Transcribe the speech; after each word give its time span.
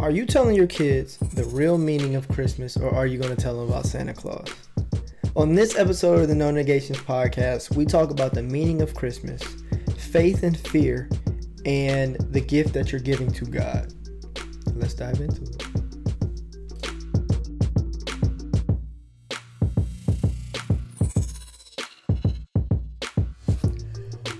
Are 0.00 0.12
you 0.12 0.26
telling 0.26 0.54
your 0.54 0.68
kids 0.68 1.16
the 1.16 1.42
real 1.46 1.76
meaning 1.76 2.14
of 2.14 2.28
Christmas 2.28 2.76
or 2.76 2.94
are 2.94 3.04
you 3.04 3.18
going 3.18 3.34
to 3.34 3.42
tell 3.42 3.58
them 3.58 3.68
about 3.68 3.84
Santa 3.84 4.14
Claus? 4.14 4.48
On 5.34 5.56
this 5.56 5.76
episode 5.76 6.20
of 6.20 6.28
the 6.28 6.36
No 6.36 6.52
Negations 6.52 6.98
podcast, 6.98 7.74
we 7.74 7.84
talk 7.84 8.12
about 8.12 8.32
the 8.32 8.44
meaning 8.44 8.80
of 8.80 8.94
Christmas, 8.94 9.42
faith 9.96 10.44
and 10.44 10.56
fear, 10.56 11.10
and 11.66 12.14
the 12.30 12.40
gift 12.40 12.74
that 12.74 12.92
you're 12.92 13.00
giving 13.00 13.28
to 13.32 13.44
God. 13.44 13.92
Let's 14.76 14.94
dive 14.94 15.20
into 15.20 15.42
it. 15.42 15.64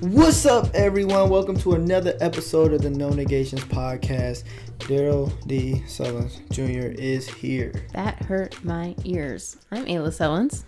What's 0.01 0.47
up, 0.47 0.73
everyone? 0.75 1.29
Welcome 1.29 1.59
to 1.59 1.73
another 1.73 2.17
episode 2.21 2.73
of 2.73 2.83
the 2.83 2.91
No 2.91 3.11
Negations 3.11 3.65
podcast. 3.65 4.45
Darrell 4.89 5.31
Dee 5.47 5.83
Sullins 5.87 6.39
Jr. 6.51 6.89
is 6.99 7.29
here. 7.29 7.73
That 7.93 8.23
hurt 8.25 8.63
my 8.65 8.95
ears. 9.05 9.59
I'm 9.71 9.85
Ayla 9.85 10.09
Sullins. 10.09 10.65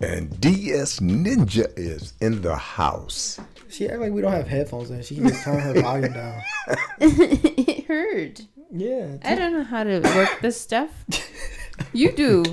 And 0.00 0.38
DS 0.40 1.00
Ninja 1.00 1.66
is 1.76 2.12
in 2.20 2.40
the 2.40 2.54
house. 2.54 3.40
She 3.68 3.88
act 3.88 4.00
like 4.00 4.12
we 4.12 4.20
don't 4.22 4.30
have 4.32 4.46
headphones 4.46 4.90
in. 4.90 5.02
She 5.02 5.16
can 5.16 5.26
just 5.28 5.42
turn 5.42 5.58
her 5.58 5.72
volume 5.82 6.12
down. 6.12 6.40
it 7.00 7.86
hurt. 7.86 8.42
Yeah. 8.70 9.16
I 9.24 9.34
don't 9.34 9.52
know 9.52 9.64
how 9.64 9.82
to 9.82 10.00
work 10.14 10.40
this 10.40 10.60
stuff. 10.60 10.90
You 11.92 12.12
do. 12.12 12.44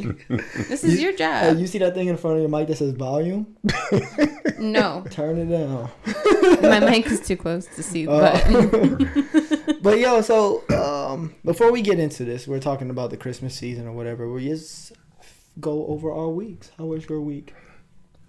This 0.67 0.84
is 0.84 0.99
your 0.99 1.12
Hey, 1.12 1.17
job. 1.17 1.57
you 1.59 1.67
see 1.67 1.77
that 1.77 1.93
thing 1.93 2.07
in 2.07 2.17
front 2.17 2.38
of 2.38 2.41
your 2.41 2.49
mic 2.49 2.67
that 2.67 2.77
says 2.77 2.93
volume? 2.93 3.55
No, 4.57 5.05
Turn 5.12 5.38
it 5.38 5.45
down. 5.45 5.90
my 6.63 6.79
mic 6.79 7.05
is 7.05 7.20
too 7.21 7.38
close 7.38 7.67
to 7.76 7.84
see 7.84 8.05
the 8.07 8.12
Oh. 8.12 8.20
button. 8.20 9.51
But 9.81 9.99
yo, 9.99 10.21
so 10.21 10.63
um, 10.70 11.35
before 11.45 11.71
we 11.71 11.81
get 11.81 11.99
into 11.99 12.25
this, 12.25 12.48
we're 12.48 12.59
talking 12.59 12.89
about 12.89 13.09
the 13.09 13.17
Christmas 13.17 13.55
season 13.55 13.88
or 13.88 13.91
whatever. 13.91 14.31
We 14.31 14.48
just 14.48 14.93
go 15.59 15.85
over 15.87 16.12
our 16.12 16.29
weeks. 16.29 16.71
How 16.77 16.85
was 16.85 17.07
your 17.07 17.21
week? 17.21 17.54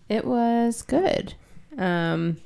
It 0.08 0.24
was 0.24 0.82
good. 0.82 1.34
Um, 1.78 2.38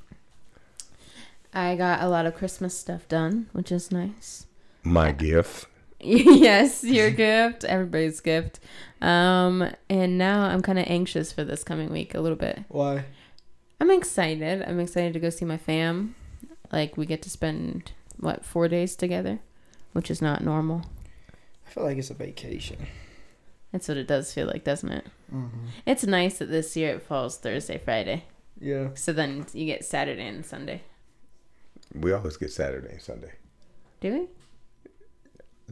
I 1.52 1.74
got 1.74 2.02
a 2.02 2.08
lot 2.08 2.26
of 2.26 2.34
Christmas 2.34 2.76
stuff 2.78 3.08
done, 3.08 3.48
which 3.52 3.72
is 3.72 3.90
nice. 3.90 4.46
My 4.82 5.12
gift. 5.12 5.66
yes, 6.00 6.84
your 6.84 7.10
gift, 7.10 7.64
everybody's 7.64 8.20
gift. 8.20 8.60
Um, 9.00 9.70
and 9.88 10.18
now 10.18 10.42
I'm 10.42 10.62
kind 10.62 10.78
of 10.78 10.84
anxious 10.86 11.32
for 11.32 11.42
this 11.42 11.64
coming 11.64 11.90
week 11.90 12.14
a 12.14 12.20
little 12.20 12.36
bit. 12.36 12.64
Why? 12.68 13.04
I'm 13.80 13.90
excited. 13.90 14.62
I'm 14.66 14.80
excited 14.80 15.12
to 15.14 15.18
go 15.18 15.30
see 15.30 15.44
my 15.44 15.56
fam. 15.56 16.14
Like 16.72 16.96
we 16.96 17.06
get 17.06 17.22
to 17.22 17.30
spend 17.30 17.92
what 18.18 18.44
four 18.44 18.68
days 18.68 18.96
together, 18.96 19.40
which 19.92 20.10
is 20.10 20.20
not 20.22 20.42
normal. 20.42 20.82
I 21.66 21.70
feel 21.70 21.84
like 21.84 21.98
it's 21.98 22.10
a 22.10 22.14
vacation. 22.14 22.78
That's 23.72 23.88
what 23.88 23.96
it 23.96 24.06
does 24.06 24.32
feel 24.32 24.46
like, 24.46 24.64
doesn't 24.64 24.90
it? 24.90 25.06
Mm-hmm. 25.34 25.66
It's 25.84 26.04
nice 26.06 26.38
that 26.38 26.46
this 26.50 26.76
year 26.76 26.94
it 26.94 27.02
falls 27.02 27.36
Thursday, 27.38 27.78
Friday, 27.78 28.24
Yeah. 28.60 28.88
so 28.94 29.12
then 29.12 29.46
you 29.52 29.66
get 29.66 29.84
Saturday 29.84 30.26
and 30.26 30.46
Sunday. 30.46 30.82
We 31.94 32.12
always 32.12 32.36
get 32.36 32.52
Saturday 32.52 32.92
and 32.92 33.02
Sunday. 33.02 33.32
Do 34.00 34.12
we? 34.12 34.28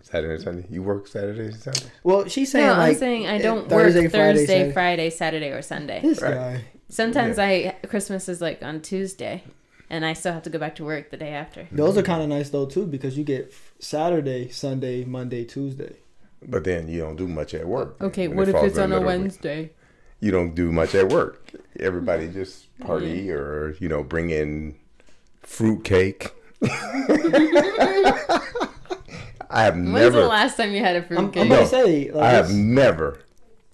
Saturday 0.02 0.34
and 0.34 0.42
Sunday. 0.42 0.66
You 0.70 0.82
work 0.82 1.06
Saturday 1.06 1.46
and 1.46 1.56
Sunday? 1.56 1.86
Well, 2.02 2.26
she's 2.28 2.50
saying 2.50 2.66
no, 2.66 2.72
like 2.74 2.92
I'm 2.94 2.98
saying 2.98 3.26
I 3.26 3.36
uh, 3.38 3.42
don't 3.42 3.68
Thursday, 3.68 4.02
work 4.02 4.12
Thursday, 4.12 4.46
Saturday. 4.46 4.72
Friday, 4.72 5.10
Saturday, 5.10 5.48
or 5.50 5.62
Sunday. 5.62 6.00
this 6.02 6.20
Right. 6.20 6.34
guy. 6.34 6.64
Sometimes 6.88 7.38
I 7.38 7.76
Christmas 7.88 8.28
is 8.28 8.40
like 8.40 8.62
on 8.62 8.80
Tuesday, 8.80 9.44
and 9.94 10.04
I 10.04 10.12
still 10.12 10.32
have 10.32 10.42
to 10.42 10.50
go 10.50 10.58
back 10.58 10.74
to 10.76 10.84
work 10.84 11.10
the 11.10 11.16
day 11.16 11.30
after. 11.30 11.68
Those 11.70 11.96
are 11.96 12.02
kind 12.02 12.20
of 12.20 12.28
nice 12.28 12.50
though 12.50 12.66
too 12.66 12.84
because 12.84 13.16
you 13.16 13.22
get 13.22 13.54
Saturday, 13.78 14.48
Sunday, 14.48 15.04
Monday, 15.04 15.44
Tuesday. 15.44 15.94
But 16.42 16.64
then 16.64 16.88
you 16.88 17.00
don't 17.00 17.16
do 17.16 17.28
much 17.28 17.54
at 17.54 17.66
work. 17.66 18.02
Okay, 18.02 18.26
what 18.26 18.48
it 18.48 18.56
if 18.56 18.64
it's 18.64 18.76
on 18.76 18.86
a 18.86 18.88
middle 18.88 19.04
week. 19.04 19.20
Wednesday? 19.20 19.70
You 20.18 20.32
don't 20.32 20.54
do 20.54 20.72
much 20.72 20.96
at 20.96 21.10
work. 21.10 21.52
Everybody 21.78 22.28
just 22.28 22.76
party 22.80 23.30
or, 23.30 23.76
you 23.78 23.88
know, 23.88 24.02
bring 24.02 24.30
in 24.30 24.74
fruit 25.42 25.84
cake. 25.84 26.32
I 26.64 26.68
have 29.50 29.76
never 29.76 29.92
When's 29.92 30.14
never 30.14 30.22
the 30.22 30.28
last 30.28 30.56
time 30.56 30.72
you 30.72 30.80
had 30.80 30.96
a 30.96 31.02
fruit 31.02 31.18
I'm, 31.18 31.26
I'm 31.26 31.32
cake? 31.32 31.46
about 31.46 31.60
No, 31.60 31.66
say 31.66 32.10
like 32.10 32.24
I 32.24 32.30
have 32.30 32.52
never 32.52 33.20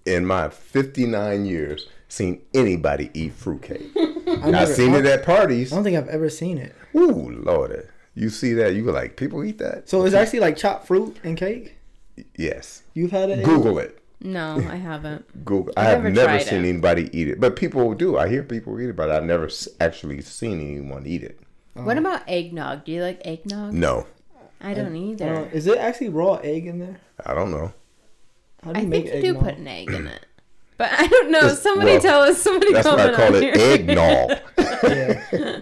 in 0.05 0.27
my 0.27 0.51
59 0.51 1.47
years 1.47 1.89
seen 2.11 2.43
anybody 2.55 3.11
eat 3.15 3.33
fruitcake. 3.33 3.91
I 3.97 4.53
I've 4.55 4.69
seen 4.69 4.95
it 4.95 5.07
at 5.07 5.25
parties. 5.25 5.73
I 5.73 5.77
don't 5.77 5.85
think 5.85 5.97
I've 5.97 6.09
ever 6.09 6.29
seen 6.29 6.59
it. 6.59 6.75
Ooh, 6.95 7.31
Lord. 7.43 7.89
You 8.15 8.29
see 8.29 8.53
that? 8.55 8.75
You 8.75 8.85
go 8.85 8.93
like, 8.93 9.17
people 9.17 9.43
eat 9.45 9.59
that? 9.59 9.89
So 9.89 10.05
it's 10.05 10.15
actually 10.15 10.41
like 10.41 10.57
chopped 10.57 10.87
fruit 10.87 11.17
and 11.25 11.37
cake. 11.37 11.77
Yes. 12.37 12.83
You've 12.95 13.13
had 13.13 13.31
it. 13.31 13.45
Google 13.45 13.79
it. 13.79 13.97
No, 14.21 14.57
I 14.69 14.77
haven't. 14.91 15.45
Google. 15.45 15.73
I've 15.77 15.87
I 15.87 15.91
have 15.91 16.03
never 16.03 16.15
never 16.15 16.41
seen 16.45 16.65
it. 16.65 16.69
anybody 16.69 17.09
eat 17.19 17.29
it, 17.29 17.41
but 17.41 17.57
people 17.57 17.95
do. 17.95 18.19
I 18.19 18.29
hear 18.29 18.43
people 18.43 18.79
eat 18.81 18.91
it, 18.91 18.97
but 18.97 19.11
I've 19.11 19.25
never 19.25 19.49
actually 19.81 20.21
seen 20.23 20.61
anyone 20.61 21.07
eat 21.07 21.23
it. 21.23 21.41
What 21.75 21.97
about 21.97 22.29
eggnog? 22.29 22.85
Do 22.85 22.93
you 22.93 23.03
like 23.03 23.23
eggnog? 23.25 23.73
No, 23.73 24.07
I 24.61 24.75
don't 24.75 24.93
Uh, 24.95 24.99
either. 24.99 25.49
is 25.53 25.67
it 25.67 25.79
actually 25.79 26.11
raw 26.11 26.35
egg 26.43 26.67
in 26.67 26.79
there? 26.81 27.01
I 27.25 27.33
don't 27.33 27.51
know. 27.51 27.73
How 28.63 28.73
do 28.75 28.79
I 28.81 28.83
you 28.83 28.91
think 28.91 29.05
make 29.07 29.15
you 29.15 29.21
do 29.23 29.29
eggnog? 29.29 29.45
put 29.45 29.57
an 29.57 29.69
egg 29.69 29.91
in 29.91 30.07
it. 30.09 30.27
But 30.81 30.93
I 30.93 31.07
don't 31.09 31.31
know. 31.31 31.41
It's- 31.41 31.61
Somebody 31.63 31.91
well, 31.93 32.01
tell 32.01 32.21
us. 32.23 32.41
Somebody 32.41 32.73
That's 32.73 32.87
why 32.87 32.95
I 32.95 33.15
call 33.15 33.27
on 33.27 33.35
it 33.35 33.43
here. 33.43 33.55
eggnog. 33.57 34.39
Yeah. 34.83 35.61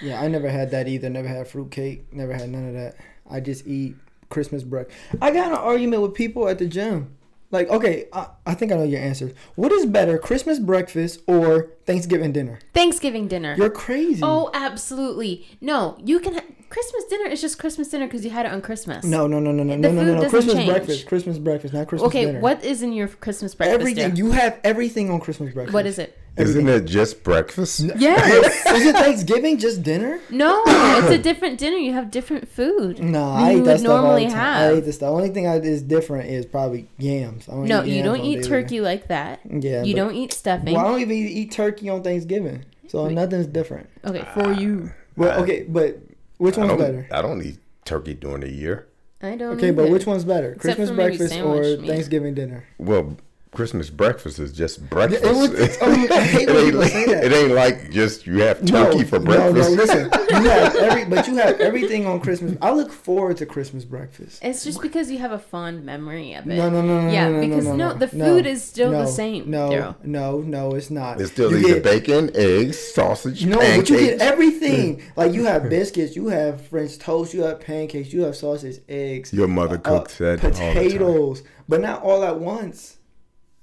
yeah, 0.00 0.20
I 0.22 0.28
never 0.28 0.48
had 0.48 0.70
that 0.70 0.88
either. 0.88 1.10
Never 1.10 1.28
had 1.28 1.46
fruitcake. 1.46 2.10
Never 2.14 2.32
had 2.32 2.48
none 2.48 2.66
of 2.68 2.72
that. 2.74 2.96
I 3.30 3.40
just 3.40 3.66
eat 3.66 3.94
Christmas 4.30 4.62
breakfast. 4.62 4.98
I 5.20 5.32
got 5.32 5.48
an 5.52 5.58
argument 5.58 6.00
with 6.00 6.14
people 6.14 6.48
at 6.48 6.58
the 6.58 6.66
gym. 6.66 7.14
Like, 7.50 7.68
okay, 7.68 8.06
I, 8.14 8.28
I 8.46 8.54
think 8.54 8.72
I 8.72 8.76
know 8.76 8.84
your 8.84 9.00
answer. 9.02 9.32
What 9.56 9.70
is 9.70 9.84
better, 9.84 10.16
Christmas 10.18 10.58
breakfast 10.58 11.20
or 11.26 11.68
Thanksgiving 11.88 12.32
dinner? 12.32 12.58
Thanksgiving 12.74 13.26
dinner. 13.28 13.54
You're 13.58 13.70
crazy. 13.70 14.20
oh, 14.22 14.50
absolutely. 14.54 15.46
No, 15.60 15.96
you 16.04 16.20
can. 16.20 16.34
Ha- 16.34 16.42
Christmas 16.68 17.04
dinner 17.04 17.30
is 17.30 17.40
just 17.40 17.58
Christmas 17.58 17.88
dinner 17.88 18.06
because 18.06 18.26
you 18.26 18.30
had 18.30 18.44
it 18.44 18.52
on 18.52 18.60
Christmas. 18.60 19.02
No, 19.02 19.26
no, 19.26 19.40
no, 19.40 19.50
no, 19.52 19.62
no, 19.62 19.74
no, 19.74 19.90
no, 19.90 20.04
no, 20.04 20.20
no. 20.20 20.28
Christmas 20.28 20.54
change. 20.54 20.68
breakfast. 20.68 21.06
Christmas 21.06 21.38
breakfast, 21.38 21.72
not 21.72 21.88
Christmas 21.88 22.08
Okay, 22.08 22.26
dinner. 22.26 22.40
what 22.40 22.62
is 22.62 22.82
in 22.82 22.92
your 22.92 23.08
Christmas 23.08 23.54
breakfast? 23.54 23.80
Everything. 23.80 24.14
dear? 24.14 24.24
You 24.26 24.32
have 24.32 24.60
everything 24.62 25.10
on 25.10 25.18
Christmas 25.18 25.54
breakfast. 25.54 25.72
What 25.72 25.86
is 25.86 25.98
it? 25.98 26.18
Isn't 26.36 26.68
it 26.68 26.84
just 26.84 27.24
breakfast? 27.24 27.80
Yes. 27.96 28.66
Isn't 28.72 28.92
Thanksgiving 28.94 29.58
just 29.58 29.82
dinner? 29.82 30.20
no, 30.30 30.62
it's 30.66 31.10
a 31.10 31.18
different 31.18 31.58
dinner. 31.58 31.78
You 31.78 31.94
have 31.94 32.12
different 32.12 32.48
food. 32.48 33.00
No, 33.00 33.32
than 33.34 33.42
I 33.42 33.54
eat 33.54 33.60
that 33.60 33.64
would 33.64 33.80
stuff 33.80 33.90
all 33.90 34.02
normally 34.02 34.24
the 34.26 34.30
time. 34.30 34.38
have. 34.38 34.72
I 34.74 34.76
eat 34.76 34.84
this. 34.84 34.98
The 34.98 35.06
only 35.06 35.30
thing 35.30 35.48
I, 35.48 35.56
is 35.56 35.82
different 35.82 36.28
is 36.30 36.46
probably 36.46 36.88
yams. 36.98 37.48
I 37.48 37.52
don't 37.52 37.64
No, 37.66 37.82
eat 37.82 37.88
you 37.88 37.94
yams 37.96 38.04
don't 38.18 38.24
eat 38.26 38.44
turkey 38.44 38.80
like 38.80 39.08
that. 39.08 39.40
Yeah, 39.50 39.82
You 39.82 39.94
don't 39.96 40.14
eat 40.14 40.32
stuffing. 40.32 40.74
Well, 40.74 40.86
I 40.86 40.90
don't 40.90 41.00
even 41.00 41.16
eat 41.16 41.50
turkey 41.50 41.77
on 41.86 42.02
Thanksgiving, 42.02 42.64
so 42.88 43.08
nothing's 43.08 43.46
different. 43.46 43.88
Okay, 44.04 44.24
ah. 44.26 44.34
for 44.34 44.52
you. 44.52 44.92
Well, 45.16 45.42
okay, 45.42 45.64
but 45.68 45.98
which 46.38 46.56
I 46.56 46.60
one's 46.60 46.70
don't, 46.70 46.78
better? 46.78 47.08
I 47.12 47.22
don't 47.22 47.42
eat 47.42 47.58
turkey 47.84 48.14
during 48.14 48.40
the 48.40 48.50
year. 48.50 48.88
I 49.20 49.36
don't. 49.36 49.56
Okay, 49.56 49.70
but 49.70 49.82
either. 49.82 49.92
which 49.92 50.06
one's 50.06 50.24
better? 50.24 50.52
Except 50.52 50.76
Christmas 50.76 50.90
maybe 50.90 51.16
breakfast 51.16 51.34
or 51.34 51.62
sandwich 51.64 51.80
meat. 51.80 51.88
Thanksgiving 51.88 52.34
dinner? 52.34 52.64
Well, 52.78 53.16
Christmas 53.52 53.88
breakfast 53.90 54.38
is 54.38 54.52
just 54.52 54.88
breakfast. 54.90 55.24
it 55.24 55.34
was- 55.34 55.52
it's- 55.54 55.78
oh, 55.80 55.90
I 55.90 56.20
hate 56.20 56.48
it, 56.50 56.56
ain't 56.56 56.74
like, 56.74 56.92
it 56.94 57.32
ain't 57.32 57.52
like 57.52 57.90
just 57.90 58.26
you 58.26 58.40
have 58.42 58.64
turkey 58.64 59.04
for 59.04 59.18
breakfast. 59.18 59.54
No, 59.54 59.62
no, 59.62 59.82
listen. 59.82 60.10
You 60.28 60.44
have 60.50 60.76
every, 60.76 61.04
but 61.06 61.26
you 61.26 61.36
have 61.36 61.58
everything 61.58 62.06
on 62.06 62.20
Christmas. 62.20 62.56
I 62.60 62.70
look 62.70 62.92
forward 62.92 63.38
to 63.38 63.46
Christmas 63.46 63.84
breakfast. 63.84 64.40
It's 64.44 64.62
just 64.62 64.80
because 64.82 65.10
you 65.10 65.18
have 65.18 65.32
a 65.32 65.38
fond 65.38 65.84
memory 65.84 66.34
of 66.34 66.44
it. 66.46 66.54
No, 66.54 66.68
no, 66.68 66.82
no, 66.82 67.00
no, 67.00 67.10
Yeah, 67.10 67.28
no, 67.30 67.40
no, 67.40 67.48
because 67.48 67.64
no, 67.64 67.74
no, 67.76 67.88
no, 67.92 67.94
the 68.06 68.16
no, 68.16 68.24
food 68.26 68.46
is 68.46 68.62
still 68.62 68.92
no, 68.92 69.00
the 69.00 69.06
same. 69.06 69.50
No, 69.50 69.70
Darrell. 69.70 69.96
no, 70.04 70.38
no, 70.42 70.74
it's 70.74 70.90
not. 70.90 71.18
It's 71.20 71.32
still 71.32 71.50
You 71.50 71.58
either 71.66 71.74
get- 71.80 71.82
bacon, 71.82 72.30
eggs, 72.34 72.78
sausage, 72.78 73.46
No, 73.46 73.58
pancakes. 73.58 73.90
but 73.90 73.98
you 74.00 74.06
get 74.06 74.20
everything. 74.20 75.02
Like 75.16 75.32
you 75.32 75.46
have 75.46 75.68
biscuits, 75.70 76.14
you 76.14 76.28
have 76.28 76.60
French 76.68 76.98
toast, 76.98 77.32
you 77.34 77.42
have 77.42 77.58
pancakes, 77.60 78.12
you 78.12 78.22
have 78.22 78.36
sausage, 78.36 78.80
eggs. 78.88 79.32
Your 79.32 79.48
mother 79.48 79.76
uh, 79.76 79.90
cooks 79.90 80.18
that 80.18 80.44
all 80.44 80.50
the 80.50 80.56
time. 80.56 80.74
potatoes, 80.74 81.42
but 81.68 81.80
not 81.80 82.02
all 82.02 82.22
at 82.22 82.38
once. 82.38 82.97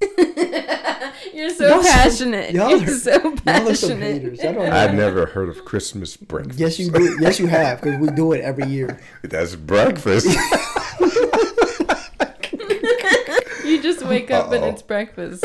You're 1.34 1.50
so 1.50 1.68
Y'all 1.68 1.84
so- 1.84 1.90
passionate. 1.92 2.54
y'all 2.54 2.70
You're 2.72 2.84
are- 2.84 2.88
so 2.94 3.12
Y'all 3.12 3.28
are 3.28 3.76
some 3.76 4.00
passionate. 4.00 4.00
haters. 4.22 4.40
I 4.42 4.52
don't 4.52 4.70
I've 4.70 4.94
never 4.94 5.26
heard 5.26 5.50
of 5.50 5.64
Christmas 5.66 6.16
breakfast. 6.18 6.60
Yes, 6.60 6.80
you 6.80 6.92
do. 6.92 7.18
Yes, 7.20 7.40
you 7.40 7.48
have, 7.48 7.82
because 7.82 8.00
we 8.00 8.10
do 8.10 8.34
it 8.34 8.42
every 8.42 8.68
year. 8.68 9.00
That's 9.24 9.56
breakfast. 9.56 10.28
You 13.66 13.82
just 13.82 14.06
wake 14.06 14.30
up 14.30 14.52
and 14.52 14.64
Uh-oh. 14.64 14.70
it's 14.70 14.82
breakfast. 14.84 15.44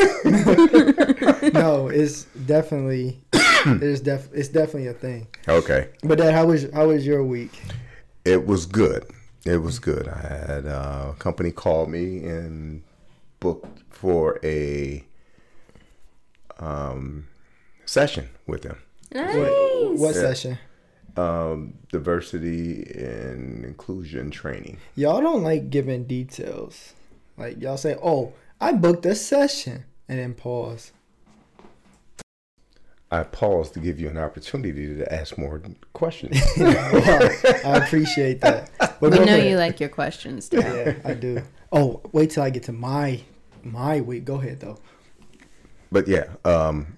No, 1.53 1.87
it's 1.87 2.25
definitely, 2.45 3.19
there's 3.65 3.99
def, 3.99 4.29
it's 4.31 4.47
definitely 4.47 4.87
a 4.87 4.93
thing. 4.93 5.27
okay. 5.47 5.89
But 6.03 6.19
Dad, 6.19 6.33
how 6.33 6.45
was 6.45 6.71
how 6.71 6.87
was 6.89 7.05
your 7.05 7.23
week? 7.23 7.59
It 8.23 8.45
was 8.45 8.67
good. 8.67 9.05
It 9.45 9.57
was 9.57 9.79
good. 9.79 10.07
I 10.07 10.19
had 10.19 10.65
uh, 10.67 11.07
a 11.11 11.15
company 11.17 11.49
called 11.51 11.89
me 11.89 12.23
and 12.25 12.83
booked 13.39 13.80
for 14.01 14.39
a 14.43 15.03
um, 16.59 17.27
session 17.85 18.29
with 18.47 18.63
them. 18.63 18.77
Nice. 19.13 19.35
What, 19.35 19.99
what 19.99 20.15
Yeah. 20.15 20.21
session? 20.21 20.57
um, 21.17 21.73
diversity 21.91 22.83
and 22.95 23.65
inclusion 23.65 24.31
training. 24.31 24.77
Y'all 24.95 25.19
don't 25.21 25.43
like 25.43 25.69
giving 25.69 26.05
details. 26.05 26.93
Like 27.37 27.61
y'all 27.61 27.75
say, 27.77 27.95
"Oh, 28.01 28.31
I 28.61 28.71
booked 28.71 29.05
a 29.05 29.13
session," 29.13 29.83
and 30.07 30.19
then 30.19 30.33
pause. 30.33 30.93
I 33.11 33.23
paused 33.23 33.73
to 33.73 33.81
give 33.81 33.99
you 33.99 34.07
an 34.07 34.17
opportunity 34.17 34.95
to 34.95 35.13
ask 35.13 35.37
more 35.37 35.61
questions. 35.93 36.39
Well, 36.57 37.31
I 37.65 37.77
appreciate 37.85 38.39
that. 38.41 38.69
But 39.01 39.11
We 39.11 39.25
know 39.25 39.35
you 39.35 39.57
like 39.57 39.79
your 39.81 39.89
questions. 39.89 40.47
Too. 40.47 40.59
Yeah, 40.59 40.95
I 41.03 41.13
do. 41.15 41.41
Oh, 41.73 41.99
wait 42.13 42.29
till 42.29 42.43
I 42.43 42.51
get 42.51 42.63
to 42.63 42.71
my 42.71 43.19
my 43.63 44.01
week. 44.01 44.25
Go 44.25 44.35
ahead 44.35 44.59
though. 44.59 44.79
but 45.91 46.07
yeah, 46.07 46.27
um, 46.45 46.97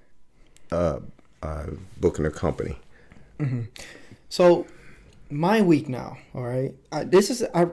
uh, 0.71 0.99
uh, 1.41 1.65
booking 1.99 2.25
a 2.25 2.31
company. 2.31 2.77
So 4.29 4.65
my 5.29 5.61
week 5.61 5.89
now, 5.89 6.17
all 6.33 6.43
right. 6.43 6.73
I, 6.91 7.03
this 7.03 7.29
is 7.29 7.43
I. 7.53 7.67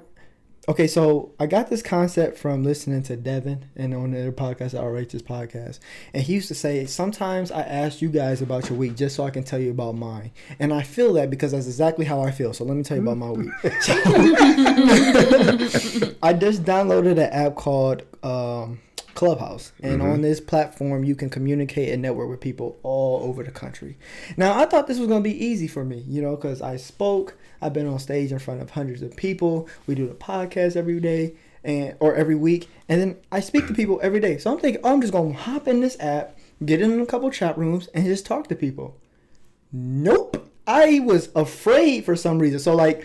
Okay, 0.69 0.87
so 0.87 1.33
I 1.41 1.47
got 1.47 1.71
this 1.71 1.83
concept 1.83 2.37
from 2.37 2.63
listening 2.63 3.03
to 3.05 3.17
Devin 3.17 3.65
and 3.77 3.95
on 3.95 4.11
their 4.11 4.31
podcast, 4.31 4.75
Outrageous 4.75 5.23
Podcast, 5.23 5.79
and 6.13 6.23
he 6.23 6.35
used 6.35 6.49
to 6.49 6.55
say 6.55 6.85
sometimes 6.85 7.51
I 7.51 7.63
ask 7.63 8.03
you 8.03 8.11
guys 8.11 8.43
about 8.43 8.69
your 8.69 8.79
week 8.79 8.95
just 8.95 9.17
so 9.17 9.25
I 9.25 9.31
can 9.31 9.43
tell 9.43 9.59
you 9.59 9.71
about 9.71 9.95
mine, 9.95 10.33
and 10.59 10.73
I 10.73 10.83
feel 10.83 11.15
that 11.15 11.31
because 11.31 11.53
that's 11.53 11.67
exactly 11.67 12.05
how 12.05 12.21
I 12.21 12.31
feel. 12.31 12.53
So 12.53 12.65
let 12.65 12.77
me 12.77 12.83
tell 12.83 12.99
you 12.99 13.03
about 13.03 13.17
my 13.17 13.31
week. 13.31 13.51
So, 13.81 13.95
I 16.23 16.35
just 16.35 16.65
downloaded 16.65 17.13
an 17.13 17.33
app 17.33 17.55
called 17.55 18.03
um, 18.23 18.81
Clubhouse, 19.15 19.73
and 19.83 20.01
mm-hmm. 20.01 20.11
on 20.11 20.23
this 20.23 20.41
platform, 20.41 21.05
you 21.05 21.15
can 21.15 21.31
communicate 21.31 21.91
and 21.91 22.03
network 22.03 22.31
with 22.31 22.41
people 22.41 22.79
all 22.83 23.23
over 23.23 23.43
the 23.43 23.51
country. 23.51 23.99
Now, 24.37 24.59
I 24.59 24.67
thought 24.67 24.87
this 24.87 24.99
was 24.99 25.09
going 25.09 25.23
to 25.23 25.29
be 25.29 25.45
easy 25.45 25.67
for 25.67 25.85
me, 25.85 26.05
you 26.07 26.23
know, 26.23 26.37
because 26.37 26.63
I 26.63 26.77
spoke, 26.77 27.37
I've 27.61 27.73
been 27.73 27.87
on 27.87 27.99
stage 27.99 28.33
in 28.33 28.39
front 28.39 28.63
of 28.63 28.71
hundreds 28.71 29.03
of 29.03 29.17
people. 29.17 29.69
We 29.87 29.95
do 29.95 30.07
the 30.07 30.15
podcast 30.15 30.77
every 30.77 31.01
day 31.01 31.35
and 31.63 31.97
or 32.01 32.15
every 32.15 32.35
week, 32.35 32.69
and 32.89 33.01
then 33.01 33.17
I 33.31 33.41
speak 33.41 33.67
to 33.67 33.75
people 33.75 34.01
every 34.03 34.21
day. 34.21 34.39
So 34.39 34.53
I'm 34.53 34.59
thinking, 34.59 34.81
oh, 34.85 34.93
I'm 34.93 35.01
just 35.01 35.13
going 35.13 35.33
to 35.33 35.39
hop 35.39 35.69
in 35.69 35.81
this 35.81 35.97
app, 36.01 36.39
get 36.65 36.81
in 36.81 37.01
a 37.01 37.07
couple 37.07 37.31
chat 37.31 37.59
rooms, 37.59 37.89
and 37.89 38.05
just 38.05 38.25
talk 38.27 38.49
to 38.49 38.55
people. 38.55 38.97
Nope. 39.73 40.49
I 40.67 41.01
was 41.01 41.31
afraid 41.35 42.05
for 42.05 42.15
some 42.17 42.39
reason. 42.39 42.61
So 42.61 42.75
like, 42.75 43.05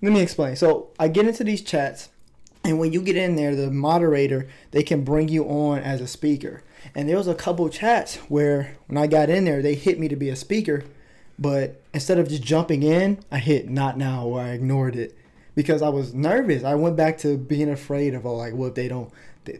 let 0.00 0.12
me 0.12 0.20
explain. 0.20 0.56
So 0.56 0.88
I 0.98 1.08
get 1.08 1.26
into 1.26 1.44
these 1.44 1.62
chats, 1.62 2.08
and 2.64 2.78
when 2.78 2.92
you 2.92 3.02
get 3.02 3.16
in 3.16 3.36
there, 3.36 3.54
the 3.54 3.70
moderator 3.70 4.48
they 4.70 4.82
can 4.82 5.04
bring 5.04 5.28
you 5.28 5.44
on 5.44 5.78
as 5.78 6.00
a 6.00 6.06
speaker. 6.06 6.62
And 6.94 7.08
there 7.08 7.16
was 7.16 7.28
a 7.28 7.34
couple 7.34 7.68
chats 7.68 8.16
where 8.28 8.76
when 8.86 8.98
I 8.98 9.06
got 9.06 9.30
in 9.30 9.44
there, 9.44 9.62
they 9.62 9.74
hit 9.74 9.98
me 9.98 10.08
to 10.08 10.16
be 10.16 10.28
a 10.28 10.36
speaker, 10.36 10.84
but 11.38 11.80
instead 11.92 12.18
of 12.18 12.28
just 12.28 12.42
jumping 12.42 12.82
in, 12.82 13.24
I 13.30 13.38
hit 13.38 13.68
not 13.68 13.96
now 13.98 14.26
or 14.26 14.40
I 14.40 14.50
ignored 14.50 14.96
it 14.96 15.16
because 15.54 15.82
I 15.82 15.88
was 15.88 16.14
nervous. 16.14 16.64
I 16.64 16.74
went 16.74 16.96
back 16.96 17.18
to 17.18 17.36
being 17.36 17.70
afraid 17.70 18.14
of 18.14 18.26
oh, 18.26 18.34
like 18.34 18.54
what 18.54 18.68
if 18.68 18.74
they 18.74 18.88
don't 18.88 19.12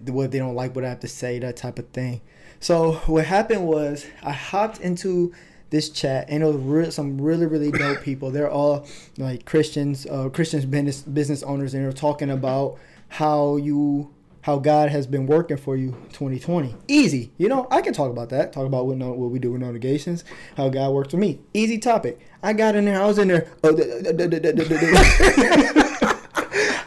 what 0.07 0.25
if 0.25 0.31
they 0.31 0.39
don't 0.39 0.55
like 0.55 0.75
what 0.75 0.85
I 0.85 0.89
have 0.89 1.00
to 1.00 1.09
say, 1.09 1.39
that 1.39 1.57
type 1.57 1.79
of 1.79 1.89
thing. 1.89 2.23
So 2.59 2.93
what 3.07 3.27
happened 3.27 3.67
was 3.67 4.07
I 4.23 4.33
hopped 4.33 4.81
into 4.81 5.35
this 5.71 5.91
chat 5.91 6.27
and 6.29 6.43
it 6.43 6.47
was 6.47 6.57
re- 6.57 6.91
some 6.91 7.21
really 7.21 7.47
really 7.47 7.71
dope 7.71 8.03
people. 8.03 8.31
They're 8.31 8.50
all 8.50 8.87
like 9.19 9.45
Christians, 9.45 10.07
uh, 10.07 10.29
Christians 10.31 10.65
business 10.65 11.03
business 11.03 11.43
owners, 11.43 11.75
and 11.75 11.85
they're 11.85 11.93
talking 11.93 12.31
about 12.31 12.79
how 13.14 13.56
you 13.56 14.11
how 14.40 14.58
God 14.58 14.90
has 14.90 15.06
been 15.06 15.26
working 15.26 15.56
for 15.56 15.76
you 15.76 15.93
2020. 16.12 16.75
Easy, 16.88 17.31
you 17.38 17.49
know. 17.49 17.69
I 17.70 17.81
can 17.81 17.94
talk 17.94 18.11
about 18.11 18.31
that. 18.31 18.52
Talk 18.52 18.66
about 18.66 18.87
what 18.87 18.96
what 18.99 19.31
we 19.31 19.38
do 19.38 19.52
with 19.52 19.61
No 19.61 19.70
Negations, 19.70 20.25
how 20.56 20.69
God 20.69 20.90
works 20.93 21.12
for 21.12 21.16
me. 21.16 21.38
Easy 21.55 21.78
topic. 21.78 22.19
I 22.43 22.52
got 22.55 22.75
in 22.75 22.87
there. 22.87 23.00
I 23.00 23.06
was 23.06 23.19
in 23.19 23.28
there. 23.28 23.46
oh, 23.62 23.70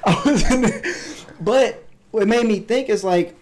I 0.04 0.22
was 0.26 0.52
in 0.52 0.64
there. 0.64 0.84
But 1.40 1.86
what 2.12 2.28
made 2.28 2.46
me 2.46 2.60
think 2.60 2.90
is 2.90 3.06
like 3.06 3.34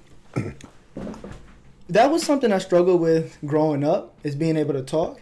that 1.89 2.11
was 2.11 2.23
something 2.23 2.53
I 2.53 2.59
struggled 2.59 3.01
with 3.01 3.35
growing 3.45 3.83
up 3.83 4.15
is 4.23 4.35
being 4.35 4.57
able 4.57 4.73
to 4.73 4.83
talk. 4.83 5.19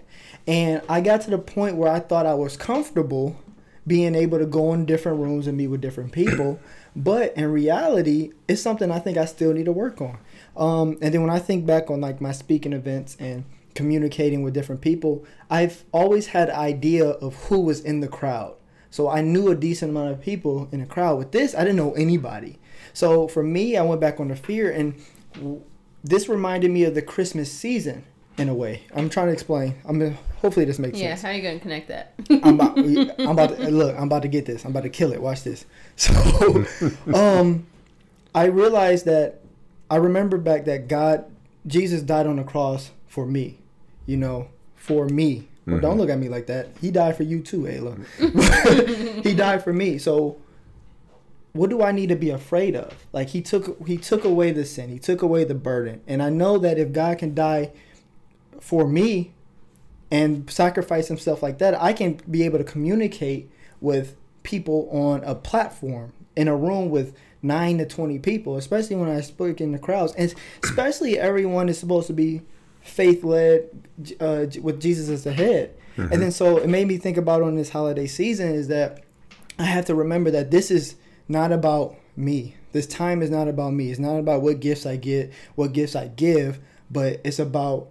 And 0.47 0.81
I 0.89 0.99
got 0.99 1.21
to 1.21 1.29
the 1.29 1.37
point 1.37 1.77
where 1.77 1.89
I 1.89 2.01
thought 2.01 2.25
I 2.25 2.33
was 2.33 2.57
comfortable 2.57 3.37
being 3.85 4.15
able 4.15 4.39
to 4.39 4.45
go 4.45 4.73
in 4.73 4.85
different 4.85 5.19
rooms 5.19 5.47
and 5.47 5.57
meet 5.57 5.67
with 5.67 5.81
different 5.81 6.11
people. 6.11 6.59
But 6.95 7.35
in 7.35 7.51
reality, 7.51 8.31
it's 8.47 8.61
something 8.61 8.91
I 8.91 8.99
think 8.99 9.17
I 9.17 9.25
still 9.25 9.53
need 9.53 9.65
to 9.65 9.71
work 9.71 9.99
on. 10.01 10.19
Um, 10.55 10.97
and 11.01 11.13
then 11.13 11.21
when 11.21 11.31
I 11.31 11.39
think 11.39 11.65
back 11.65 11.89
on 11.89 12.01
like 12.01 12.21
my 12.21 12.31
speaking 12.31 12.73
events 12.73 13.17
and 13.19 13.45
communicating 13.73 14.43
with 14.43 14.53
different 14.53 14.81
people, 14.81 15.25
I've 15.49 15.83
always 15.91 16.27
had 16.27 16.49
idea 16.49 17.05
of 17.07 17.35
who 17.45 17.61
was 17.61 17.79
in 17.81 18.01
the 18.01 18.07
crowd. 18.07 18.55
So 18.91 19.09
I 19.09 19.21
knew 19.21 19.49
a 19.49 19.55
decent 19.55 19.89
amount 19.89 20.11
of 20.11 20.21
people 20.21 20.69
in 20.71 20.81
the 20.81 20.85
crowd. 20.85 21.17
With 21.17 21.31
this, 21.31 21.55
I 21.55 21.61
didn't 21.61 21.77
know 21.77 21.93
anybody. 21.93 22.59
So 22.93 23.27
for 23.27 23.41
me, 23.41 23.75
I 23.75 23.81
went 23.81 23.99
back 23.99 24.19
on 24.19 24.27
the 24.27 24.35
fear, 24.35 24.69
and 24.69 25.01
this 26.03 26.29
reminded 26.29 26.69
me 26.69 26.83
of 26.83 26.93
the 26.93 27.01
Christmas 27.01 27.51
season 27.51 28.05
in 28.37 28.49
a 28.49 28.53
way. 28.53 28.83
I'm 28.95 29.09
trying 29.09 29.27
to 29.27 29.33
explain. 29.33 29.75
I'm 29.85 29.99
gonna, 29.99 30.17
hopefully 30.41 30.65
this 30.65 30.79
makes 30.79 30.99
Yeah, 30.99 31.15
sense. 31.15 31.21
Yeah, 31.23 31.27
how 31.27 31.33
are 31.33 31.37
you 31.37 31.43
gonna 31.43 31.59
connect 31.59 31.87
that? 31.89 32.13
I'm 32.43 32.55
about, 32.55 32.77
I'm 33.19 33.27
about 33.29 33.57
to 33.57 33.69
look. 33.71 33.95
I'm 33.95 34.03
about 34.03 34.23
to 34.23 34.27
get 34.27 34.45
this. 34.45 34.65
I'm 34.65 34.71
about 34.71 34.83
to 34.83 34.89
kill 34.89 35.11
it. 35.13 35.21
Watch 35.21 35.43
this. 35.43 35.65
So, 35.95 36.65
um, 37.13 37.67
I 38.33 38.45
realized 38.45 39.05
that 39.05 39.41
I 39.89 39.97
remember 39.97 40.37
back 40.37 40.65
that 40.65 40.87
God, 40.87 41.25
Jesus 41.67 42.01
died 42.01 42.25
on 42.25 42.37
the 42.37 42.43
cross 42.43 42.91
for 43.07 43.25
me. 43.27 43.59
You 44.05 44.17
know, 44.17 44.49
for 44.75 45.07
me. 45.07 45.47
Well, 45.65 45.79
don't 45.79 45.97
look 45.97 46.09
at 46.09 46.19
me 46.19 46.27
like 46.27 46.47
that. 46.47 46.69
He 46.81 46.91
died 46.91 47.15
for 47.15 47.23
you 47.23 47.41
too, 47.41 47.61
Ayla. 47.61 49.23
he 49.23 49.33
died 49.33 49.63
for 49.63 49.71
me. 49.71 49.97
So, 49.97 50.37
what 51.53 51.69
do 51.69 51.81
I 51.81 51.93
need 51.93 52.09
to 52.09 52.17
be 52.17 52.31
afraid 52.31 52.75
of? 52.75 52.93
Like 53.13 53.29
he 53.29 53.41
took 53.41 53.87
he 53.87 53.97
took 53.97 54.25
away 54.25 54.51
the 54.51 54.65
sin. 54.65 54.89
He 54.89 54.99
took 54.99 55.21
away 55.21 55.45
the 55.45 55.55
burden. 55.55 56.01
And 56.07 56.21
I 56.21 56.29
know 56.29 56.57
that 56.57 56.77
if 56.77 56.91
God 56.91 57.19
can 57.19 57.33
die 57.33 57.71
for 58.63 58.87
me, 58.87 59.33
and 60.09 60.49
sacrifice 60.49 61.09
himself 61.09 61.43
like 61.43 61.57
that, 61.57 61.79
I 61.81 61.91
can 61.91 62.21
be 62.31 62.43
able 62.43 62.59
to 62.59 62.63
communicate 62.63 63.51
with 63.81 64.15
people 64.43 64.87
on 64.89 65.21
a 65.25 65.35
platform 65.35 66.13
in 66.37 66.47
a 66.47 66.55
room 66.55 66.89
with 66.89 67.13
nine 67.41 67.79
to 67.79 67.85
20 67.85 68.19
people, 68.19 68.55
especially 68.55 68.95
when 68.95 69.09
I 69.09 69.19
speak 69.19 69.59
in 69.59 69.73
the 69.73 69.79
crowds. 69.79 70.13
And 70.13 70.33
especially 70.63 71.19
everyone 71.19 71.67
is 71.67 71.77
supposed 71.77 72.07
to 72.07 72.13
be 72.13 72.41
faith 72.81 73.25
led 73.25 73.69
uh, 74.21 74.45
with 74.61 74.79
Jesus 74.79 75.09
as 75.09 75.25
the 75.25 75.33
head. 75.33 75.75
And 75.97 76.21
then 76.21 76.31
so 76.31 76.57
it 76.57 76.69
made 76.69 76.87
me 76.87 76.97
think 76.97 77.17
about 77.17 77.41
on 77.41 77.55
this 77.55 77.69
holiday 77.69 78.07
season 78.07 78.53
is 78.53 78.69
that 78.69 79.03
I 79.59 79.65
have 79.65 79.85
to 79.85 79.95
remember 79.95 80.31
that 80.31 80.51
this 80.51 80.71
is 80.71 80.95
not 81.27 81.51
about 81.51 81.95
me. 82.15 82.55
This 82.71 82.87
time 82.87 83.21
is 83.21 83.29
not 83.29 83.49
about 83.49 83.73
me. 83.73 83.91
It's 83.91 83.99
not 83.99 84.17
about 84.19 84.41
what 84.41 84.61
gifts 84.61 84.85
I 84.85 84.95
get, 84.95 85.33
what 85.55 85.73
gifts 85.73 85.95
I 85.95 86.07
give, 86.07 86.59
but 86.89 87.19
it's 87.23 87.39
about 87.39 87.89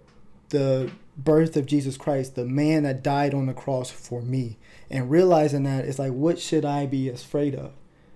the 0.53 0.89
birth 1.17 1.57
of 1.57 1.65
Jesus 1.65 1.97
Christ, 1.97 2.35
the 2.35 2.45
man 2.45 2.83
that 2.83 3.03
died 3.03 3.33
on 3.33 3.45
the 3.47 3.53
cross 3.53 3.91
for 3.91 4.21
me. 4.21 4.57
And 4.89 5.09
realizing 5.11 5.63
that 5.63 5.85
it's 5.85 5.99
like, 5.99 6.11
what 6.13 6.39
should 6.39 6.63
I 6.65 6.85
be 6.85 7.09
afraid 7.09 7.55
of? 7.55 7.71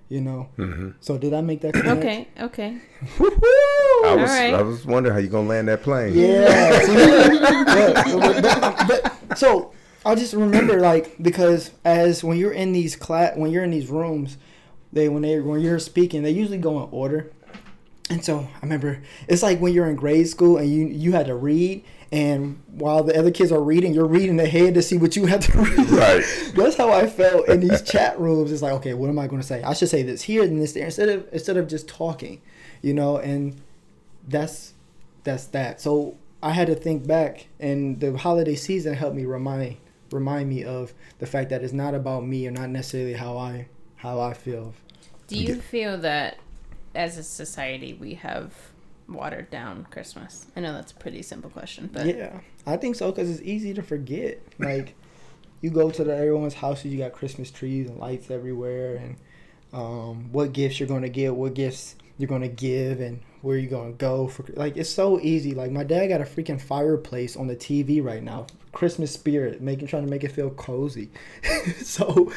You 0.09 0.21
know? 0.21 0.49
hmm 0.55 0.91
So 1.01 1.17
did 1.17 1.33
I 1.33 1.41
make 1.41 1.61
that 1.61 1.73
connect? 1.73 1.99
okay, 1.99 2.27
okay. 2.39 2.77
Woo-hoo! 3.19 4.07
I 4.07 4.15
was 4.15 4.29
Alright. 4.29 4.53
I 4.53 4.61
was 4.61 4.85
wondering 4.85 5.13
how 5.13 5.19
you 5.19 5.27
gonna 5.27 5.49
land 5.49 5.67
that 5.67 5.81
plane. 5.83 6.13
Yeah. 6.15 6.79
see? 6.85 8.15
But- 8.19 8.41
but- 8.41 8.87
but- 8.87 9.37
so 9.37 9.73
I 10.05 10.15
just 10.15 10.33
remember 10.33 10.79
like 10.79 11.21
because 11.21 11.71
as 11.83 12.23
when 12.23 12.37
you're 12.37 12.53
in 12.53 12.71
these 12.71 12.95
class 12.95 13.35
when 13.35 13.51
you're 13.51 13.63
in 13.63 13.71
these 13.71 13.89
rooms, 13.89 14.37
they 14.93 15.09
when 15.09 15.21
they 15.23 15.39
when 15.39 15.59
you're 15.59 15.79
speaking, 15.79 16.23
they 16.23 16.31
usually 16.31 16.57
go 16.57 16.81
in 16.83 16.89
order. 16.91 17.31
And 18.09 18.23
so 18.23 18.39
I 18.39 18.59
remember 18.61 19.01
it's 19.27 19.43
like 19.43 19.59
when 19.59 19.73
you're 19.73 19.87
in 19.89 19.95
grade 19.97 20.29
school 20.29 20.57
and 20.57 20.69
you 20.69 20.85
you 20.87 21.11
had 21.11 21.25
to 21.27 21.35
read 21.35 21.83
and 22.11 22.61
while 22.67 23.03
the 23.03 23.17
other 23.17 23.31
kids 23.31 23.51
are 23.51 23.61
reading, 23.61 23.93
you're 23.93 24.07
reading 24.07 24.39
ahead 24.39 24.75
to 24.75 24.81
see 24.81 24.97
what 24.97 25.15
you 25.15 25.25
have 25.25 25.41
to 25.41 25.57
read. 25.57 25.89
Right. 25.89 26.53
That's 26.55 26.77
how 26.77 26.91
I 26.91 27.07
felt 27.07 27.49
in 27.49 27.59
these 27.59 27.81
chat 27.81 28.19
rooms. 28.19 28.51
It's 28.51 28.61
like, 28.61 28.73
okay, 28.73 28.93
what 28.93 29.09
am 29.09 29.19
I 29.19 29.27
going 29.27 29.41
to 29.41 29.47
say? 29.47 29.61
I 29.63 29.73
should 29.73 29.89
say 29.89 30.03
this 30.03 30.21
here 30.21 30.43
and 30.43 30.61
this 30.61 30.73
there 30.73 30.85
instead 30.85 31.09
of 31.09 31.27
instead 31.31 31.57
of 31.57 31.67
just 31.67 31.87
talking, 31.87 32.41
you 32.81 32.93
know. 32.93 33.17
And 33.17 33.61
that's 34.27 34.73
that's 35.23 35.47
that. 35.47 35.81
So 35.81 36.17
I 36.41 36.51
had 36.51 36.67
to 36.67 36.75
think 36.75 37.05
back, 37.05 37.47
and 37.59 37.99
the 37.99 38.17
holiday 38.17 38.55
season 38.55 38.93
helped 38.93 39.15
me 39.15 39.25
remind 39.25 39.77
remind 40.11 40.47
me 40.49 40.63
of 40.63 40.93
the 41.19 41.25
fact 41.25 41.49
that 41.49 41.61
it's 41.61 41.73
not 41.73 41.93
about 41.93 42.25
me 42.25 42.47
or 42.47 42.51
not 42.51 42.69
necessarily 42.69 43.13
how 43.13 43.37
I 43.37 43.67
how 43.97 44.21
I 44.21 44.33
feel. 44.33 44.73
Do 45.27 45.35
you 45.35 45.55
feel 45.55 45.97
that 45.97 46.37
as 46.95 47.17
a 47.17 47.23
society 47.23 47.93
we 47.93 48.13
have 48.13 48.53
watered 49.07 49.49
down 49.49 49.87
Christmas? 49.91 50.47
I 50.55 50.59
know 50.59 50.73
that's 50.73 50.91
a 50.91 50.95
pretty 50.95 51.21
simple 51.21 51.49
question, 51.49 51.89
but 51.91 52.05
yeah, 52.05 52.39
I 52.65 52.77
think 52.77 52.95
so 52.95 53.11
because 53.11 53.29
it's 53.29 53.41
easy 53.41 53.73
to 53.73 53.81
forget. 53.81 54.41
Like 54.59 54.95
you 55.61 55.69
go 55.69 55.89
to 55.91 56.03
the, 56.03 56.15
everyone's 56.15 56.53
houses, 56.53 56.91
you 56.91 56.97
got 56.97 57.13
Christmas 57.13 57.51
trees 57.51 57.87
and 57.87 57.97
lights 57.99 58.29
everywhere, 58.31 58.95
and 58.95 59.15
um, 59.73 60.31
what 60.31 60.53
gifts 60.53 60.79
you're 60.79 60.87
going 60.87 61.01
to 61.03 61.09
get, 61.09 61.35
what 61.35 61.53
gifts 61.53 61.95
you're 62.17 62.27
going 62.27 62.41
to 62.41 62.47
give, 62.47 63.01
and 63.01 63.21
where 63.41 63.57
you're 63.57 63.69
gonna 63.69 63.91
go 63.93 64.27
for 64.27 64.45
like 64.55 64.77
it's 64.77 64.89
so 64.89 65.19
easy. 65.21 65.53
Like 65.53 65.71
my 65.71 65.83
dad 65.83 66.07
got 66.07 66.21
a 66.21 66.25
freaking 66.25 66.59
fireplace 66.59 67.35
on 67.35 67.47
the 67.47 67.55
TV 67.55 68.03
right 68.03 68.23
now. 68.23 68.47
Christmas 68.71 69.11
spirit, 69.11 69.61
making 69.61 69.87
trying 69.87 70.03
to 70.03 70.09
make 70.09 70.23
it 70.23 70.31
feel 70.31 70.49
cozy. 70.51 71.09
so 71.81 72.31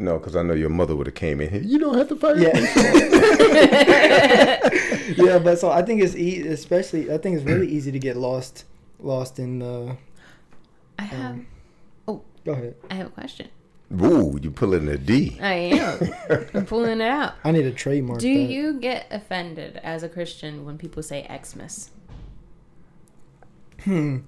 No, 0.00 0.18
because 0.18 0.34
I 0.34 0.42
know 0.42 0.54
your 0.54 0.70
mother 0.70 0.96
would 0.96 1.06
have 1.06 1.14
came 1.14 1.42
in 1.42 1.50
here. 1.50 1.60
You 1.60 1.78
don't 1.78 1.96
have 1.98 2.08
to 2.08 2.16
fight. 2.16 2.38
yeah, 2.38 2.56
yeah. 5.16 5.38
But 5.38 5.58
so 5.58 5.70
I 5.70 5.82
think 5.82 6.02
it's 6.02 6.16
e- 6.16 6.40
especially 6.48 7.12
I 7.12 7.18
think 7.18 7.36
it's 7.36 7.44
really 7.44 7.68
easy 7.76 7.92
to 7.92 7.98
get 7.98 8.16
lost 8.16 8.64
lost 8.98 9.38
in 9.38 9.58
the. 9.58 9.96
I 10.98 11.02
have 11.02 11.30
Um, 11.32 11.46
Go 12.46 12.52
ahead. 12.52 12.76
I 12.90 12.94
have 12.94 13.08
a 13.08 13.10
question. 13.10 13.48
Ooh, 14.02 14.38
you 14.40 14.50
pulling 14.50 14.88
a 14.88 14.96
D. 14.96 15.36
I 15.42 15.52
am. 15.54 16.48
I'm 16.54 16.64
pulling 16.64 17.02
it 17.02 17.10
out. 17.10 17.34
I 17.44 17.50
need 17.50 17.66
a 17.66 17.70
trademark. 17.72 18.20
Do 18.20 18.32
that. 18.32 18.50
you 18.50 18.80
get 18.80 19.06
offended 19.10 19.76
as 19.82 20.02
a 20.02 20.08
Christian 20.08 20.64
when 20.64 20.78
people 20.78 21.02
say 21.02 21.28
Xmas? 21.44 21.90
Hmm. 23.84 24.18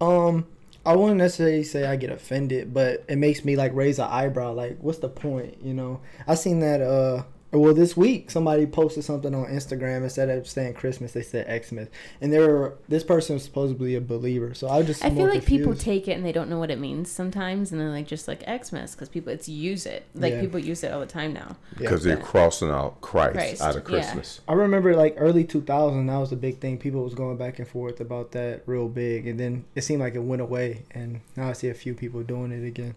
Um, 0.00 0.46
I 0.86 0.94
wouldn't 0.94 1.18
necessarily 1.18 1.64
say 1.64 1.84
I 1.84 1.96
get 1.96 2.10
offended, 2.10 2.72
but 2.72 3.04
it 3.08 3.16
makes 3.16 3.44
me 3.44 3.56
like 3.56 3.74
raise 3.74 3.98
an 3.98 4.06
eyebrow. 4.08 4.52
Like, 4.52 4.78
what's 4.80 5.00
the 5.00 5.08
point? 5.08 5.58
You 5.60 5.74
know, 5.74 6.00
I 6.26 6.36
seen 6.36 6.60
that. 6.60 6.80
Uh, 6.80 7.24
well, 7.52 7.74
this 7.74 7.96
week 7.96 8.30
somebody 8.30 8.66
posted 8.66 9.04
something 9.04 9.34
on 9.34 9.46
Instagram 9.46 10.02
instead 10.02 10.28
of 10.28 10.48
saying 10.48 10.74
Christmas, 10.74 11.12
they 11.12 11.22
said 11.22 11.46
Xmas, 11.64 11.88
and 12.20 12.32
there 12.32 12.48
were 12.48 12.78
this 12.88 13.04
person 13.04 13.34
was 13.34 13.44
supposedly 13.44 13.94
a 13.94 14.00
believer. 14.00 14.52
So 14.52 14.68
I 14.68 14.82
just 14.82 15.04
I 15.04 15.10
feel 15.10 15.18
more 15.18 15.28
like 15.28 15.44
people 15.44 15.74
take 15.74 16.08
it 16.08 16.12
and 16.12 16.24
they 16.24 16.32
don't 16.32 16.50
know 16.50 16.58
what 16.58 16.70
it 16.72 16.80
means 16.80 17.10
sometimes, 17.10 17.70
and 17.70 17.80
they're 17.80 17.90
like 17.90 18.08
just 18.08 18.26
like 18.26 18.42
Xmas 18.42 18.94
because 18.94 19.08
people 19.08 19.32
it's 19.32 19.48
use 19.48 19.86
it 19.86 20.06
like 20.14 20.32
Yeah. 20.32 20.40
people 20.40 20.58
use 20.58 20.82
it 20.82 20.92
all 20.92 21.00
the 21.00 21.06
time 21.06 21.32
now. 21.32 21.56
Yeah. 21.74 21.82
Because 21.82 22.02
they're 22.02 22.16
crossing 22.16 22.70
out 22.70 23.00
Christ, 23.00 23.34
Christ, 23.34 23.62
out 23.62 23.76
of 23.76 23.82
yeah. 23.82 23.88
Christmas. 23.88 24.40
I 24.48 24.54
remember 24.54 24.96
like 24.96 25.14
early 25.16 25.44
2000, 25.44 26.06
that 26.06 26.16
was 26.16 26.32
a 26.32 26.36
big 26.36 26.58
thing. 26.58 26.78
People 26.78 27.04
was 27.04 27.14
going 27.14 27.36
back 27.36 27.60
and 27.60 27.68
forth 27.68 28.00
about 28.00 28.32
that 28.32 28.62
real 28.66 28.88
big, 28.88 29.28
and 29.28 29.38
then 29.38 29.64
it 29.76 29.82
seemed 29.82 30.00
like 30.00 30.16
it 30.16 30.22
went 30.22 30.42
away, 30.42 30.82
and 30.90 31.20
now 31.36 31.48
I 31.48 31.52
see 31.52 31.68
a 31.68 31.74
few 31.74 31.94
people 31.94 32.22
doing 32.24 32.50
it 32.50 32.66
again. 32.66 32.96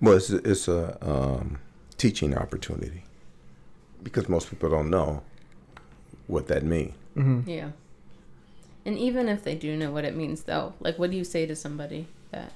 Well, 0.00 0.16
it's 0.16 0.30
a, 0.30 0.36
it's 0.48 0.68
a 0.68 0.96
um, 1.02 1.58
teaching 1.98 2.34
opportunity 2.34 3.02
because 4.02 4.28
most 4.28 4.50
people 4.50 4.70
don't 4.70 4.90
know 4.90 5.22
what 6.26 6.46
that 6.48 6.62
means. 6.64 6.94
hmm 7.14 7.40
Yeah. 7.46 7.70
And 8.86 8.96
even 8.98 9.28
if 9.28 9.44
they 9.44 9.54
do 9.54 9.76
know 9.76 9.90
what 9.90 10.04
it 10.04 10.16
means, 10.16 10.42
though, 10.44 10.72
like 10.80 10.98
what 10.98 11.10
do 11.10 11.16
you 11.16 11.24
say 11.24 11.46
to 11.46 11.54
somebody 11.54 12.06
that 12.30 12.52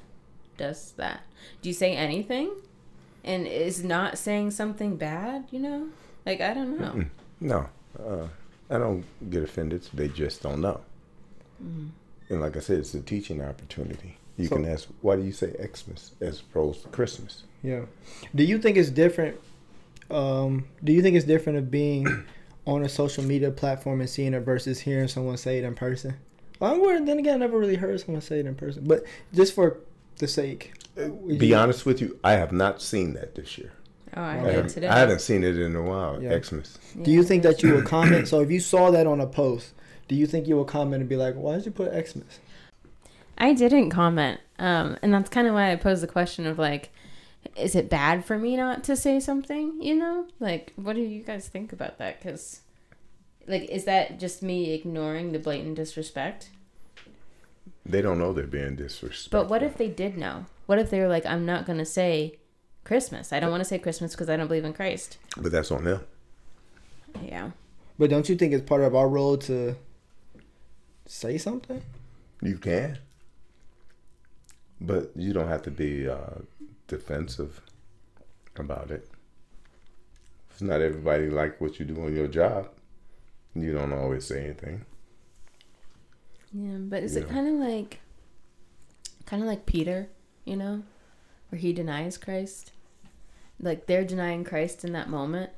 does 0.57 0.93
that? 0.97 1.21
Do 1.63 1.69
you 1.69 1.75
say 1.75 1.95
anything? 1.95 2.51
And 3.25 3.47
is 3.47 3.83
not 3.83 4.19
saying 4.19 4.51
something 4.53 4.97
bad, 4.97 5.47
you 5.51 5.59
know? 5.59 5.89
Like, 6.27 6.41
I 6.41 6.53
don't 6.55 6.79
know. 6.79 6.93
Mm-mm. 6.93 7.09
No, 7.41 7.69
uh, 7.99 8.27
I 8.71 8.79
don't 8.79 9.05
get 9.31 9.43
offended. 9.43 9.89
They 9.95 10.09
just 10.09 10.43
don't 10.43 10.61
know. 10.61 10.81
Mm. 11.63 11.89
And 12.29 12.41
like 12.41 12.57
I 12.57 12.61
said, 12.61 12.79
it's 12.79 12.95
a 12.95 13.01
teaching 13.01 13.43
opportunity. 13.43 14.19
You 14.37 14.47
So- 14.49 14.57
can 14.57 14.67
ask, 14.67 14.89
why 15.01 15.17
do 15.17 15.23
you 15.23 15.33
say 15.33 15.55
Xmas 15.75 16.13
as 16.21 16.41
opposed 16.41 16.83
to 16.83 16.89
Christmas? 16.89 17.45
Yeah. 17.63 17.83
Do 18.35 18.45
you 18.45 18.59
think 18.59 18.77
it's 18.77 18.91
different? 18.91 19.39
Um, 20.11 20.67
do 20.83 20.93
you 20.93 21.03
think 21.03 21.17
it's 21.17 21.27
different 21.27 21.59
of 21.59 21.71
being 21.71 22.07
on 22.67 22.83
a 22.85 22.89
social 22.89 23.25
media 23.25 23.51
platform 23.51 24.01
and 24.01 24.09
seeing 24.09 24.35
it 24.35 24.41
versus 24.41 24.81
hearing 24.81 25.09
someone 25.09 25.37
say 25.37 25.59
it 25.59 25.65
in 25.65 25.75
person? 25.75 26.15
Well, 26.61 26.73
I'm- 26.73 26.81
worried. 26.81 27.07
then 27.07 27.19
again, 27.19 27.35
I 27.35 27.39
never 27.39 27.59
really 27.59 27.77
heard 27.77 28.01
someone 28.01 28.21
say 28.23 28.39
it 28.41 28.47
in 28.47 28.55
person, 28.55 28.85
but 28.87 29.05
just 29.35 29.55
for 29.55 29.79
the 30.19 30.29
sake. 30.29 30.73
Be 31.39 31.49
you- 31.49 31.57
honest 31.57 31.85
with 31.87 32.01
you, 32.01 32.19
I 32.23 32.33
have 32.33 32.53
not 32.53 32.81
seen 32.81 33.15
that 33.15 33.35
this 33.35 33.59
year. 33.59 33.73
Oh, 34.17 34.23
I 34.23 34.25
I 34.25 34.31
I 34.35 34.37
haven't, 34.53 34.69
today. 34.69 34.87
I 34.87 34.99
haven't 35.01 35.21
seen 35.21 35.43
it 35.43 35.59
in 35.59 35.75
a 35.75 35.83
while. 35.83 36.23
Yeah. 36.23 36.41
Xmas. 36.41 36.79
Do 37.03 37.11
you 37.11 37.25
think 37.25 37.43
that 37.43 37.65
you 37.65 37.75
would 37.75 37.85
comment? 37.85 38.29
So 38.29 38.41
if 38.41 38.51
you 38.51 38.61
saw 38.61 38.93
that 38.93 39.09
on 39.09 39.21
a 39.21 39.27
post, 39.27 39.73
do 40.07 40.15
you 40.15 40.27
think 40.29 40.47
you 40.47 40.57
would 40.57 40.69
comment 40.69 41.01
and 41.01 41.09
be 41.09 41.17
like, 41.17 41.35
"Why 41.35 41.57
did 41.57 41.67
you 41.67 41.73
put 41.73 41.91
Xmas?" 41.91 42.39
I 43.37 43.53
didn't 43.55 43.91
comment. 43.91 44.39
Um, 44.61 44.97
and 45.03 45.13
that's 45.13 45.29
kind 45.29 45.49
of 45.49 45.55
why 45.55 45.73
I 45.73 45.77
posed 45.77 46.01
the 46.01 46.07
question 46.07 46.47
of 46.47 46.57
like, 46.61 46.91
is 47.57 47.75
it 47.75 47.91
bad 47.91 48.25
for 48.25 48.39
me 48.39 48.57
not 48.57 48.85
to 48.85 48.97
say 48.97 49.21
something? 49.21 49.81
You 49.81 49.95
know, 49.97 50.27
like, 50.41 50.73
what 50.77 50.97
do 50.97 51.03
you 51.03 51.23
guys 51.23 51.49
think 51.49 51.73
about 51.73 51.99
that? 51.99 52.21
Because, 52.21 52.61
like, 53.47 53.65
is 53.65 53.85
that 53.85 54.19
just 54.19 54.43
me 54.43 54.73
ignoring 54.73 55.33
the 55.33 55.39
blatant 55.39 55.77
disrespect? 55.77 56.51
They 57.87 58.01
don't 58.01 58.19
know 58.19 58.33
they're 58.33 58.47
being 58.47 58.77
disrespectful. 58.77 59.43
But 59.43 59.51
what 59.51 59.63
if 59.63 59.77
they 59.77 59.89
did 59.89 60.17
know? 60.17 60.47
What 60.67 60.79
if 60.79 60.91
they 60.91 61.01
were 61.01 61.09
like, 61.09 61.27
I'm 61.27 61.45
not 61.45 61.67
going 61.67 61.79
to 61.79 61.85
say 61.85 62.39
Christmas. 62.85 63.33
I 63.33 63.41
don't 63.41 63.51
want 63.51 63.63
to 63.63 63.69
say 63.69 63.79
Christmas 63.79 64.13
because 64.13 64.31
I 64.31 64.37
don't 64.37 64.47
believe 64.47 64.65
in 64.65 64.73
Christ. 64.73 65.19
But 65.37 65.53
that's 65.53 65.71
on 65.71 65.85
them. 65.85 66.01
Yeah. 67.23 67.51
But 67.99 68.11
don't 68.11 68.29
you 68.29 68.37
think 68.37 68.53
it's 68.53 68.69
part 68.69 68.83
of 68.83 68.95
our 68.95 69.09
role 69.09 69.37
to 69.39 69.77
say 71.07 71.39
something? 71.39 71.83
You 72.43 72.59
can. 72.59 72.99
But 74.81 75.13
you 75.17 75.33
don't 75.33 75.49
have 75.49 75.63
to 75.63 75.71
be 75.71 76.09
uh, 76.09 76.41
defensive 76.89 77.61
about 78.57 78.91
it. 78.91 79.09
It's 80.51 80.63
not 80.63 80.81
everybody 80.81 81.29
like 81.29 81.61
what 81.61 81.79
you 81.79 81.85
do 81.85 82.01
on 82.03 82.15
your 82.15 82.29
job. 82.29 82.69
You 83.55 83.73
don't 83.73 83.93
always 83.93 84.27
say 84.27 84.45
anything. 84.45 84.85
Yeah, 86.53 86.77
but 86.79 87.03
is 87.03 87.17
it 87.17 87.29
kind 87.29 87.49
of 87.49 87.55
like, 87.55 88.01
kind 89.27 89.43
of 89.43 89.49
like 89.49 89.67
Peter, 89.67 90.09
you 90.45 90.57
know, 90.57 90.83
where 91.49 91.59
he 91.59 91.73
denies 91.73 92.17
Christ? 92.17 92.71
Like 93.61 93.87
they're 93.87 94.05
denying 94.05 94.45
Christ 94.45 94.85
in 94.85 94.93
that 94.93 95.09
moment, 95.09 95.51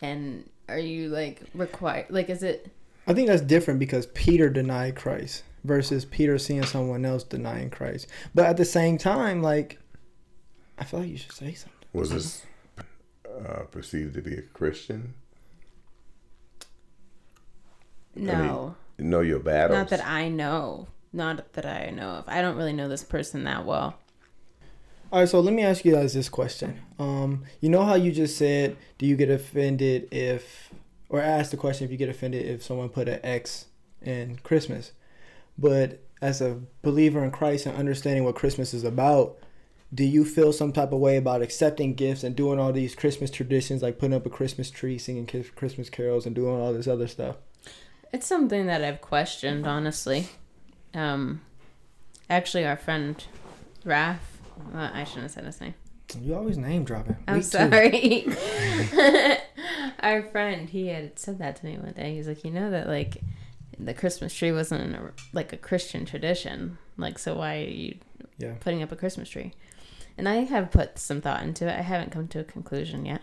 and 0.00 0.48
are 0.68 0.78
you 0.78 1.08
like 1.08 1.42
required? 1.54 2.06
Like, 2.08 2.30
is 2.30 2.42
it? 2.42 2.70
I 3.06 3.14
think 3.14 3.28
that's 3.28 3.42
different 3.42 3.80
because 3.80 4.06
Peter 4.06 4.48
denied 4.48 4.96
Christ 4.96 5.42
versus 5.64 6.04
Peter 6.04 6.38
seeing 6.38 6.64
someone 6.64 7.04
else 7.04 7.24
denying 7.24 7.70
Christ. 7.70 8.06
But 8.34 8.46
at 8.46 8.56
the 8.56 8.64
same 8.64 8.98
time, 8.98 9.42
like, 9.42 9.78
I 10.82 10.84
feel 10.84 10.98
like 10.98 11.10
you 11.10 11.16
should 11.16 11.30
say 11.30 11.54
something. 11.54 11.78
Was 11.92 12.10
this 12.10 12.42
uh, 13.24 13.60
perceived 13.70 14.14
to 14.14 14.20
be 14.20 14.34
a 14.34 14.42
Christian? 14.42 15.14
No, 18.16 18.74
Know 18.98 19.20
your 19.20 19.38
battles. 19.38 19.78
not 19.78 19.88
that 19.90 20.04
I 20.04 20.28
know. 20.28 20.88
Not 21.12 21.52
that 21.52 21.64
I 21.64 21.90
know 21.90 22.08
of. 22.08 22.24
I 22.26 22.42
don't 22.42 22.56
really 22.56 22.72
know 22.72 22.88
this 22.88 23.04
person 23.04 23.44
that 23.44 23.64
well. 23.64 23.94
All 25.12 25.20
right, 25.20 25.28
so 25.28 25.38
let 25.38 25.54
me 25.54 25.62
ask 25.62 25.84
you 25.84 25.92
guys 25.92 26.14
this 26.14 26.28
question. 26.28 26.80
Um, 26.98 27.44
you 27.60 27.68
know 27.68 27.84
how 27.84 27.94
you 27.94 28.10
just 28.10 28.36
said, 28.36 28.76
do 28.98 29.06
you 29.06 29.14
get 29.14 29.30
offended 29.30 30.08
if, 30.10 30.70
or 31.08 31.20
ask 31.20 31.52
the 31.52 31.56
question 31.56 31.84
if 31.84 31.92
you 31.92 31.96
get 31.96 32.08
offended 32.08 32.44
if 32.44 32.64
someone 32.64 32.88
put 32.88 33.08
an 33.08 33.20
X 33.22 33.66
in 34.00 34.40
Christmas, 34.42 34.90
but 35.56 36.00
as 36.20 36.40
a 36.40 36.58
believer 36.82 37.22
in 37.22 37.30
Christ 37.30 37.66
and 37.66 37.76
understanding 37.76 38.24
what 38.24 38.34
Christmas 38.34 38.74
is 38.74 38.82
about, 38.82 39.38
do 39.94 40.04
you 40.04 40.24
feel 40.24 40.52
some 40.52 40.72
type 40.72 40.92
of 40.92 41.00
way 41.00 41.16
about 41.16 41.42
accepting 41.42 41.94
gifts 41.94 42.24
and 42.24 42.34
doing 42.34 42.58
all 42.58 42.72
these 42.72 42.94
Christmas 42.94 43.30
traditions, 43.30 43.82
like 43.82 43.98
putting 43.98 44.14
up 44.14 44.24
a 44.26 44.30
Christmas 44.30 44.70
tree, 44.70 44.96
singing 44.98 45.26
Christmas 45.26 45.90
carols, 45.90 46.24
and 46.26 46.34
doing 46.34 46.60
all 46.60 46.72
this 46.72 46.86
other 46.88 47.06
stuff? 47.06 47.36
It's 48.12 48.26
something 48.26 48.66
that 48.66 48.82
I've 48.82 49.00
questioned, 49.00 49.66
honestly. 49.66 50.28
Um, 50.94 51.40
actually, 52.30 52.64
our 52.66 52.76
friend 52.76 53.22
Raph. 53.84 54.18
Uh, 54.74 54.90
I 54.92 55.04
shouldn't 55.04 55.24
have 55.24 55.30
said 55.32 55.44
his 55.44 55.60
name. 55.60 55.74
You 56.20 56.34
always 56.34 56.58
name 56.58 56.84
dropping. 56.84 57.16
I'm 57.26 57.36
Week 57.36 57.42
two. 57.44 57.48
sorry. 57.48 58.26
Our 60.00 60.22
friend, 60.24 60.68
he 60.68 60.88
had 60.88 61.18
said 61.18 61.38
that 61.38 61.56
to 61.56 61.64
me 61.66 61.78
one 61.78 61.92
day. 61.92 62.14
He's 62.14 62.28
like, 62.28 62.44
you 62.44 62.50
know 62.50 62.70
that 62.70 62.86
like 62.86 63.18
the 63.78 63.94
Christmas 63.94 64.34
tree 64.34 64.52
wasn't 64.52 64.94
a, 64.94 65.12
like 65.32 65.52
a 65.52 65.56
Christian 65.56 66.04
tradition. 66.04 66.76
Like, 66.96 67.18
so 67.18 67.36
why 67.36 67.56
are 67.62 67.68
you 67.68 67.96
Yeah. 68.38 68.54
putting 68.60 68.82
up 68.82 68.92
a 68.92 68.96
Christmas 68.96 69.28
tree? 69.30 69.52
And 70.16 70.28
I 70.28 70.44
have 70.44 70.70
put 70.70 70.98
some 70.98 71.20
thought 71.20 71.42
into 71.42 71.66
it. 71.66 71.78
I 71.78 71.82
haven't 71.82 72.12
come 72.12 72.28
to 72.28 72.40
a 72.40 72.44
conclusion 72.44 73.06
yet. 73.06 73.22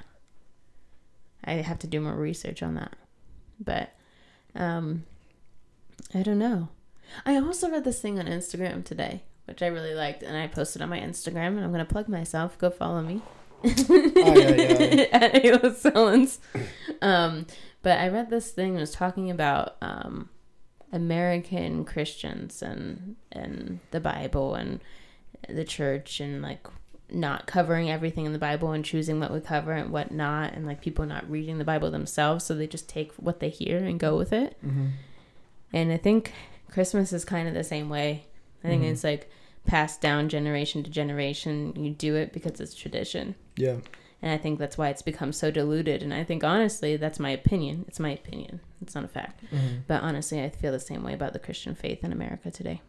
I 1.44 1.54
have 1.54 1.80
to 1.80 1.88
do 1.88 2.02
more 2.02 2.16
research 2.16 2.62
on 2.62 2.76
that. 2.76 2.96
But 3.60 3.92
um 4.56 5.04
I 6.14 6.24
don't 6.24 6.40
know. 6.40 6.70
I 7.26 7.36
also 7.36 7.70
read 7.70 7.84
this 7.84 8.02
thing 8.02 8.20
on 8.20 8.26
Instagram 8.26 8.84
today, 8.84 9.24
which 9.46 9.62
I 9.62 9.68
really 9.68 9.94
liked, 9.94 10.24
and 10.24 10.38
I 10.38 10.48
posted 10.48 10.82
on 10.82 10.90
my 10.90 11.00
Instagram, 11.00 11.50
and 11.50 11.62
I'm 11.62 11.72
gonna 11.72 11.86
plug 11.86 12.08
myself. 12.08 12.58
Go 12.58 12.70
follow 12.70 13.02
me. 13.02 13.22
Oh, 13.64 13.70
yeah, 14.16 14.50
yeah. 14.50 15.06
At 15.12 15.34
Ayla 15.34 15.76
Sullins. 15.76 16.38
Um, 17.02 17.46
but 17.82 18.00
I 18.00 18.08
read 18.08 18.30
this 18.30 18.52
thing 18.52 18.74
that 18.74 18.80
was 18.80 18.92
talking 18.92 19.30
about 19.30 19.76
um, 19.82 20.30
American 20.92 21.86
Christians 21.86 22.62
and 22.62 23.16
and 23.32 23.80
the 23.92 24.00
Bible 24.00 24.56
and 24.56 24.80
the 25.48 25.64
church 25.64 26.20
and 26.20 26.42
like 26.42 26.68
not 27.12 27.48
covering 27.48 27.90
everything 27.90 28.26
in 28.26 28.34
the 28.34 28.40
Bible 28.40 28.72
and 28.72 28.84
choosing 28.86 29.20
what 29.20 29.32
we 29.32 29.40
cover 29.40 29.72
and 29.72 29.92
what 29.92 30.12
not 30.12 30.54
and 30.54 30.66
like 30.66 30.82
people 30.82 31.06
not 31.06 31.30
reading 31.30 31.58
the 31.58 31.64
Bible 31.66 31.90
themselves 31.92 32.46
so 32.46 32.54
they 32.56 32.68
just 32.68 32.88
take 32.90 33.12
what 33.14 33.40
they 33.40 33.50
hear 33.50 33.78
and 33.80 34.00
go 34.00 34.16
with 34.18 34.32
it. 34.32 34.56
Mm-hmm. 34.66 34.88
And 35.74 35.92
I 35.92 35.98
think 35.98 36.34
Christmas 36.72 37.12
is 37.14 37.26
kind 37.26 37.48
of 37.48 37.54
the 37.54 37.64
same 37.64 37.90
way. 37.90 38.26
I 38.64 38.68
think 38.68 38.84
Mhm. 38.84 38.92
it's 38.92 39.04
like 39.04 39.30
passed 39.66 40.02
down 40.02 40.30
generation 40.30 40.84
to 40.84 40.90
generation. 40.90 41.74
You 41.76 41.92
do 41.92 42.16
it 42.16 42.34
because 42.34 42.60
it's 42.60 42.74
tradition. 42.74 43.36
Yeah. 43.56 43.78
And 44.22 44.32
I 44.32 44.38
think 44.38 44.60
that's 44.60 44.78
why 44.78 44.90
it's 44.90 45.02
become 45.02 45.32
so 45.32 45.50
diluted. 45.50 46.04
And 46.04 46.14
I 46.14 46.24
think 46.24 46.44
honestly, 46.44 46.98
that's 46.98 47.20
my 47.20 47.30
opinion. 47.30 47.86
It's 47.88 48.00
my 48.00 48.12
opinion. 48.12 48.60
It's 48.82 48.94
not 48.96 49.06
a 49.06 49.08
fact. 49.08 49.44
Mhm. 49.52 49.84
But 49.88 50.04
honestly, 50.04 50.42
I 50.44 50.50
feel 50.50 50.72
the 50.72 50.80
same 50.80 51.04
way 51.04 51.14
about 51.14 51.34
the 51.34 51.40
Christian 51.40 51.74
faith 51.76 52.04
in 52.04 52.12
America 52.12 52.52
today. 52.52 52.82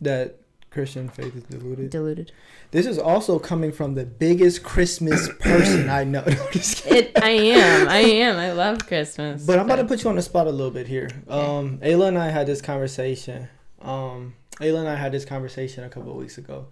That 0.00 0.36
Christian 0.70 1.08
faith 1.08 1.34
is 1.34 1.42
diluted. 1.44 1.90
Diluted. 1.90 2.32
This 2.70 2.84
is 2.86 2.98
also 2.98 3.38
coming 3.38 3.72
from 3.72 3.94
the 3.94 4.04
biggest 4.04 4.62
Christmas 4.62 5.28
person 5.40 5.88
I 5.88 6.04
know. 6.04 6.22
No, 6.26 6.32
I'm 6.32 6.52
just. 6.52 6.86
It. 6.86 7.12
I 7.22 7.30
am. 7.30 7.88
I 7.88 7.98
am. 8.26 8.36
I 8.36 8.52
love 8.52 8.86
Christmas. 8.86 9.44
But 9.46 9.58
I'm 9.58 9.64
about 9.66 9.76
to 9.76 9.84
put 9.84 10.04
you 10.04 10.10
on 10.10 10.16
the 10.16 10.22
spot 10.22 10.46
a 10.46 10.50
little 10.50 10.70
bit 10.70 10.86
here. 10.86 11.08
Um, 11.28 11.78
Ayla 11.78 12.08
and 12.08 12.18
I 12.18 12.28
had 12.28 12.46
this 12.46 12.60
conversation. 12.60 13.48
Um, 13.80 14.34
Ayla 14.60 14.80
and 14.80 14.88
I 14.88 14.94
had 14.96 15.12
this 15.12 15.24
conversation 15.24 15.84
a 15.84 15.88
couple 15.88 16.10
of 16.10 16.16
weeks 16.16 16.36
ago. 16.38 16.66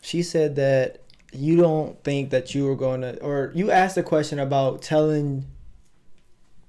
She 0.00 0.22
said 0.22 0.56
that 0.56 1.00
you 1.32 1.56
don't 1.56 2.02
think 2.04 2.30
that 2.30 2.54
you 2.54 2.66
were 2.66 2.76
going 2.76 3.00
to, 3.00 3.18
or 3.22 3.50
you 3.54 3.70
asked 3.70 3.96
a 3.96 4.02
question 4.02 4.38
about 4.38 4.82
telling 4.82 5.46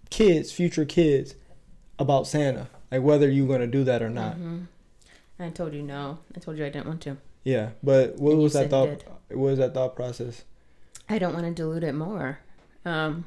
kids, 0.09 0.51
future 0.51 0.85
kids, 0.85 1.35
about 1.99 2.27
Santa, 2.27 2.67
like 2.91 3.01
whether 3.01 3.29
you're 3.29 3.47
going 3.47 3.61
to 3.61 3.67
do 3.67 3.83
that 3.83 4.01
or 4.01 4.09
not. 4.09 4.37
Mhm. 4.37 4.67
I 5.43 5.50
told 5.50 5.73
you 5.73 5.81
no. 5.81 6.19
I 6.35 6.39
told 6.39 6.57
you 6.57 6.65
I 6.65 6.69
didn't 6.69 6.88
want 6.88 7.01
to. 7.01 7.17
Yeah, 7.43 7.71
but 7.81 8.17
what 8.17 8.31
And 8.31 8.41
was 8.41 8.53
that 8.53 8.69
thought? 8.69 9.03
What 9.29 9.38
was 9.38 9.59
that 9.59 9.73
thought 9.73 9.95
process? 9.95 10.43
I 11.09 11.17
don't 11.19 11.33
want 11.33 11.45
to 11.45 11.51
dilute 11.51 11.83
it 11.83 11.93
more. 11.93 12.39
Um, 12.85 13.25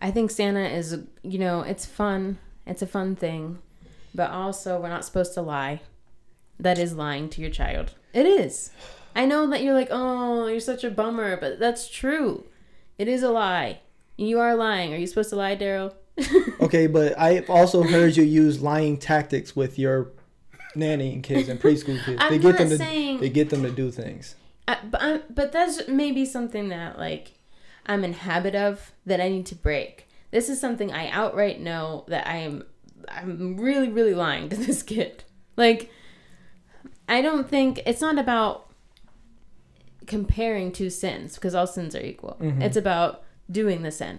I 0.00 0.10
think 0.10 0.30
Santa 0.30 0.68
is, 0.68 0.98
you 1.22 1.38
know, 1.38 1.60
it's 1.62 1.86
fun. 1.86 2.38
It's 2.66 2.82
a 2.82 2.86
fun 2.86 3.14
thing, 3.16 3.60
but 4.14 4.30
also 4.30 4.80
we're 4.80 4.88
not 4.88 5.04
supposed 5.04 5.34
to 5.34 5.42
lie. 5.42 5.80
That 6.58 6.78
is 6.78 6.94
lying 6.94 7.28
to 7.30 7.40
your 7.40 7.50
child. 7.50 7.94
It 8.12 8.26
is. 8.26 8.70
I 9.14 9.24
know 9.26 9.48
that 9.50 9.62
you're 9.62 9.74
like, 9.74 9.88
oh, 9.90 10.46
you're 10.46 10.60
such 10.60 10.84
a 10.84 10.90
bummer, 10.90 11.36
but 11.36 11.58
that's 11.58 11.88
true. 11.88 12.44
It 12.98 13.08
is 13.08 13.22
a 13.22 13.30
lie. 13.30 13.80
You 14.16 14.40
are 14.40 14.54
lying. 14.54 14.92
Are 14.92 14.96
you 14.96 15.06
supposed 15.06 15.30
to 15.30 15.36
lie, 15.36 15.54
Darrell? 15.54 15.94
Okay, 16.58 16.86
but 16.86 17.16
I've 17.18 17.50
also 17.50 17.82
heard 17.82 18.16
you 18.16 18.24
use 18.24 18.62
lying 18.62 18.96
tactics 18.96 19.54
with 19.54 19.78
your 19.78 20.12
nanny 20.76 21.20
kids 21.20 21.48
and 21.48 21.60
preschool 21.60 22.02
kids. 22.04 22.18
I'm 22.20 22.30
they 22.32 22.38
get 22.38 22.58
them 22.58 22.68
to 22.68 22.76
saying- 22.76 23.20
they 23.20 23.28
get 23.30 23.50
them 23.50 23.62
to 23.62 23.70
do 23.70 23.90
things. 23.90 24.34
I, 24.68 24.78
but 24.84 25.02
I, 25.02 25.18
but 25.30 25.52
that's 25.52 25.86
maybe 25.88 26.24
something 26.24 26.68
that 26.70 26.98
like 26.98 27.32
I'm 27.86 28.04
in 28.04 28.12
habit 28.14 28.54
of 28.54 28.92
that 29.06 29.20
I 29.20 29.28
need 29.28 29.46
to 29.46 29.54
break. 29.54 30.08
This 30.32 30.48
is 30.48 30.60
something 30.60 30.92
I 30.92 31.08
outright 31.10 31.60
know 31.60 32.04
that 32.08 32.26
I 32.26 32.38
am 32.38 32.64
I'm 33.08 33.56
really 33.56 33.88
really 33.88 34.14
lying 34.14 34.48
to 34.50 34.56
this 34.66 34.82
kid. 34.82 35.24
Like 35.56 35.90
I 37.08 37.22
don't 37.22 37.48
think 37.48 37.80
it's 37.86 38.00
not 38.00 38.18
about 38.18 38.68
comparing 40.06 40.72
two 40.72 40.90
sins 40.90 41.34
because 41.34 41.54
all 41.54 41.66
sins 41.66 41.94
are 41.94 42.02
equal. 42.02 42.36
Mhm. 42.40 42.62
It's 42.62 42.76
about 42.76 43.22
doing 43.50 43.82
the 43.82 43.90
sin. 43.90 44.18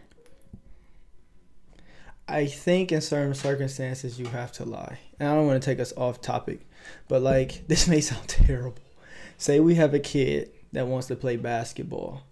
I 2.27 2.45
think 2.45 2.91
in 2.91 3.01
certain 3.01 3.33
circumstances 3.33 4.19
you 4.19 4.25
have 4.27 4.51
to 4.53 4.65
lie. 4.65 4.99
And 5.19 5.29
I 5.29 5.33
don't 5.33 5.47
want 5.47 5.61
to 5.61 5.65
take 5.65 5.79
us 5.79 5.93
off 5.95 6.21
topic, 6.21 6.67
but 7.07 7.21
like 7.21 7.63
this 7.67 7.87
may 7.87 8.01
sound 8.01 8.27
terrible. 8.27 8.81
Say 9.37 9.59
we 9.59 9.75
have 9.75 9.93
a 9.93 9.99
kid 9.99 10.51
that 10.73 10.87
wants 10.87 11.07
to 11.07 11.15
play 11.15 11.37
basketball 11.37 12.23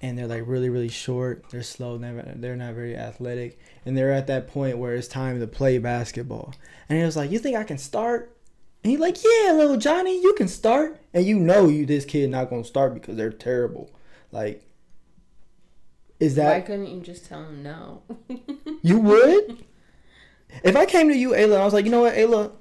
and 0.00 0.18
they're 0.18 0.26
like 0.26 0.42
really 0.46 0.68
really 0.68 0.88
short, 0.88 1.44
they're 1.50 1.62
slow, 1.62 1.96
never 1.96 2.22
they're 2.36 2.56
not 2.56 2.74
very 2.74 2.96
athletic, 2.96 3.58
and 3.86 3.96
they're 3.96 4.12
at 4.12 4.26
that 4.26 4.48
point 4.48 4.78
where 4.78 4.94
it's 4.94 5.08
time 5.08 5.38
to 5.38 5.46
play 5.46 5.78
basketball. 5.78 6.52
And 6.88 6.98
he 6.98 7.04
was 7.04 7.16
like, 7.16 7.30
"You 7.30 7.38
think 7.38 7.56
I 7.56 7.62
can 7.62 7.78
start?" 7.78 8.36
And 8.82 8.90
he's 8.90 8.98
like, 8.98 9.22
"Yeah, 9.22 9.52
little 9.52 9.76
Johnny, 9.76 10.20
you 10.20 10.34
can 10.34 10.48
start." 10.48 11.00
And 11.14 11.24
you 11.24 11.38
know 11.38 11.68
you 11.68 11.86
this 11.86 12.04
kid 12.04 12.30
not 12.30 12.50
going 12.50 12.62
to 12.62 12.68
start 12.68 12.94
because 12.94 13.16
they're 13.16 13.30
terrible. 13.30 13.90
Like 14.32 14.64
is 16.22 16.36
that 16.36 16.54
Why 16.54 16.60
couldn't 16.60 16.86
you 16.86 17.00
just 17.00 17.26
tell 17.26 17.42
him 17.44 17.62
no? 17.62 18.02
you 18.82 18.98
would? 18.98 19.64
If 20.62 20.76
I 20.76 20.84
came 20.84 21.08
to 21.08 21.16
you, 21.16 21.30
Ayla, 21.30 21.44
and 21.54 21.62
I 21.62 21.64
was 21.64 21.72
like, 21.72 21.86
you 21.86 21.90
know 21.90 22.02
what, 22.02 22.14
Ayla? 22.14 22.52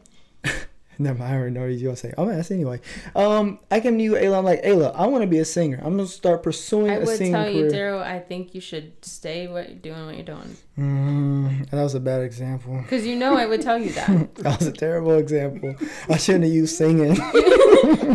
Never 1.02 1.20
mind, 1.20 1.34
I 1.34 1.36
already 1.38 1.54
know 1.54 1.62
what 1.62 1.72
you're 1.72 1.88
gonna 1.90 1.96
say. 1.98 2.14
I'm 2.18 2.26
gonna 2.26 2.38
ask 2.40 2.52
anyway. 2.52 2.80
Um, 3.16 3.60
I 3.70 3.80
came 3.80 3.98
to 3.98 4.04
you, 4.04 4.14
Ayla. 4.14 4.38
I'm 4.40 4.46
like, 4.46 4.62
Ayla, 4.64 4.94
I 4.96 5.08
want 5.08 5.24
to 5.24 5.28
be 5.28 5.40
a 5.40 5.46
singer. 5.46 5.78
I'm 5.84 5.98
gonna 5.98 6.08
start 6.08 6.44
pursuing 6.44 6.92
I 6.92 6.96
a 6.96 7.00
would 7.06 7.18
singing 7.18 7.34
tell 7.34 7.50
you. 7.50 7.70
Darrell. 7.70 8.02
I 8.02 8.20
think 8.20 8.54
you 8.54 8.62
should 8.62 8.94
stay 9.04 9.48
what 9.48 9.70
you're 9.70 9.78
doing, 9.80 10.06
what 10.06 10.16
you're 10.16 10.24
doing, 10.26 10.56
Mm, 10.78 11.70
that 11.70 11.82
was 11.84 11.94
a 11.96 12.00
bad 12.00 12.22
example. 12.22 12.80
because 12.82 13.06
you 13.06 13.16
know 13.16 13.36
I 13.36 13.46
would 13.46 13.62
tell 13.62 13.78
you 13.78 13.92
that. 13.94 14.34
That 14.42 14.60
was 14.60 14.68
a 14.68 14.72
terrible 14.72 15.18
example. 15.18 15.76
I 16.10 16.18
shouldn't 16.18 16.46
have 16.46 16.54
used 16.54 16.76
singing. 16.76 17.16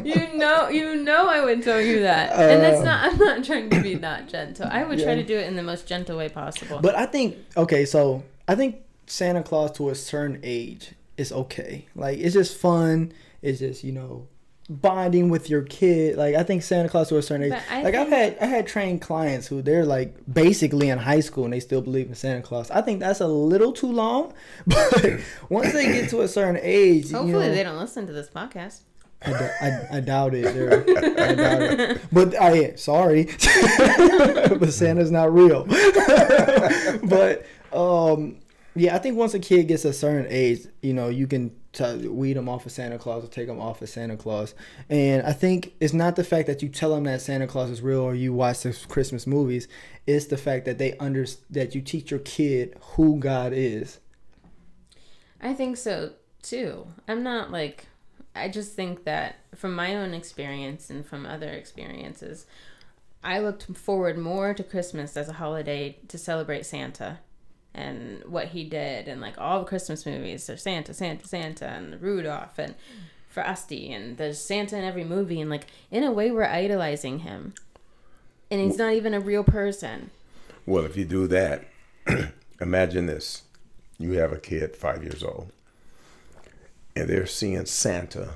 you 0.04 0.36
know, 0.36 0.68
you 0.68 0.96
know, 1.02 1.28
I 1.28 1.44
would 1.44 1.62
tell 1.62 1.80
you 1.80 2.00
that, 2.00 2.32
and 2.32 2.62
that's 2.62 2.82
not. 2.82 3.12
I'm 3.12 3.18
not 3.18 3.44
trying 3.44 3.70
to 3.70 3.80
be 3.82 3.94
not 3.94 4.28
gentle. 4.28 4.68
I 4.70 4.84
would 4.84 5.00
try 5.02 5.14
to 5.14 5.22
do 5.22 5.36
it 5.36 5.46
in 5.46 5.56
the 5.56 5.62
most 5.62 5.86
gentle 5.86 6.16
way 6.16 6.28
possible. 6.28 6.78
But 6.80 6.94
I 6.96 7.06
think 7.06 7.36
okay, 7.56 7.84
so 7.84 8.22
I 8.48 8.54
think 8.54 8.76
Santa 9.06 9.42
Claus 9.42 9.72
to 9.72 9.90
a 9.90 9.94
certain 9.94 10.40
age 10.42 10.92
is 11.16 11.32
okay. 11.32 11.86
Like 11.94 12.18
it's 12.18 12.34
just 12.34 12.56
fun. 12.56 13.12
It's 13.42 13.58
just 13.60 13.84
you 13.84 13.92
know 13.92 14.28
bonding 14.68 15.28
with 15.28 15.48
your 15.48 15.62
kid. 15.62 16.16
Like 16.16 16.34
I 16.34 16.42
think 16.42 16.62
Santa 16.62 16.88
Claus 16.88 17.08
to 17.08 17.18
a 17.18 17.22
certain 17.22 17.52
age. 17.52 17.62
Like 17.70 17.94
I've 17.94 18.08
had 18.08 18.36
I 18.40 18.46
had 18.46 18.66
trained 18.66 19.00
clients 19.00 19.46
who 19.46 19.62
they're 19.62 19.84
like 19.84 20.16
basically 20.32 20.88
in 20.88 20.98
high 20.98 21.20
school 21.20 21.44
and 21.44 21.52
they 21.52 21.60
still 21.60 21.80
believe 21.80 22.08
in 22.08 22.14
Santa 22.14 22.42
Claus. 22.42 22.70
I 22.70 22.82
think 22.82 23.00
that's 23.00 23.20
a 23.20 23.28
little 23.28 23.72
too 23.72 23.90
long. 23.92 24.32
But 24.66 25.20
once 25.48 25.72
they 25.72 25.86
get 25.86 26.10
to 26.10 26.22
a 26.22 26.28
certain 26.28 26.58
age, 26.62 27.10
Hopefully, 27.12 27.28
you 27.28 27.50
know, 27.50 27.54
they 27.54 27.62
don't 27.62 27.78
listen 27.78 28.06
to 28.06 28.12
this 28.12 28.28
podcast. 28.28 28.80
I, 29.22 29.30
d- 29.30 29.38
I, 29.60 29.96
I 29.96 30.00
doubt 30.00 30.34
it. 30.34 30.46
I 30.46 31.34
doubt 31.34 31.62
it. 31.62 32.00
But 32.12 32.34
I 32.34 32.74
sorry, 32.74 33.24
but 34.58 34.72
Santa's 34.72 35.10
not 35.10 35.32
real. 35.32 35.64
but 37.04 37.46
um, 37.72 38.36
yeah, 38.76 38.94
I 38.94 38.98
think 38.98 39.16
once 39.16 39.34
a 39.34 39.38
kid 39.38 39.68
gets 39.68 39.84
a 39.84 39.92
certain 39.92 40.26
age, 40.28 40.66
you 40.82 40.92
know, 40.92 41.08
you 41.08 41.26
can 41.26 41.50
t- 41.72 42.08
weed 42.08 42.34
them 42.34 42.48
off 42.48 42.66
of 42.66 42.72
Santa 42.72 42.98
Claus 42.98 43.24
or 43.24 43.28
take 43.28 43.46
them 43.46 43.60
off 43.60 43.80
of 43.80 43.88
Santa 43.88 44.16
Claus. 44.16 44.54
And 44.90 45.22
I 45.26 45.32
think 45.32 45.74
it's 45.80 45.94
not 45.94 46.16
the 46.16 46.24
fact 46.24 46.46
that 46.46 46.62
you 46.62 46.68
tell 46.68 46.94
them 46.94 47.04
that 47.04 47.20
Santa 47.20 47.46
Claus 47.46 47.70
is 47.70 47.82
real 47.82 48.00
or 48.00 48.14
you 48.14 48.32
watch 48.32 48.62
the 48.62 48.78
Christmas 48.88 49.26
movies. 49.26 49.66
It's 50.06 50.26
the 50.26 50.36
fact 50.36 50.66
that 50.66 50.78
they 50.78 50.96
under 50.98 51.26
that 51.50 51.74
you 51.74 51.80
teach 51.80 52.10
your 52.10 52.20
kid 52.20 52.76
who 52.80 53.18
God 53.18 53.52
is. 53.54 53.98
I 55.40 55.54
think 55.54 55.76
so 55.76 56.12
too. 56.42 56.86
I'm 57.08 57.22
not 57.22 57.50
like. 57.50 57.86
I 58.34 58.50
just 58.50 58.74
think 58.74 59.04
that 59.04 59.36
from 59.54 59.74
my 59.74 59.96
own 59.96 60.12
experience 60.12 60.90
and 60.90 61.06
from 61.06 61.24
other 61.24 61.48
experiences, 61.48 62.44
I 63.24 63.38
looked 63.38 63.74
forward 63.74 64.18
more 64.18 64.52
to 64.52 64.62
Christmas 64.62 65.16
as 65.16 65.30
a 65.30 65.34
holiday 65.34 65.98
to 66.08 66.18
celebrate 66.18 66.66
Santa 66.66 67.20
and 67.76 68.24
what 68.24 68.48
he 68.48 68.64
did 68.64 69.06
and 69.06 69.20
like 69.20 69.34
all 69.38 69.60
the 69.60 69.66
Christmas 69.66 70.06
movies. 70.06 70.46
There's 70.46 70.62
Santa, 70.62 70.94
Santa, 70.94 71.28
Santa, 71.28 71.66
and 71.66 72.00
Rudolph 72.00 72.58
and 72.58 72.74
Frosty, 73.28 73.92
and 73.92 74.16
there's 74.16 74.40
Santa 74.40 74.76
in 74.78 74.84
every 74.84 75.04
movie. 75.04 75.40
And 75.40 75.50
like 75.50 75.66
in 75.90 76.02
a 76.02 76.10
way, 76.10 76.30
we're 76.30 76.44
idolizing 76.44 77.20
him, 77.20 77.52
and 78.50 78.60
he's 78.60 78.78
not 78.78 78.94
even 78.94 79.12
a 79.14 79.20
real 79.20 79.44
person. 79.44 80.10
Well, 80.64 80.84
if 80.84 80.96
you 80.96 81.04
do 81.04 81.26
that, 81.28 81.64
imagine 82.60 83.06
this: 83.06 83.42
you 83.98 84.12
have 84.12 84.32
a 84.32 84.38
kid 84.38 84.74
five 84.74 85.02
years 85.02 85.22
old, 85.22 85.52
and 86.96 87.08
they're 87.08 87.26
seeing 87.26 87.66
Santa, 87.66 88.30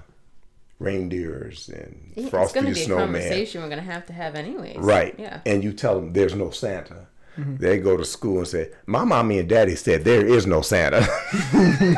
reindeers, 0.79 1.69
and 1.71 2.13
It's 2.15 2.29
Frosty 2.29 2.61
going 2.61 2.67
to 2.67 2.73
the 2.73 2.75
be 2.75 2.83
a 2.83 2.85
Snowman. 2.85 3.07
conversation 3.23 3.63
we're 3.63 3.69
going 3.71 3.85
to 3.85 3.91
have 3.91 4.05
to 4.07 4.13
have 4.13 4.35
anyways. 4.35 4.77
Right. 4.77 5.15
Yeah. 5.19 5.41
And 5.47 5.65
you 5.65 5.73
tell 5.73 5.95
them 5.97 6.13
there's 6.13 6.35
no 6.35 6.51
Santa. 6.51 7.07
Mm-hmm. 7.39 7.57
They 7.57 7.79
go 7.79 7.97
to 7.97 8.05
school 8.05 8.39
and 8.39 8.49
say, 8.49 8.71
"My 8.87 9.05
mommy 9.05 9.39
and 9.39 9.49
daddy 9.49 9.77
said 9.77 10.05
there 10.05 10.27
is 10.27 10.47
no 10.47 10.61
Santa." 10.63 11.01
You're 11.53 11.95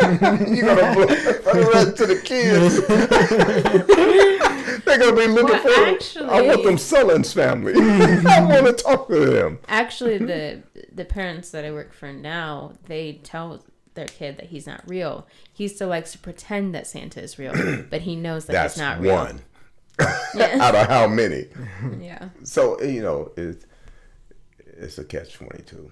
gonna 0.74 0.94
blow 0.94 1.06
the 1.06 1.70
rest 1.72 1.96
to 1.96 2.06
the 2.06 2.20
kids. 2.22 2.86
They're 4.84 4.98
gonna 4.98 5.16
be 5.16 5.26
looking 5.26 5.58
Well, 5.64 5.98
for. 6.00 6.24
I 6.30 6.42
want 6.42 6.64
them 6.64 6.76
Sullins 6.76 7.32
family. 7.32 7.72
I 7.76 8.42
want 8.42 8.66
to 8.66 8.84
talk 8.84 9.08
to 9.08 9.26
them. 9.26 9.58
Actually, 9.68 10.18
the 10.18 10.62
the 10.92 11.04
parents 11.04 11.50
that 11.50 11.64
I 11.64 11.72
work 11.72 11.92
for 11.94 12.12
now, 12.12 12.72
they 12.86 13.14
tell 13.24 13.64
their 13.94 14.06
kid 14.06 14.36
that 14.38 14.46
he's 14.46 14.66
not 14.66 14.82
real. 14.86 15.26
He 15.52 15.68
still 15.68 15.88
likes 15.88 16.12
to 16.12 16.18
pretend 16.18 16.74
that 16.74 16.86
Santa 16.86 17.22
is 17.22 17.38
real, 17.38 17.52
but 17.90 18.02
he 18.02 18.16
knows 18.16 18.46
that 18.46 18.52
That's 18.52 18.74
he's 18.74 18.80
not 18.82 19.00
real. 19.00 19.14
one 19.14 19.40
out 20.00 20.74
of 20.74 20.86
how 20.88 21.06
many. 21.06 21.46
Yeah. 22.00 22.28
So 22.44 22.80
you 22.82 23.02
know, 23.02 23.32
it's 23.36 23.64
it's 24.82 24.98
a 24.98 25.04
catch 25.04 25.34
twenty 25.34 25.62
two. 25.62 25.90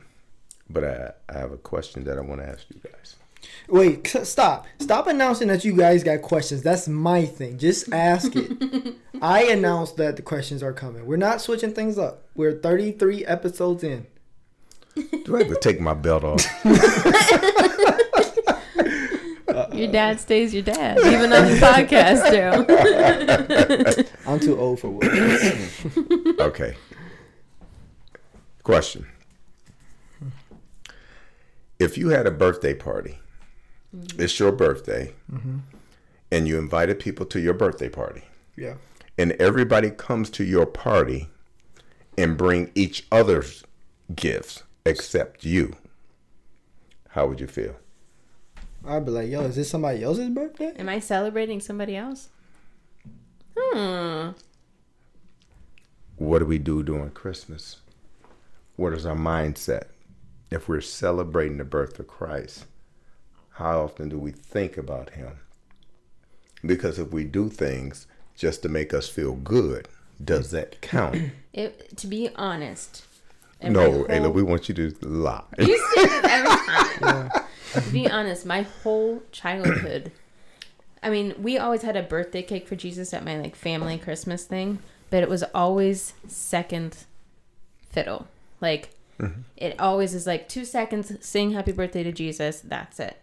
But 0.69 0.85
I, 0.85 1.13
I 1.29 1.39
have 1.39 1.53
a 1.53 1.57
question 1.57 2.05
that 2.05 2.19
I 2.19 2.21
want 2.21 2.41
to 2.41 2.49
ask 2.49 2.65
you 2.71 2.81
guys. 2.81 3.17
Wait, 3.69 4.07
stop. 4.07 4.67
Stop 4.79 5.07
announcing 5.07 5.49
that 5.49 5.65
you 5.65 5.77
guys 5.77 6.05
got 6.05 6.23
questions. 6.23 6.63
That's 6.63 6.89
my 6.89 7.25
thing. 7.25 7.59
Just 7.59 7.93
ask 7.93 8.33
it. 8.35 8.95
I 9.23 9.45
announced 9.45 9.97
that 9.97 10.17
the 10.17 10.23
questions 10.23 10.63
are 10.63 10.73
coming. 10.73 11.07
We're 11.07 11.17
not 11.17 11.41
switching 11.41 11.73
things 11.73 11.99
up. 11.99 12.25
We're 12.35 12.53
33 12.53 13.25
episodes 13.25 13.83
in. 13.83 14.07
Do 15.25 15.37
I 15.37 15.45
have 15.45 15.49
to 15.49 15.59
take 15.61 15.81
my 15.81 15.95
belt 15.95 16.25
off? 16.25 16.45
Your 19.73 19.91
dad 19.91 20.21
stays 20.21 20.53
your 20.53 20.63
dad, 20.63 20.99
even 21.07 21.33
on 21.33 21.47
the 21.47 21.57
podcast, 21.57 22.31
Darrell. 22.31 22.67
I'm 24.27 24.39
too 24.39 24.59
old 24.59 24.81
for 24.81 24.91
words. 24.91 25.87
Okay. 26.41 26.77
Question. 28.63 29.07
If 31.79 31.97
you 31.97 32.09
had 32.11 32.27
a 32.27 32.31
birthday 32.31 32.75
party, 32.75 33.19
it's 34.19 34.39
your 34.39 34.53
birthday, 34.53 35.15
and 36.31 36.47
you 36.47 36.59
invited 36.59 36.99
people 36.99 37.25
to 37.27 37.41
your 37.41 37.55
birthday 37.55 37.89
party, 37.89 38.25
Yeah. 38.57 38.75
and 39.17 39.33
everybody 39.33 39.91
comes 39.91 40.29
to 40.31 40.45
your 40.45 40.67
party 40.67 41.29
and 42.19 42.37
bring 42.37 42.71
each 42.75 43.07
other's 43.11 43.65
gifts 44.15 44.63
except 44.85 45.45
you, 45.45 45.75
how 47.11 47.27
would 47.27 47.41
you 47.41 47.47
feel? 47.47 47.77
I'd 48.87 49.05
be 49.05 49.11
like, 49.11 49.31
yo, 49.31 49.43
is 49.43 49.57
this 49.57 49.71
somebody 49.71 50.03
else's 50.03 50.29
birthday? 50.31 50.73
Am 50.77 50.89
I 50.89 50.99
celebrating 51.01 51.61
somebody 51.61 51.97
else? 51.97 52.29
Hmm. 53.59 54.31
What 56.17 56.41
do 56.41 56.45
we 56.45 56.59
do 56.59 56.83
during 56.83 57.11
Christmas? 57.11 57.79
What 58.81 58.95
is 58.95 59.05
our 59.05 59.15
mindset? 59.15 59.89
If 60.51 60.67
we're 60.67 60.81
celebrating 60.81 61.59
the 61.59 61.65
birth 61.65 61.99
of 61.99 62.09
Christ, 62.09 62.65
how 63.51 63.83
often 63.83 64.09
do 64.09 64.19
we 64.19 64.31
think 64.31 64.79
about 64.79 65.11
him? 65.11 65.41
Because 66.65 66.99
if 66.99 67.13
we 67.13 67.25
do 67.25 67.51
things 67.51 68.07
just 68.35 68.63
to 68.63 68.71
make 68.71 68.95
us 68.95 69.07
feel 69.07 69.35
good, 69.35 69.87
does 70.25 70.51
that 70.53 70.81
count? 70.81 71.33
It, 71.53 71.95
to 71.99 72.07
be 72.07 72.31
honest. 72.37 73.05
no, 73.63 74.07
my 74.09 74.15
Ayla, 74.15 74.33
we 74.33 74.43
want 74.43 74.71
you 74.71 74.75
to 74.77 74.97
lie. 75.03 75.43
You 75.59 75.77
say 75.95 76.07
this 76.07 76.25
every 76.25 77.01
time. 77.01 77.31
To 77.75 77.91
be 77.93 78.09
honest, 78.09 78.47
my 78.47 78.63
whole 78.63 79.23
childhood, 79.31 80.11
I 81.03 81.11
mean, 81.11 81.35
we 81.37 81.59
always 81.59 81.83
had 81.83 81.97
a 81.97 82.03
birthday 82.03 82.43
cake 82.43 82.67
for 82.67 82.77
Jesus 82.77 83.13
at 83.13 83.27
my 83.27 83.37
like 83.39 83.57
family 83.57 83.99
Christmas 83.99 84.45
thing, 84.45 84.79
but 85.11 85.23
it 85.23 85.29
was 85.29 85.43
always 85.55 86.15
second 86.29 87.05
fiddle. 87.91 88.27
Like 88.61 88.91
mm-hmm. 89.19 89.43
it 89.57 89.79
always 89.79 90.15
is 90.15 90.27
like 90.27 90.49
two 90.49 90.65
seconds, 90.65 91.13
sing 91.21 91.53
happy 91.53 91.73
birthday 91.73 92.03
to 92.03 92.13
Jesus. 92.13 92.61
That's 92.61 93.01
it, 93.01 93.19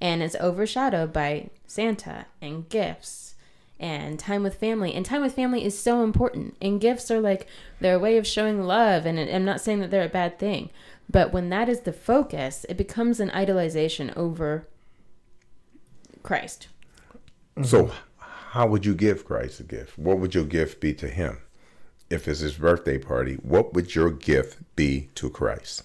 and 0.00 0.22
it's 0.22 0.36
overshadowed 0.36 1.12
by 1.12 1.50
Santa 1.66 2.26
and 2.40 2.68
gifts 2.68 3.34
and 3.78 4.18
time 4.18 4.42
with 4.42 4.54
family. 4.54 4.94
And 4.94 5.04
time 5.04 5.22
with 5.22 5.34
family 5.34 5.64
is 5.64 5.78
so 5.78 6.02
important. 6.02 6.56
And 6.62 6.80
gifts 6.80 7.10
are 7.10 7.20
like 7.20 7.46
they're 7.80 7.96
a 7.96 7.98
way 7.98 8.16
of 8.16 8.26
showing 8.26 8.62
love. 8.62 9.04
And 9.06 9.18
I'm 9.18 9.44
not 9.44 9.60
saying 9.60 9.80
that 9.80 9.90
they're 9.90 10.04
a 10.04 10.08
bad 10.08 10.38
thing, 10.38 10.70
but 11.10 11.32
when 11.32 11.50
that 11.50 11.68
is 11.68 11.80
the 11.80 11.92
focus, 11.92 12.64
it 12.68 12.76
becomes 12.76 13.20
an 13.20 13.30
idolization 13.30 14.16
over 14.16 14.66
Christ. 16.22 16.68
So, 17.62 17.92
how 18.18 18.66
would 18.66 18.86
you 18.86 18.94
give 18.94 19.24
Christ 19.24 19.60
a 19.60 19.64
gift? 19.64 19.98
What 19.98 20.18
would 20.18 20.34
your 20.34 20.44
gift 20.44 20.80
be 20.80 20.94
to 20.94 21.08
him? 21.08 21.38
If 22.10 22.28
it's 22.28 22.40
his 22.40 22.54
birthday 22.54 22.98
party, 22.98 23.34
what 23.36 23.74
would 23.74 23.94
your 23.94 24.10
gift 24.10 24.58
be 24.76 25.08
to 25.14 25.30
Christ? 25.30 25.82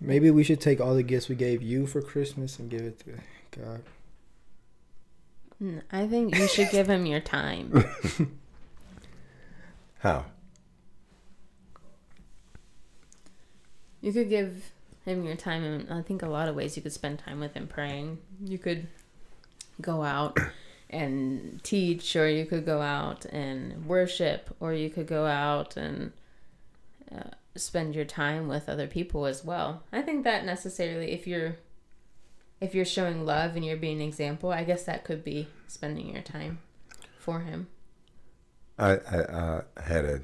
Maybe 0.00 0.30
we 0.30 0.44
should 0.44 0.60
take 0.60 0.80
all 0.80 0.94
the 0.94 1.02
gifts 1.02 1.28
we 1.28 1.34
gave 1.34 1.62
you 1.62 1.86
for 1.86 2.00
Christmas 2.00 2.58
and 2.58 2.70
give 2.70 2.82
it 2.82 3.00
to 3.00 3.60
God. 3.60 3.82
Mm, 5.62 5.82
I 5.90 6.06
think 6.06 6.36
you 6.36 6.46
should 6.46 6.70
give 6.70 6.88
him 6.88 7.04
your 7.04 7.20
time. 7.20 7.84
How? 9.98 10.26
You 14.00 14.12
could 14.12 14.28
give 14.28 14.70
him 15.04 15.24
your 15.24 15.34
time 15.34 15.64
and 15.64 15.92
I 15.92 16.02
think 16.02 16.22
a 16.22 16.28
lot 16.28 16.48
of 16.48 16.54
ways 16.54 16.76
you 16.76 16.82
could 16.82 16.92
spend 16.92 17.18
time 17.18 17.40
with 17.40 17.54
him 17.54 17.66
praying. 17.66 18.18
You 18.44 18.58
could 18.58 18.86
go 19.80 20.04
out 20.04 20.38
and 20.90 21.62
teach 21.62 22.16
or 22.16 22.28
you 22.28 22.46
could 22.46 22.64
go 22.64 22.80
out 22.80 23.24
and 23.26 23.86
worship 23.86 24.54
or 24.60 24.72
you 24.72 24.88
could 24.88 25.06
go 25.06 25.26
out 25.26 25.76
and 25.76 26.12
uh, 27.14 27.30
spend 27.56 27.94
your 27.94 28.04
time 28.04 28.48
with 28.48 28.68
other 28.68 28.86
people 28.86 29.26
as 29.26 29.44
well. 29.44 29.82
I 29.92 30.02
think 30.02 30.24
that 30.24 30.44
necessarily 30.44 31.12
if 31.12 31.26
you're 31.26 31.56
if 32.60 32.74
you're 32.74 32.84
showing 32.84 33.24
love 33.24 33.54
and 33.54 33.64
you're 33.64 33.76
being 33.76 34.00
an 34.00 34.08
example, 34.08 34.50
I 34.50 34.64
guess 34.64 34.82
that 34.84 35.04
could 35.04 35.22
be 35.22 35.46
spending 35.68 36.12
your 36.12 36.22
time 36.22 36.58
for 37.18 37.40
him. 37.40 37.68
I, 38.78 38.92
I, 38.92 39.18
uh, 39.18 39.62
had 39.84 40.04
a 40.04 40.20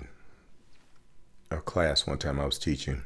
a 1.51 1.59
class 1.59 2.07
one 2.07 2.19
time 2.19 2.41
I 2.41 2.47
was 2.47 2.59
teaching, 2.59 3.03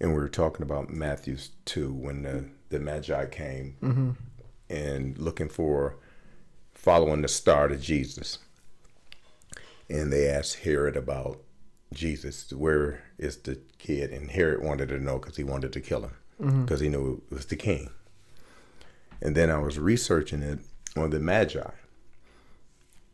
and 0.00 0.10
we 0.10 0.18
were 0.18 0.28
talking 0.28 0.62
about 0.62 0.90
Matthew's 0.90 1.50
two 1.64 1.92
when 1.92 2.22
the 2.22 2.44
the 2.68 2.78
Magi 2.78 3.26
came 3.26 4.16
and 4.68 5.18
looking 5.18 5.48
for 5.48 5.96
following 6.82 7.22
the 7.22 7.28
star 7.28 7.68
to 7.68 7.76
Jesus, 7.76 8.38
and 9.88 10.12
they 10.12 10.28
asked 10.28 10.60
Herod 10.60 10.96
about 10.96 11.40
Jesus, 11.92 12.52
where 12.52 13.02
is 13.18 13.38
the 13.38 13.58
kid? 13.78 14.12
And 14.12 14.30
Herod 14.30 14.62
wanted 14.62 14.88
to 14.90 14.98
know 14.98 15.18
because 15.18 15.36
he 15.36 15.44
wanted 15.44 15.72
to 15.72 15.80
kill 15.80 16.02
him 16.02 16.16
mm-hmm. 16.40 16.62
because 16.62 16.80
he 16.80 16.88
knew 16.88 17.22
it 17.30 17.34
was 17.34 17.46
the 17.46 17.56
king. 17.56 17.90
And 19.20 19.36
then 19.36 19.50
I 19.50 19.58
was 19.58 19.78
researching 19.78 20.42
it 20.42 20.60
on 20.96 21.10
the 21.10 21.20
Magi. 21.20 21.70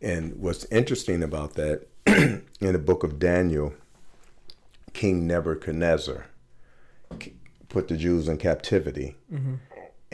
And 0.00 0.36
what's 0.36 0.64
interesting 0.66 1.22
about 1.22 1.54
that, 1.54 1.86
in 2.06 2.44
the 2.60 2.78
book 2.78 3.02
of 3.02 3.18
Daniel, 3.18 3.74
King 4.92 5.26
Nebuchadnezzar 5.26 6.26
put 7.68 7.88
the 7.88 7.96
Jews 7.96 8.28
in 8.28 8.38
captivity. 8.38 9.16
Mm-hmm. 9.32 9.54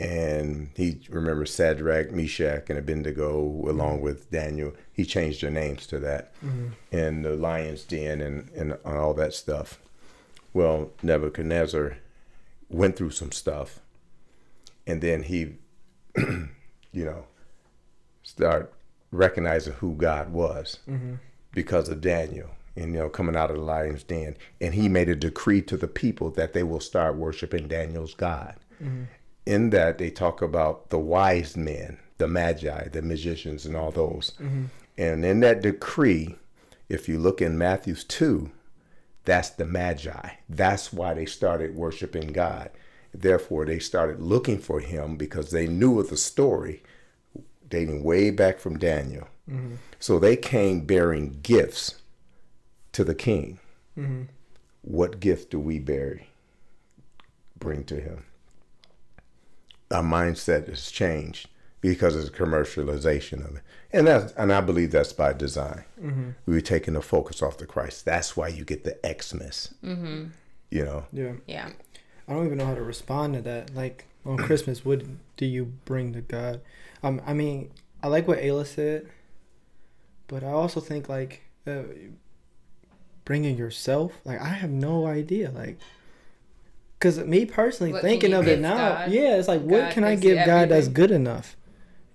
And 0.03 0.69
he 0.75 0.99
remembers 1.09 1.55
Shadrach, 1.55 2.11
Meshach, 2.11 2.69
and 2.69 2.77
Abednego, 2.77 3.37
along 3.39 3.95
mm-hmm. 3.95 4.03
with 4.03 4.29
Daniel. 4.29 4.73
He 4.91 5.05
changed 5.05 5.41
their 5.41 5.49
names 5.49 5.87
to 5.87 5.99
that, 5.99 6.33
mm-hmm. 6.43 6.67
and 6.91 7.23
the 7.23 7.37
lion's 7.37 7.83
den, 7.83 8.19
and, 8.19 8.49
and 8.49 8.77
all 8.85 9.13
that 9.13 9.33
stuff. 9.33 9.79
Well, 10.53 10.91
Nebuchadnezzar 11.01 11.97
went 12.69 12.97
through 12.97 13.11
some 13.11 13.31
stuff, 13.31 13.79
and 14.85 15.01
then 15.01 15.23
he, 15.23 15.55
you 16.17 16.49
know, 16.91 17.25
start 18.23 18.73
recognizing 19.11 19.73
who 19.73 19.95
God 19.95 20.33
was 20.33 20.79
mm-hmm. 20.89 21.15
because 21.53 21.87
of 21.87 22.01
Daniel 22.01 22.49
and 22.75 22.93
you 22.93 22.99
know 22.99 23.09
coming 23.09 23.35
out 23.35 23.51
of 23.51 23.57
the 23.57 23.63
lion's 23.63 24.03
den. 24.03 24.35
And 24.59 24.73
he 24.73 24.89
made 24.89 25.07
a 25.07 25.15
decree 25.15 25.61
to 25.63 25.77
the 25.77 25.87
people 25.87 26.29
that 26.31 26.53
they 26.53 26.63
will 26.63 26.79
start 26.79 27.15
worshiping 27.15 27.67
Daniel's 27.67 28.15
God. 28.15 28.55
In 29.45 29.71
that 29.71 29.97
they 29.97 30.09
talk 30.09 30.41
about 30.41 30.89
the 30.89 30.99
wise 30.99 31.57
men, 31.57 31.99
the 32.17 32.27
magi, 32.27 32.87
the 32.87 33.01
magicians 33.01 33.65
and 33.65 33.75
all 33.75 33.91
those. 33.91 34.31
Mm-hmm. 34.39 34.65
And 34.97 35.25
in 35.25 35.39
that 35.41 35.61
decree, 35.61 36.35
if 36.87 37.09
you 37.09 37.19
look 37.19 37.41
in 37.41 37.57
Matthew's 37.57 38.03
2, 38.03 38.51
that's 39.25 39.49
the 39.49 39.65
magi. 39.65 40.31
That's 40.47 40.93
why 40.93 41.13
they 41.13 41.25
started 41.25 41.75
worshiping 41.75 42.27
God. 42.27 42.69
Therefore, 43.13 43.65
they 43.65 43.79
started 43.79 44.21
looking 44.21 44.57
for 44.57 44.79
him 44.79 45.17
because 45.17 45.51
they 45.51 45.67
knew 45.67 45.99
of 45.99 46.09
the 46.09 46.17
story 46.17 46.83
dating 47.67 48.03
way 48.03 48.29
back 48.31 48.59
from 48.59 48.77
Daniel. 48.77 49.27
Mm-hmm. 49.49 49.75
So 49.99 50.19
they 50.19 50.35
came 50.35 50.85
bearing 50.85 51.39
gifts 51.41 52.01
to 52.93 53.03
the 53.03 53.15
king. 53.15 53.59
Mm-hmm. 53.97 54.23
What 54.81 55.19
gift 55.19 55.51
do 55.51 55.59
we 55.59 55.79
bear, 55.79 56.21
bring 57.57 57.83
to 57.85 57.99
him? 57.99 58.25
Our 59.93 60.03
mindset 60.03 60.67
has 60.67 60.91
changed 60.91 61.49
because 61.81 62.15
of 62.15 62.23
the 62.25 62.31
commercialization 62.31 63.47
of 63.47 63.57
it, 63.57 63.61
and 63.91 64.07
that's 64.07 64.33
and 64.33 64.51
I 64.51 64.61
believe 64.61 64.91
that's 64.91 65.13
by 65.13 65.33
design. 65.33 65.83
We 66.45 66.53
were 66.55 66.61
taking 66.61 66.93
the 66.95 67.01
focus 67.01 67.41
off 67.41 67.57
the 67.57 67.65
Christ. 67.65 68.05
That's 68.05 68.35
why 68.35 68.47
you 68.47 68.63
get 68.65 68.83
the 68.83 68.97
Xmas. 69.21 69.73
You 70.69 70.85
know, 70.85 71.05
Yeah. 71.11 71.33
Yeah. 71.45 71.69
I 72.27 72.33
don't 72.33 72.45
even 72.45 72.57
know 72.57 72.65
how 72.65 72.75
to 72.75 72.81
respond 72.81 73.35
to 73.35 73.41
that. 73.41 73.75
Like 73.75 74.05
on 74.25 74.37
Christmas, 74.37 74.83
what 74.85 75.03
do 75.37 75.45
you 75.45 75.73
bring 75.85 76.13
to 76.13 76.21
God? 76.21 76.61
Um, 77.03 77.21
I 77.27 77.33
mean, 77.33 77.69
I 78.01 78.07
like 78.07 78.27
what 78.27 78.39
Ayla 78.39 78.65
said, 78.65 79.07
but 80.27 80.43
I 80.43 80.47
also 80.51 80.79
think 80.79 81.09
like 81.09 81.43
uh, 81.67 81.83
bringing 83.25 83.57
yourself. 83.57 84.13
Like 84.25 84.41
I 84.41 84.47
have 84.47 84.69
no 84.71 85.05
idea. 85.05 85.51
Like, 85.51 85.77
cause 87.03 87.19
me 87.19 87.45
personally 87.45 87.91
What 87.91 88.01
thinking 88.01 88.33
of 88.33 88.47
it 88.47 88.59
now, 88.59 88.77
God? 88.77 89.11
yeah, 89.11 89.35
it's 89.35 89.47
like 89.47 89.61
what 89.61 89.91
can 89.91 90.03
I 90.03 90.15
give 90.15 90.45
God 90.45 90.69
that's 90.69 90.87
good 90.87 91.11
enough? 91.11 91.57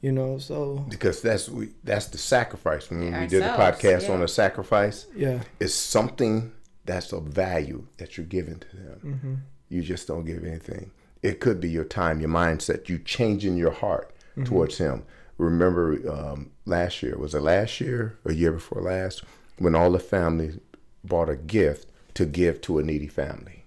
You 0.01 0.13
know, 0.13 0.39
so 0.39 0.87
because 0.89 1.21
that's 1.23 1.49
we 1.49 1.71
that's 1.85 2.07
the 2.07 2.19
sacrifice. 2.19 2.89
When 2.89 3.01
we 3.01 3.27
did 3.27 3.43
a 3.43 3.51
Ourselves, 3.51 3.83
podcast 3.83 4.11
on 4.11 4.17
yeah. 4.17 4.23
the 4.23 4.29
sacrifice, 4.29 5.07
yeah, 5.15 5.41
it's 5.61 5.75
something 5.75 6.53
that's 6.85 7.13
of 7.13 7.25
value 7.25 7.87
that 7.99 8.17
you're 8.17 8.27
giving 8.27 8.61
to 8.61 8.77
them. 8.77 9.01
Mm-hmm. 9.05 9.35
You 9.69 9.83
just 9.83 10.07
don't 10.09 10.25
give 10.25 10.45
anything. 10.45 10.93
It 11.23 11.41
could 11.41 11.61
be 11.61 11.69
your 11.69 11.85
time, 11.85 12.21
your 12.21 12.31
mindset, 12.31 12.89
you 12.89 12.99
changing 12.99 13.57
your 13.57 13.73
heart 13.73 14.15
towards 14.45 14.79
Him. 14.79 15.05
Remember 15.37 15.99
um, 16.11 16.53
last 16.65 17.03
year, 17.03 17.19
was 17.19 17.35
it 17.35 17.43
last 17.43 17.81
year 17.81 18.19
or 18.25 18.33
year 18.33 18.53
before 18.53 18.81
last, 18.81 19.25
when 19.59 19.75
all 19.75 19.91
the 19.91 19.99
family 19.99 20.61
bought 21.05 21.29
a 21.29 21.37
gift 21.37 21.89
to 22.15 22.25
give 22.25 22.61
to 22.63 22.79
a 22.79 22.83
needy 22.85 23.09
family? 23.09 23.58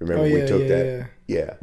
Remember 0.00 0.24
Oh, 0.24 0.40
we 0.40 0.46
took 0.46 0.62
yeah, 0.62 0.68
that? 0.68 1.10
Yeah. 1.28 1.54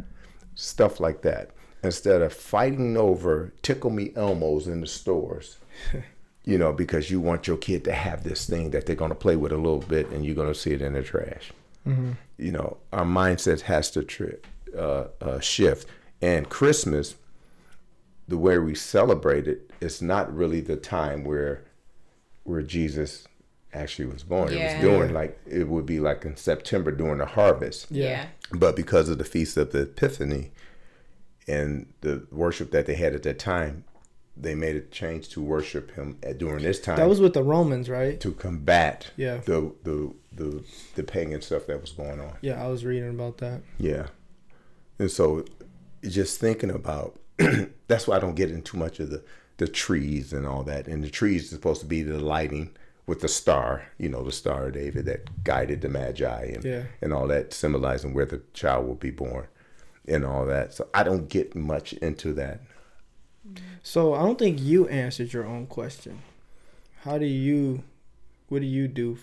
Stuff 0.55 0.99
like 0.99 1.21
that. 1.23 1.51
Instead 1.83 2.21
of 2.21 2.33
fighting 2.33 2.97
over 2.97 3.53
tickle 3.61 3.89
me 3.89 4.09
Elmos 4.09 4.67
in 4.67 4.81
the 4.81 4.87
stores, 4.87 5.57
you 6.43 6.57
know, 6.57 6.71
because 6.71 7.11
you 7.11 7.19
want 7.19 7.47
your 7.47 7.57
kid 7.57 7.83
to 7.83 7.91
have 7.93 8.23
this 8.23 8.47
thing 8.47 8.71
that 8.71 8.85
they're 8.85 8.95
going 8.95 9.11
to 9.11 9.15
play 9.15 9.35
with 9.35 9.51
a 9.51 9.57
little 9.57 9.79
bit 9.79 10.07
and 10.09 10.25
you're 10.25 10.35
going 10.35 10.47
to 10.51 10.55
see 10.59 10.71
it 10.71 10.81
in 10.81 10.93
the 10.93 11.03
trash. 11.03 11.51
Mm-hmm. 11.85 12.13
You 12.37 12.51
know, 12.51 12.77
our 12.93 13.05
mindset 13.05 13.61
has 13.61 13.91
to 13.91 14.03
tri- 14.03 14.37
uh, 14.77 15.05
uh, 15.21 15.39
shift. 15.39 15.87
And 16.21 16.49
Christmas, 16.49 17.15
the 18.27 18.37
way 18.37 18.57
we 18.57 18.75
celebrate 18.75 19.47
it, 19.47 19.71
it's 19.79 20.01
not 20.01 20.33
really 20.35 20.61
the 20.61 20.77
time 20.77 21.23
where 21.23 21.63
where 22.43 22.61
Jesus 22.61 23.27
actually 23.77 24.05
was 24.07 24.23
born. 24.23 24.51
It 24.51 24.63
was 24.63 24.81
during 24.81 25.13
like 25.13 25.39
it 25.47 25.67
would 25.67 25.85
be 25.85 25.99
like 25.99 26.25
in 26.25 26.35
September 26.35 26.91
during 26.91 27.17
the 27.19 27.25
harvest. 27.25 27.87
Yeah. 27.91 28.25
But 28.51 28.75
because 28.75 29.09
of 29.09 29.17
the 29.17 29.23
feast 29.25 29.57
of 29.57 29.71
the 29.71 29.81
Epiphany 29.83 30.51
and 31.47 31.91
the 32.01 32.27
worship 32.31 32.71
that 32.71 32.85
they 32.85 32.95
had 32.95 33.13
at 33.13 33.23
that 33.23 33.39
time, 33.39 33.83
they 34.35 34.53
made 34.55 34.75
a 34.75 34.81
change 34.81 35.29
to 35.29 35.41
worship 35.41 35.91
him 35.95 36.17
at, 36.23 36.37
during 36.37 36.63
this 36.63 36.79
time 36.79 36.97
That 36.97 37.09
was 37.09 37.19
with 37.19 37.33
the 37.33 37.43
Romans, 37.43 37.89
right? 37.89 38.19
to 38.19 38.31
combat 38.33 39.11
Yeah. 39.17 39.37
the, 39.37 39.71
the 39.83 40.13
the 40.35 40.63
the 40.95 41.03
pagan 41.03 41.41
stuff 41.41 41.65
that 41.67 41.81
was 41.81 41.91
going 41.91 42.19
on. 42.19 42.33
Yeah, 42.41 42.63
I 42.63 42.67
was 42.67 42.85
reading 42.85 43.09
about 43.09 43.39
that. 43.39 43.61
Yeah. 43.79 44.07
And 44.99 45.09
so 45.09 45.45
just 46.03 46.39
thinking 46.39 46.69
about 46.69 47.19
that's 47.87 48.07
why 48.07 48.17
I 48.17 48.19
don't 48.19 48.35
get 48.35 48.51
into 48.51 48.71
too 48.71 48.77
much 48.77 48.99
of 48.99 49.09
the 49.09 49.23
the 49.57 49.67
trees 49.67 50.33
and 50.33 50.45
all 50.45 50.61
that. 50.63 50.87
And 50.87 51.03
the 51.03 51.09
trees 51.09 51.45
is 51.45 51.49
supposed 51.49 51.81
to 51.81 51.87
be 51.87 52.03
the 52.03 52.19
lighting 52.19 52.69
with 53.07 53.21
the 53.21 53.27
star, 53.27 53.87
you 53.97 54.09
know, 54.09 54.21
the 54.23 54.31
star 54.31 54.67
of 54.67 54.73
David 54.73 55.05
that 55.05 55.43
guided 55.43 55.81
the 55.81 55.89
Magi 55.89 56.43
and 56.55 56.63
Yeah. 56.63 56.83
and 57.01 57.13
all 57.13 57.27
that 57.27 57.53
symbolizing 57.53 58.13
where 58.13 58.25
the 58.25 58.41
child 58.53 58.85
will 58.85 58.95
be 58.95 59.11
born 59.11 59.47
and 60.07 60.23
all 60.25 60.45
that. 60.45 60.73
So 60.73 60.87
I 60.93 61.03
don't 61.03 61.29
get 61.29 61.55
much 61.55 61.93
into 61.93 62.33
that. 62.33 62.61
So 63.81 64.13
I 64.13 64.19
don't 64.23 64.37
think 64.37 64.59
you 64.61 64.87
answered 64.89 65.31
your 65.33 65.45
own 65.45 65.67
question. 65.67 66.21
How 67.03 67.17
do 67.17 67.25
you, 67.25 67.83
what 68.49 68.59
do 68.59 68.65
you 68.67 68.87
do 68.89 69.17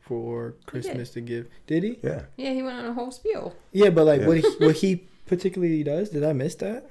for 0.00 0.54
Christmas 0.66 1.10
to 1.10 1.20
give? 1.20 1.48
Did 1.66 1.82
he? 1.82 1.98
Yeah. 2.02 2.22
Yeah, 2.36 2.52
he 2.52 2.62
went 2.62 2.78
on 2.78 2.84
a 2.86 2.92
whole 2.94 3.10
spiel. 3.10 3.56
Yeah, 3.72 3.90
but 3.90 4.04
like 4.06 4.20
Yeah. 4.20 4.26
what 4.28 4.36
he, 4.38 4.48
what 4.64 4.76
he 4.76 5.08
particularly 5.26 5.82
does? 5.82 6.10
Did 6.10 6.22
I 6.22 6.32
miss 6.32 6.54
that? 6.56 6.88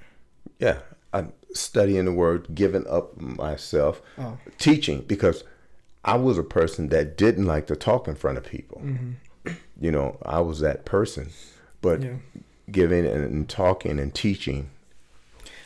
Yeah. 0.60 0.80
I'm 1.14 1.32
studying 1.54 2.06
the 2.06 2.12
word, 2.12 2.48
giving 2.56 2.86
up 2.88 3.16
myself, 3.22 4.02
Oh. 4.18 4.40
teaching 4.58 5.02
because 5.08 5.44
I 6.06 6.18
was 6.18 6.38
a 6.38 6.44
person 6.44 6.90
that 6.90 7.18
didn't 7.18 7.46
like 7.46 7.68
to 7.68 7.76
talk 7.76 8.08
in 8.08 8.16
front 8.16 8.38
of 8.38 8.44
people. 8.44 8.82
You 9.80 9.92
know, 9.92 10.18
I 10.26 10.40
was 10.42 10.60
that 10.60 10.86
person. 10.86 11.30
But 11.82 12.02
Yeah. 12.02 12.16
giving 12.72 13.06
and, 13.06 13.50
talking 13.50 14.00
and 14.00 14.14
teaching, 14.14 14.70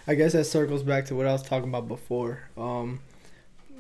I 0.08 0.16
guess 0.16 0.34
that 0.34 0.46
circles 0.46 0.84
back 0.84 1.06
to 1.06 1.16
what 1.16 1.28
I 1.28 1.34
was 1.34 1.44
talking 1.44 1.70
about 1.70 1.88
before. 1.88 2.40
Um, 2.58 3.02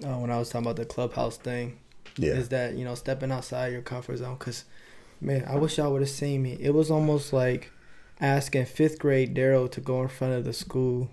uh, 0.03 0.17
when 0.17 0.29
I 0.29 0.37
was 0.37 0.49
talking 0.49 0.65
about 0.65 0.75
the 0.75 0.85
clubhouse 0.85 1.37
thing, 1.37 1.79
yeah. 2.17 2.33
is 2.33 2.49
that 2.49 2.75
you 2.75 2.85
know 2.85 2.95
stepping 2.95 3.31
outside 3.31 3.71
your 3.71 3.81
comfort 3.81 4.17
zone? 4.17 4.37
Cause 4.37 4.65
man, 5.21 5.45
I 5.47 5.55
wish 5.55 5.77
y'all 5.77 5.91
would 5.93 6.01
have 6.01 6.09
seen 6.09 6.43
me. 6.43 6.57
It 6.59 6.73
was 6.73 6.91
almost 6.91 7.33
like 7.33 7.71
asking 8.19 8.65
fifth 8.65 8.99
grade 8.99 9.33
Darrell 9.33 9.67
to 9.69 9.81
go 9.81 10.01
in 10.01 10.07
front 10.09 10.33
of 10.33 10.43
the 10.43 10.53
school 10.53 11.09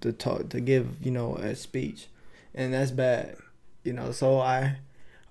to 0.00 0.12
talk 0.12 0.48
to 0.48 0.60
give 0.60 0.96
you 1.04 1.10
know 1.10 1.36
a 1.36 1.54
speech, 1.54 2.08
and 2.54 2.72
that's 2.74 2.90
bad. 2.90 3.36
You 3.86 3.92
know, 3.92 4.12
so 4.12 4.40
I, 4.40 4.76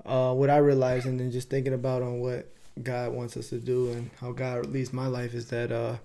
uh, 0.06 0.34
what 0.34 0.50
I 0.50 0.58
realized, 0.58 1.06
and 1.06 1.20
then 1.20 1.32
just 1.32 1.50
thinking 1.50 1.74
about 1.74 2.02
on 2.02 2.20
what 2.20 2.48
God 2.82 3.14
wants 3.14 3.38
us 3.38 3.50
to 3.50 3.60
do 3.60 3.92
and 3.92 4.10
how 4.20 4.32
God 4.32 4.68
leads 4.68 4.92
my 4.92 5.08
life 5.08 5.34
is 5.34 5.50
that 5.50 5.72
uh, 5.72 5.98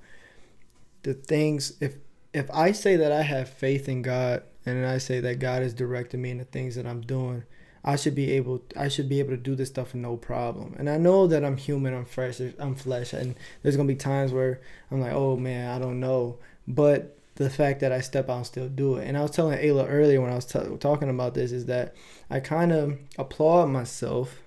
the 1.02 1.14
things 1.14 1.74
if 1.80 1.94
if 2.32 2.50
I 2.52 2.72
say 2.72 2.96
that 2.96 3.10
I 3.10 3.22
have 3.22 3.48
faith 3.48 3.88
in 3.88 4.02
God 4.02 4.42
and 4.64 4.86
I 4.86 4.98
say 4.98 5.20
that 5.20 5.40
God 5.40 5.62
is 5.62 5.74
directing 5.74 6.22
me 6.22 6.30
in 6.30 6.38
the 6.38 6.44
things 6.44 6.76
that 6.76 6.86
I'm 6.86 7.00
doing, 7.00 7.44
I 7.84 7.96
should 7.96 8.14
be 8.14 8.30
able 8.32 8.62
I 8.76 8.88
should 8.88 9.08
be 9.08 9.18
able 9.18 9.30
to 9.30 9.36
do 9.36 9.54
this 9.54 9.68
stuff 9.68 9.94
no 9.94 10.16
problem. 10.16 10.76
And 10.78 10.88
I 10.88 10.96
know 10.96 11.26
that 11.26 11.44
I'm 11.44 11.56
human, 11.56 11.94
I'm 11.94 12.04
fresh, 12.04 12.40
I'm 12.58 12.74
flesh, 12.74 13.12
and 13.12 13.34
there's 13.62 13.76
gonna 13.76 13.88
be 13.88 13.96
times 13.96 14.32
where 14.32 14.60
I'm 14.90 15.00
like, 15.00 15.12
oh 15.12 15.36
man, 15.36 15.70
I 15.70 15.78
don't 15.78 15.98
know. 15.98 16.38
But 16.68 17.16
the 17.40 17.48
fact 17.48 17.80
that 17.80 17.90
I 17.90 18.02
step 18.02 18.28
out 18.28 18.36
and 18.36 18.46
still 18.46 18.68
do 18.68 18.96
it. 18.96 19.08
And 19.08 19.16
I 19.16 19.22
was 19.22 19.30
telling 19.30 19.58
Ayla 19.58 19.86
earlier 19.88 20.20
when 20.20 20.30
I 20.30 20.34
was 20.34 20.44
t- 20.44 20.76
talking 20.78 21.08
about 21.08 21.32
this 21.32 21.52
is 21.52 21.64
that 21.66 21.94
I 22.28 22.38
kind 22.38 22.70
of 22.70 22.98
applaud 23.16 23.70
myself 23.70 24.42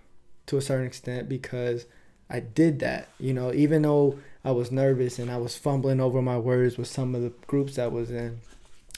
to 0.45 0.57
a 0.57 0.61
certain 0.61 0.85
extent 0.85 1.27
because 1.27 1.87
I 2.29 2.39
did 2.39 2.77
that. 2.81 3.07
You 3.19 3.33
know, 3.33 3.51
even 3.51 3.81
though 3.81 4.19
I 4.45 4.51
was 4.51 4.71
nervous 4.71 5.17
and 5.17 5.31
I 5.31 5.37
was 5.37 5.57
fumbling 5.57 5.99
over 5.99 6.21
my 6.21 6.37
words 6.37 6.77
with 6.77 6.87
some 6.87 7.15
of 7.15 7.23
the 7.23 7.33
groups 7.47 7.79
I 7.79 7.87
was 7.87 8.11
in. 8.11 8.41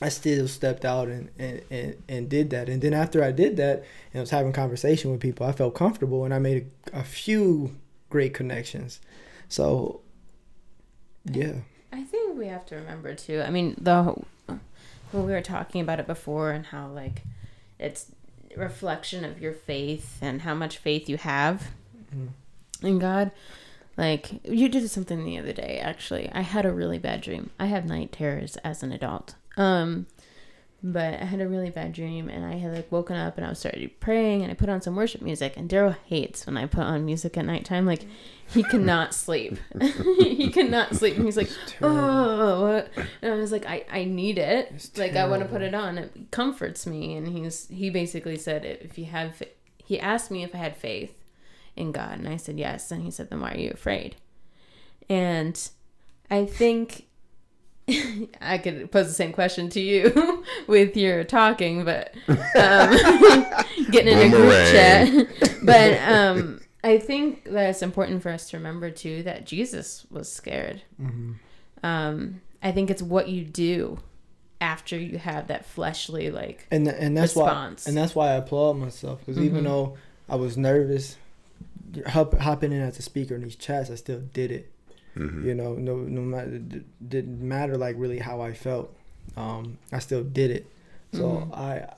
I 0.02 0.10
still 0.10 0.50
stepped 0.50 0.84
out 0.84 1.08
and, 1.08 1.30
and, 1.40 1.62
and, 1.72 2.04
and 2.10 2.30
did 2.30 2.50
that. 2.50 2.68
And 2.68 2.82
then 2.82 2.94
after 2.94 3.24
I 3.24 3.32
did 3.32 3.56
that 3.56 3.78
and 4.12 4.18
I 4.18 4.20
was 4.20 4.30
having 4.32 4.52
conversation 4.52 5.10
with 5.10 5.22
people, 5.22 5.46
I 5.46 5.54
felt 5.54 5.74
comfortable 5.74 6.26
and 6.26 6.34
I 6.34 6.40
made 6.40 6.70
a, 6.92 7.00
a 7.00 7.04
few 7.04 7.78
great 8.10 8.34
connections. 8.34 9.00
So, 9.48 10.02
yeah. 11.24 11.54
Think 12.36 12.48
we 12.48 12.52
have 12.52 12.66
to 12.66 12.76
remember 12.76 13.16
too. 13.16 13.42
I 13.46 13.50
mean, 13.50 13.76
the 13.80 14.14
when 15.12 15.26
we 15.26 15.32
were 15.32 15.42
talking 15.42 15.80
about 15.80 16.02
it 16.02 16.08
before 16.08 16.52
and 16.52 16.66
how 16.66 16.88
like 16.90 17.22
it's 17.80 18.08
reflection 18.58 19.24
of 19.24 19.40
your 19.42 19.54
faith 19.54 20.18
and 20.22 20.42
how 20.42 20.54
much 20.54 20.78
faith 20.78 21.08
you 21.08 21.16
have 21.18 21.70
Mhm. 22.14 22.30
in 22.82 23.00
God. 23.00 23.32
Like 23.96 24.42
you 24.46 24.68
did 24.68 24.90
something 24.90 25.24
the 25.24 25.38
other 25.38 25.54
day 25.54 25.80
actually. 25.82 26.30
I 26.34 26.42
had 26.42 26.66
a 26.66 26.74
really 26.74 26.98
bad 27.00 27.22
dream. 27.22 27.52
I 27.58 27.68
have 27.68 27.86
night 27.86 28.12
terrors 28.12 28.58
as 28.58 28.84
an 28.84 28.92
adult. 28.92 29.36
Um 29.56 30.08
but 30.88 31.16
I 31.16 31.26
had 31.26 31.42
a 31.42 31.48
really 31.48 31.72
bad 31.72 31.94
dream 31.94 32.30
and 32.30 32.46
I 32.46 32.58
had 32.58 32.72
like 32.72 32.92
woken 32.92 33.16
up 33.16 33.38
and 33.38 33.46
I 33.46 33.50
was 33.50 33.58
started 33.58 34.00
praying 34.00 34.44
and 34.44 34.52
I 34.52 34.54
put 34.54 34.70
on 34.70 34.84
some 34.84 34.96
worship 34.96 35.20
music 35.20 35.58
and 35.58 35.68
Darrell 35.68 35.96
hates 36.06 36.46
when 36.46 36.58
I 36.58 36.68
put 36.68 36.84
on 36.84 37.04
music 37.04 37.40
at 37.40 37.46
nighttime. 37.46 37.88
Like 37.88 38.04
he 38.48 38.62
cannot 38.62 39.16
sleep. 39.16 39.58
he 39.82 40.52
cannot 40.52 40.96
sleep. 40.96 41.16
And 41.16 41.26
he's 41.26 41.38
like, 41.38 41.50
oh, 41.82 42.62
what? 42.62 43.08
and 43.24 43.34
I 43.34 43.36
was 43.36 43.52
like, 43.52 43.66
I, 43.66 43.84
I 43.92 44.04
need 44.04 44.38
it. 44.38 44.74
It's 44.76 44.96
like 44.96 45.16
I 45.16 45.28
want 45.28 45.42
to 45.42 45.50
put 45.50 45.64
it 45.64 45.74
on. 45.74 45.98
It 45.98 46.28
comforts 46.30 46.86
me. 46.86 47.16
And 47.16 47.28
he's 47.30 47.68
he 47.70 47.90
basically 47.90 48.38
said 48.38 48.64
if 48.64 48.96
you 49.00 49.06
have, 49.06 49.42
he 49.84 50.00
asked 50.00 50.30
me 50.30 50.44
if 50.44 50.54
I 50.54 50.60
had 50.60 50.78
faith 50.78 51.16
in 51.76 51.94
God, 51.94 52.20
and 52.20 52.28
I 52.28 52.38
said 52.38 52.60
yes. 52.60 52.92
And 52.92 53.02
he 53.02 53.10
said, 53.10 53.32
then 53.32 53.42
why 53.42 53.54
are 53.54 53.58
you 53.58 53.72
afraid? 53.72 54.18
And 55.10 55.60
I 56.30 56.46
think 56.46 57.08
I 58.42 58.58
could 58.58 58.92
pose 58.92 59.08
the 59.08 59.14
same 59.14 59.32
question 59.34 59.70
to 59.70 59.80
you 59.80 60.44
with 60.68 60.98
your 60.98 61.24
talking, 61.24 61.86
but 61.86 62.14
um, 62.28 62.36
getting 63.92 64.18
in 64.18 64.28
a 64.28 64.30
group 64.30 64.52
chat. 64.72 65.28
But 65.64 66.00
um, 66.02 66.62
I 66.84 66.98
think 66.98 67.44
that 67.46 67.70
it's 67.70 67.82
important 67.82 68.24
for 68.24 68.30
us 68.30 68.50
to 68.50 68.58
remember 68.58 68.90
too 68.92 69.24
that 69.24 69.46
Jesus 69.46 70.06
was 70.10 70.32
scared. 70.32 70.82
Mm-hmm. 71.02 71.34
Um, 71.86 72.42
I 72.64 72.72
think 72.72 72.90
it's 72.90 73.02
what 73.02 73.30
you 73.30 73.44
do 73.44 74.00
after 74.62 74.98
you 74.98 75.18
have 75.20 75.48
that 75.48 75.66
fleshly 75.66 76.32
like 76.32 76.66
And, 76.72 76.86
th- 76.86 76.98
and 77.00 77.16
that's 77.16 77.36
Response. 77.36 77.86
why 77.86 77.90
and 77.90 77.98
that's 77.98 78.16
why 78.16 78.30
I 78.30 78.34
applaud 78.36 78.74
myself 78.78 79.20
because 79.20 79.38
even 79.38 79.62
Mhm. 79.62 79.66
though 79.66 79.98
I 80.30 80.36
was 80.38 80.58
nervous 80.58 81.18
hop, 82.08 82.34
hopping 82.40 82.72
in 82.72 82.82
as 82.82 82.98
a 82.98 83.02
speaker 83.02 83.36
in 83.36 83.42
these 83.44 83.56
chats, 83.56 83.92
I 83.92 83.96
still 83.96 84.22
did 84.34 84.52
it. 84.52 84.72
Mhm. 85.16 85.46
you 85.46 85.54
know 85.56 85.74
no 85.76 85.96
no 85.98 86.22
matter 86.22 86.56
it 86.56 87.10
didn't 87.10 87.40
matter 87.42 87.78
like 87.78 87.96
really 87.98 88.20
how 88.20 88.42
i 88.42 88.54
felt. 88.54 88.94
Um 89.38 89.78
i 89.92 90.00
still 90.00 90.24
did 90.24 90.52
it. 90.52 90.66
So 91.14 91.24
Mhm. 91.24 91.58
i 91.58 91.94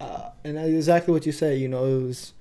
uh 0.00 0.30
and 0.44 0.56
that's 0.56 0.68
exactly 0.70 1.12
what 1.12 1.26
you 1.26 1.32
said 1.32 1.58
you 1.58 1.68
know 1.68 1.84
it 1.84 2.02
was 2.02 2.32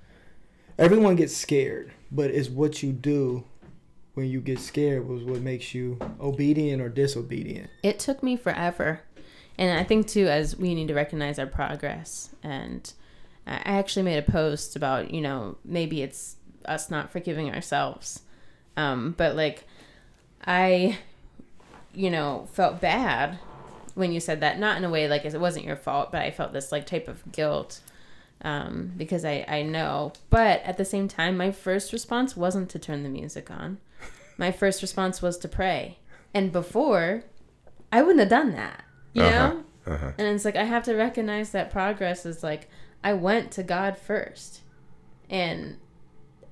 everyone 0.80 1.16
gets 1.16 1.36
scared 1.36 1.92
but 2.12 2.32
it's 2.32 2.50
what 2.50 2.82
you 2.82 2.92
do 2.92 3.44
when 4.14 4.28
you 4.28 4.42
get 4.42 4.60
scared 4.60 5.08
was 5.08 5.24
what 5.24 5.42
makes 5.42 5.74
you 5.74 5.98
obedient 6.20 6.82
or 6.82 6.90
disobedient. 6.90 7.70
It 7.84 7.98
took 8.00 8.22
me 8.24 8.36
forever. 8.36 9.02
And 9.58 9.78
i 9.80 9.84
think 9.84 10.08
too 10.08 10.28
as 10.28 10.58
we 10.58 10.74
need 10.76 10.88
to 10.88 10.94
recognize 10.94 11.38
our 11.40 11.46
progress. 11.48 12.30
And 12.44 12.92
i 13.46 13.54
I 13.56 13.72
actually 13.82 14.04
made 14.04 14.18
a 14.18 14.32
post 14.32 14.76
about 14.76 15.12
you 15.14 15.22
know 15.22 15.58
maybe 15.66 16.02
it's 16.02 16.38
us 16.66 16.90
not 16.90 17.12
forgiving 17.12 17.50
ourselves. 17.54 18.22
Um 18.78 19.14
but 19.18 19.36
like 19.36 19.66
i 20.46 20.98
you 21.94 22.10
know 22.10 22.48
felt 22.54 22.80
bad 22.82 23.38
when 23.96 24.12
you 24.12 24.20
said 24.20 24.40
that 24.40 24.60
not 24.60 24.78
in 24.78 24.84
a 24.84 24.90
way 24.90 25.08
like 25.08 25.26
it 25.26 25.40
wasn't 25.40 25.66
your 25.66 25.76
fault 25.76 26.12
but 26.12 26.22
i 26.22 26.32
felt 26.32 26.54
this 26.54 26.72
like 26.72 26.86
type 26.86 27.08
of 27.08 27.30
guilt 27.32 27.82
um 28.44 28.92
because 28.98 29.24
i 29.26 29.46
i 29.48 29.62
know 29.62 30.12
but 30.30 30.62
at 30.64 30.78
the 30.78 30.86
same 30.86 31.08
time 31.08 31.36
my 31.38 31.52
first 31.52 31.92
response 31.94 32.36
wasn't 32.38 32.70
to 32.70 32.80
turn 32.80 33.04
the 33.04 33.10
music 33.10 33.52
on 33.52 33.78
my 34.38 34.52
first 34.52 34.82
response 34.82 35.22
was 35.22 35.38
to 35.38 35.48
pray 35.48 35.98
and 36.34 36.52
before 36.52 37.24
I 37.94 38.02
wouldn't 38.02 38.22
have 38.22 38.30
done 38.30 38.54
that, 38.54 38.86
you 39.12 39.22
Uh-huh. 39.22 39.32
know? 39.54 39.64
Uh-huh. 39.86 40.12
And 40.18 40.26
it's 40.30 40.46
like 40.46 40.56
I 40.56 40.64
have 40.64 40.84
to 40.84 40.96
recognize 40.96 41.52
that 41.52 41.70
progress 41.70 42.26
is 42.26 42.42
like 42.42 42.70
I 43.04 43.12
went 43.12 43.52
to 43.52 43.64
God 43.64 43.98
first 43.98 44.62
and 45.30 45.76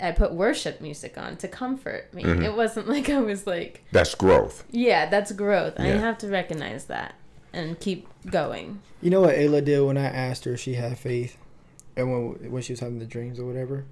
I 0.00 0.12
put 0.12 0.32
worship 0.32 0.80
music 0.80 1.16
on 1.18 1.36
to 1.38 1.48
comfort 1.48 2.12
me. 2.14 2.22
Mhm. 2.24 2.44
It 2.44 2.54
wasn't 2.56 2.88
like 2.94 3.08
I 3.10 3.20
was 3.20 3.46
like, 3.46 3.84
That's 3.92 4.14
growth. 4.14 4.64
yeah, 4.70 5.08
that's 5.08 5.32
growth. 5.32 5.74
And 5.76 5.86
I 5.88 5.96
have 5.96 6.18
to 6.18 6.28
recognize 6.28 6.86
that 6.86 7.14
and 7.52 7.78
keep 7.80 8.06
going. 8.30 8.80
you 9.02 9.10
know 9.10 9.20
what 9.22 9.34
ayla 9.34 9.64
did 9.64 9.80
when 9.80 9.96
i 9.98 10.04
asked 10.04 10.44
her 10.44 10.52
if 10.52 10.60
she 10.60 10.74
had 10.74 10.96
faith 10.96 11.36
and 11.96 12.12
when 12.12 12.50
when 12.52 12.62
she 12.62 12.72
was 12.72 12.78
having 12.80 12.98
the 13.00 13.04
dreams 13.06 13.40
or 13.40 13.44
whatever 13.46 13.84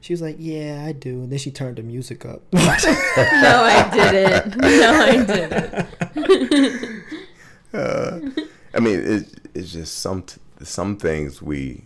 She 0.00 0.12
was 0.12 0.20
like, 0.20 0.34
"Yeah, 0.40 0.82
I 0.84 0.90
do." 0.90 1.22
And 1.22 1.30
then 1.30 1.38
she 1.38 1.52
turned 1.52 1.76
the 1.76 1.82
music 1.84 2.26
up. 2.26 2.42
no, 2.52 2.58
I 2.58 3.88
didn't. 3.94 4.56
No, 4.58 4.90
I 5.12 5.24
didn't. 5.24 7.02
Uh, 7.72 8.20
I 8.74 8.80
mean, 8.80 8.98
it, 9.00 9.28
it's 9.54 9.72
just 9.72 9.98
some 9.98 10.24
some 10.62 10.96
things 10.96 11.40
we 11.40 11.84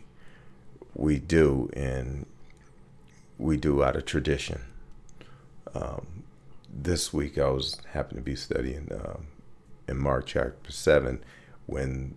we 0.94 1.18
do 1.18 1.70
and 1.74 2.26
we 3.38 3.57
do 3.57 3.83
out 3.83 3.96
of 3.96 4.05
tradition. 4.05 4.61
Um, 5.75 6.25
this 6.72 7.12
week 7.12 7.38
I 7.38 7.49
was 7.51 7.79
happened 7.92 8.18
to 8.18 8.22
be 8.22 8.37
studying 8.37 8.90
um, 8.92 9.27
in 9.88 9.99
Mark 9.99 10.27
chapter 10.27 10.72
seven 10.72 11.22
when 11.66 12.14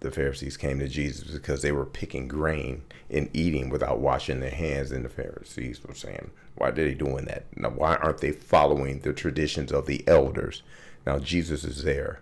the 0.00 0.10
Pharisees 0.10 0.56
came 0.56 0.78
to 0.78 0.88
Jesus 0.88 1.30
because 1.30 1.62
they 1.62 1.72
were 1.72 1.84
picking 1.84 2.28
grain 2.28 2.82
and 3.10 3.28
eating 3.32 3.68
without 3.68 3.98
washing 3.98 4.40
their 4.40 4.50
hands, 4.50 4.92
and 4.92 5.04
the 5.04 5.08
Pharisees 5.08 5.82
were 5.82 5.94
saying, 5.94 6.30
"Why 6.54 6.68
are 6.68 6.72
they 6.72 6.94
doing 6.94 7.24
that? 7.24 7.44
Now, 7.56 7.70
why 7.70 7.96
aren't 7.96 8.18
they 8.18 8.32
following 8.32 9.00
the 9.00 9.12
traditions 9.12 9.72
of 9.72 9.86
the 9.86 10.06
elders?" 10.06 10.62
Now 11.06 11.18
Jesus 11.18 11.64
is 11.64 11.82
there, 11.82 12.20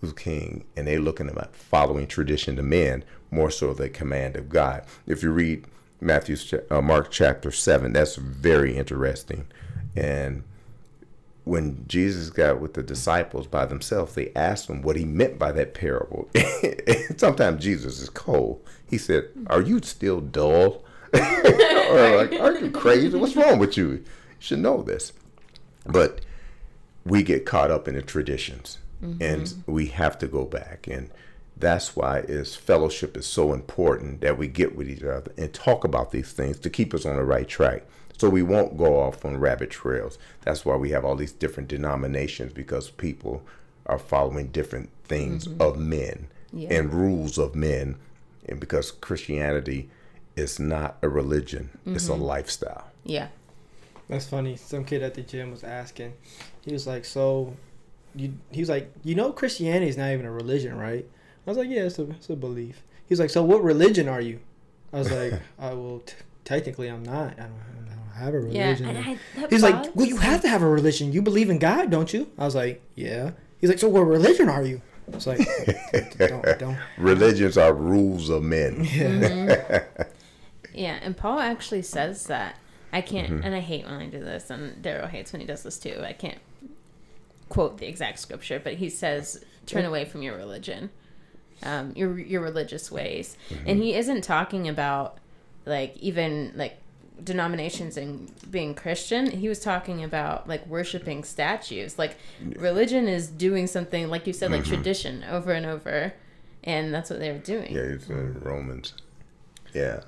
who's 0.00 0.12
king, 0.12 0.64
and 0.76 0.86
they 0.86 0.98
looking 0.98 1.28
at 1.28 1.54
following 1.54 2.06
tradition 2.06 2.56
to 2.56 2.62
men 2.62 3.04
more 3.30 3.50
so 3.50 3.74
the 3.74 3.88
command 3.88 4.36
of 4.36 4.48
God. 4.48 4.84
If 5.06 5.22
you 5.22 5.32
read 5.32 5.66
Matthew, 6.00 6.36
uh, 6.70 6.80
Mark 6.80 7.10
chapter 7.10 7.50
seven, 7.50 7.92
that's 7.92 8.16
very 8.16 8.76
interesting, 8.76 9.46
and 9.96 10.42
when 11.46 11.84
Jesus 11.86 12.28
got 12.28 12.60
with 12.60 12.74
the 12.74 12.82
disciples 12.82 13.46
by 13.46 13.66
themselves, 13.66 14.14
they 14.16 14.32
asked 14.34 14.68
him 14.68 14.82
what 14.82 14.96
he 14.96 15.04
meant 15.04 15.38
by 15.38 15.52
that 15.52 15.74
parable. 15.74 16.28
Sometimes 17.16 17.62
Jesus 17.62 18.00
is 18.00 18.08
cold. 18.08 18.60
He 18.90 18.98
said, 18.98 19.28
Are 19.46 19.62
you 19.62 19.80
still 19.82 20.20
dull? 20.20 20.82
or 21.14 22.16
like, 22.16 22.32
Are 22.40 22.58
you 22.58 22.72
crazy? 22.72 23.16
What's 23.16 23.36
wrong 23.36 23.60
with 23.60 23.76
you? 23.76 23.90
You 23.90 24.04
should 24.40 24.58
know 24.58 24.82
this. 24.82 25.12
But 25.86 26.20
we 27.04 27.22
get 27.22 27.46
caught 27.46 27.70
up 27.70 27.86
in 27.86 27.94
the 27.94 28.02
traditions 28.02 28.78
mm-hmm. 29.00 29.22
and 29.22 29.62
we 29.66 29.86
have 29.86 30.18
to 30.18 30.26
go 30.26 30.44
back. 30.44 30.88
And 30.88 31.10
that's 31.56 31.96
why 31.96 32.18
is 32.20 32.54
fellowship 32.54 33.16
is 33.16 33.26
so 33.26 33.52
important 33.52 34.20
that 34.20 34.36
we 34.36 34.46
get 34.48 34.76
with 34.76 34.88
each 34.88 35.02
other 35.02 35.32
and 35.38 35.52
talk 35.52 35.84
about 35.84 36.10
these 36.10 36.32
things 36.32 36.58
to 36.58 36.70
keep 36.70 36.92
us 36.92 37.06
on 37.06 37.16
the 37.16 37.24
right 37.24 37.48
track 37.48 37.84
so 38.18 38.30
we 38.30 38.42
won't 38.42 38.78
go 38.78 39.00
off 39.00 39.24
on 39.24 39.36
rabbit 39.38 39.70
trails. 39.70 40.18
That's 40.42 40.64
why 40.64 40.76
we 40.76 40.90
have 40.90 41.04
all 41.04 41.16
these 41.16 41.32
different 41.32 41.68
denominations 41.68 42.52
because 42.52 42.90
people 42.90 43.42
are 43.84 43.98
following 43.98 44.48
different 44.48 44.90
things 45.04 45.46
mm-hmm. 45.46 45.60
of 45.60 45.78
men 45.78 46.28
yeah. 46.52 46.72
and 46.72 46.92
rules 46.92 47.38
of 47.38 47.54
men. 47.54 47.96
And 48.48 48.58
because 48.58 48.90
Christianity 48.90 49.90
is 50.34 50.58
not 50.58 50.96
a 51.02 51.08
religion, 51.08 51.70
mm-hmm. 51.80 51.96
it's 51.96 52.08
a 52.08 52.12
mm-hmm. 52.12 52.22
lifestyle. 52.22 52.86
Yeah. 53.04 53.28
That's 54.08 54.26
funny. 54.26 54.56
Some 54.56 54.84
kid 54.84 55.02
at 55.02 55.14
the 55.14 55.22
gym 55.22 55.50
was 55.50 55.64
asking. 55.64 56.14
He 56.64 56.72
was 56.72 56.86
like, 56.86 57.04
"So, 57.04 57.56
you?" 58.14 58.34
He 58.52 58.60
was 58.60 58.68
like, 58.68 58.92
"You 59.02 59.16
know, 59.16 59.32
Christianity 59.32 59.88
is 59.88 59.96
not 59.96 60.12
even 60.12 60.26
a 60.26 60.30
religion, 60.30 60.78
right?" 60.78 61.04
I 61.46 61.50
was 61.50 61.58
like, 61.58 61.68
"Yeah, 61.68 61.82
it's 61.82 61.98
a, 61.98 62.10
it's 62.10 62.30
a 62.30 62.36
belief." 62.36 62.82
He's 63.08 63.20
like, 63.20 63.30
"So, 63.30 63.42
what 63.42 63.62
religion 63.62 64.08
are 64.08 64.20
you?" 64.20 64.40
I 64.92 64.98
was 64.98 65.10
like, 65.10 65.40
"I 65.58 65.74
will." 65.74 66.00
T- 66.00 66.14
technically, 66.44 66.88
I'm 66.88 67.02
not. 67.02 67.38
I 67.38 67.42
don't, 67.42 67.76
have 68.16 68.34
a 68.34 68.40
religion. 68.40 68.88
Yeah, 68.88 69.16
I, 69.36 69.46
He's 69.48 69.62
like, 69.62 69.94
well, 69.94 70.06
you 70.06 70.16
have 70.16 70.40
to 70.42 70.48
have 70.48 70.62
a 70.62 70.68
religion. 70.68 71.12
You 71.12 71.22
believe 71.22 71.50
in 71.50 71.58
God, 71.58 71.90
don't 71.90 72.12
you? 72.12 72.30
I 72.38 72.44
was 72.44 72.54
like, 72.54 72.82
yeah. 72.94 73.32
He's 73.60 73.70
like, 73.70 73.78
so 73.78 73.88
what 73.88 74.00
religion 74.00 74.48
are 74.48 74.64
you? 74.64 74.80
It's 75.12 75.26
like, 75.26 75.38
don't, 76.18 76.58
don't. 76.58 76.78
Religions 76.98 77.56
are 77.56 77.72
rules 77.72 78.28
of 78.30 78.42
men. 78.42 78.84
Yeah. 78.96 79.08
Mm-hmm. 79.08 80.02
yeah, 80.74 80.98
and 81.02 81.16
Paul 81.16 81.40
actually 81.40 81.82
says 81.82 82.24
that. 82.26 82.56
I 82.92 83.02
can't, 83.02 83.30
mm-hmm. 83.30 83.44
and 83.44 83.54
I 83.54 83.60
hate 83.60 83.84
when 83.84 83.94
I 83.94 84.06
do 84.06 84.20
this, 84.20 84.48
and 84.48 84.80
Darrell 84.80 85.08
hates 85.08 85.32
when 85.32 85.40
he 85.40 85.46
does 85.46 85.62
this 85.62 85.78
too. 85.78 86.02
I 86.02 86.12
can't 86.12 86.38
quote 87.48 87.78
the 87.78 87.86
exact 87.86 88.18
scripture, 88.20 88.58
but 88.58 88.74
he 88.74 88.88
says, 88.88 89.44
turn 89.66 89.84
away 89.84 90.04
from 90.06 90.22
your 90.22 90.36
religion, 90.36 90.90
um, 91.62 91.92
your 91.96 92.18
your 92.18 92.42
religious 92.42 92.90
ways, 92.90 93.36
mm-hmm. 93.48 93.68
and 93.68 93.82
he 93.82 93.94
isn't 93.94 94.22
talking 94.22 94.68
about 94.68 95.18
like 95.64 95.96
even 95.98 96.52
like 96.54 96.78
denominations 97.22 97.96
and 97.96 98.30
being 98.50 98.74
Christian, 98.74 99.30
he 99.30 99.48
was 99.48 99.60
talking 99.60 100.04
about 100.04 100.48
like 100.48 100.66
worshiping 100.66 101.24
statues. 101.24 101.98
Like 101.98 102.16
religion 102.56 103.08
is 103.08 103.28
doing 103.28 103.66
something, 103.66 104.08
like 104.08 104.26
you 104.26 104.32
said, 104.32 104.50
like 104.50 104.62
mm-hmm. 104.62 104.74
tradition 104.74 105.24
over 105.24 105.52
and 105.52 105.66
over, 105.66 106.14
and 106.64 106.92
that's 106.92 107.10
what 107.10 107.18
they 107.18 107.32
were 107.32 107.38
doing. 107.38 107.74
Yeah, 107.74 107.82
it's 107.82 108.10
uh, 108.10 108.14
Romans. 108.14 108.94
Yeah, 109.74 110.00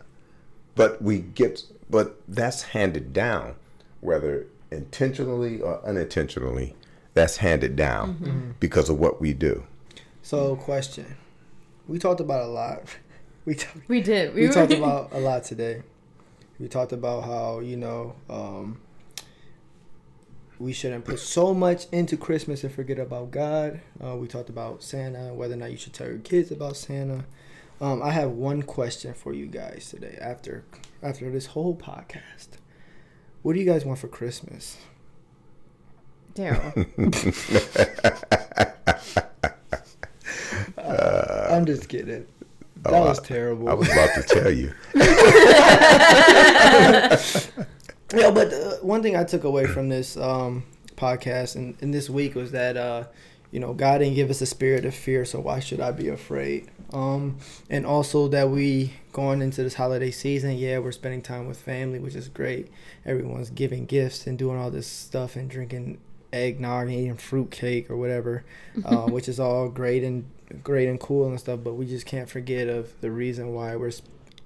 but 0.75 1.03
we 1.03 1.21
get, 1.21 1.63
but 1.91 2.21
that's 2.29 2.63
handed 2.63 3.13
down, 3.13 3.55
whether 4.01 4.47
intentionally 4.71 5.61
or 5.61 5.85
unintentionally. 5.85 6.75
That's 7.15 7.39
handed 7.39 7.75
down 7.75 8.15
mm-hmm. 8.15 8.25
mm-hmm. 8.25 8.51
because 8.61 8.89
of 8.89 9.01
what 9.01 9.21
we 9.21 9.33
do. 9.33 9.65
So, 10.23 10.55
question: 10.57 11.17
We 11.89 11.99
talked 11.99 12.21
about 12.21 12.43
a 12.43 12.47
lot. 12.47 12.83
We 13.45 13.55
talked. 13.55 13.89
We 13.89 14.03
did. 14.03 14.35
We, 14.35 14.43
we 14.43 14.53
talked 14.53 14.75
about 14.75 15.11
a 15.11 15.21
lot 15.21 15.43
today. 15.43 15.81
We 16.61 16.69
talked 16.69 16.93
about 16.93 17.25
how 17.25 17.61
you 17.61 17.79
know 17.79 18.15
um, 18.29 18.79
we 20.59 20.75
shouldn't 20.75 21.07
put 21.07 21.19
so 21.19 21.55
much 21.55 21.87
into 21.91 22.19
Christmas 22.19 22.63
and 22.63 22.71
forget 22.71 22.99
about 22.99 23.31
God. 23.31 23.81
Uh, 24.05 24.17
we 24.17 24.27
talked 24.27 24.51
about 24.51 24.83
Santa, 24.83 25.33
whether 25.33 25.55
or 25.55 25.57
not 25.57 25.71
you 25.71 25.79
should 25.79 25.95
tell 25.95 26.09
your 26.09 26.19
kids 26.19 26.51
about 26.51 26.77
Santa. 26.77 27.25
Um, 27.81 28.03
I 28.03 28.11
have 28.11 28.33
one 28.33 28.65
question 28.65 29.15
for 29.15 29.33
you 29.33 29.47
guys 29.47 29.89
today. 29.89 30.19
After 30.21 30.65
after 31.03 31.31
this 31.31 31.47
whole 31.47 31.75
podcast, 31.75 32.49
what 33.41 33.55
do 33.55 33.61
you 33.61 33.67
guys 33.67 33.87
want 33.87 33.99
for 33.99 34.09
Christmas? 34.09 34.77
Darrell. 36.35 36.75
I'm 41.59 41.67
just 41.67 41.89
kidding. 41.89 42.25
That 42.85 42.95
oh, 42.95 43.07
was 43.07 43.19
terrible. 43.19 43.69
I 43.69 43.75
was 43.75 43.91
about 43.91 44.11
to 44.15 44.23
tell 44.23 44.53
you. 44.53 44.73
yeah, 48.15 48.31
but 48.31 48.53
uh, 48.53 48.77
one 48.77 49.03
thing 49.03 49.17
I 49.17 49.25
took 49.25 49.43
away 49.43 49.67
from 49.67 49.89
this 49.89 50.17
um, 50.17 50.63
podcast 50.95 51.57
and, 51.57 51.77
and 51.81 51.93
this 51.93 52.09
week 52.09 52.37
was 52.37 52.53
that 52.53 52.77
uh, 52.77 53.07
you 53.51 53.59
know 53.59 53.75
God 53.75 53.99
didn't 53.99 54.15
give 54.15 54.31
us 54.31 54.41
a 54.41 54.47
spirit 54.47 54.85
of 54.85 54.95
fear, 54.95 55.25
so 55.25 55.41
why 55.41 55.59
should 55.59 55.81
I 55.81 55.91
be 55.91 56.09
afraid? 56.09 56.71
Um, 56.93 57.39
and 57.69 57.85
also 57.85 58.29
that 58.29 58.51
we 58.51 58.93
going 59.13 59.43
into 59.43 59.65
this 59.65 59.75
holiday 59.75 60.13
season, 60.13 60.57
yeah, 60.57 60.79
we're 60.79 60.93
spending 60.93 61.23
time 61.23 61.49
with 61.49 61.61
family, 61.61 61.99
which 61.99 62.15
is 62.15 62.29
great. 62.29 62.69
Everyone's 63.05 63.51
giving 63.51 63.85
gifts 63.85 64.29
and 64.29 64.39
doing 64.39 64.59
all 64.59 64.71
this 64.71 64.87
stuff 64.87 65.35
and 65.35 65.51
drinking 65.51 65.99
eggnog 66.33 66.87
and 66.87 66.93
eating 66.93 67.17
fruit 67.17 67.51
cake 67.51 67.91
or 67.91 67.97
whatever, 67.97 68.45
uh, 68.85 69.07
which 69.09 69.29
is 69.29 69.41
all 69.41 69.69
great 69.69 70.05
and 70.05 70.25
great 70.63 70.89
and 70.89 70.99
cool 70.99 71.29
and 71.29 71.39
stuff, 71.39 71.61
but 71.63 71.75
we 71.75 71.87
just 71.87 72.07
can't 72.07 72.29
forget 72.29 72.69
of 72.69 73.01
the 73.01 73.11
reason 73.11 73.55
why 73.55 73.77
we're, 73.77 73.93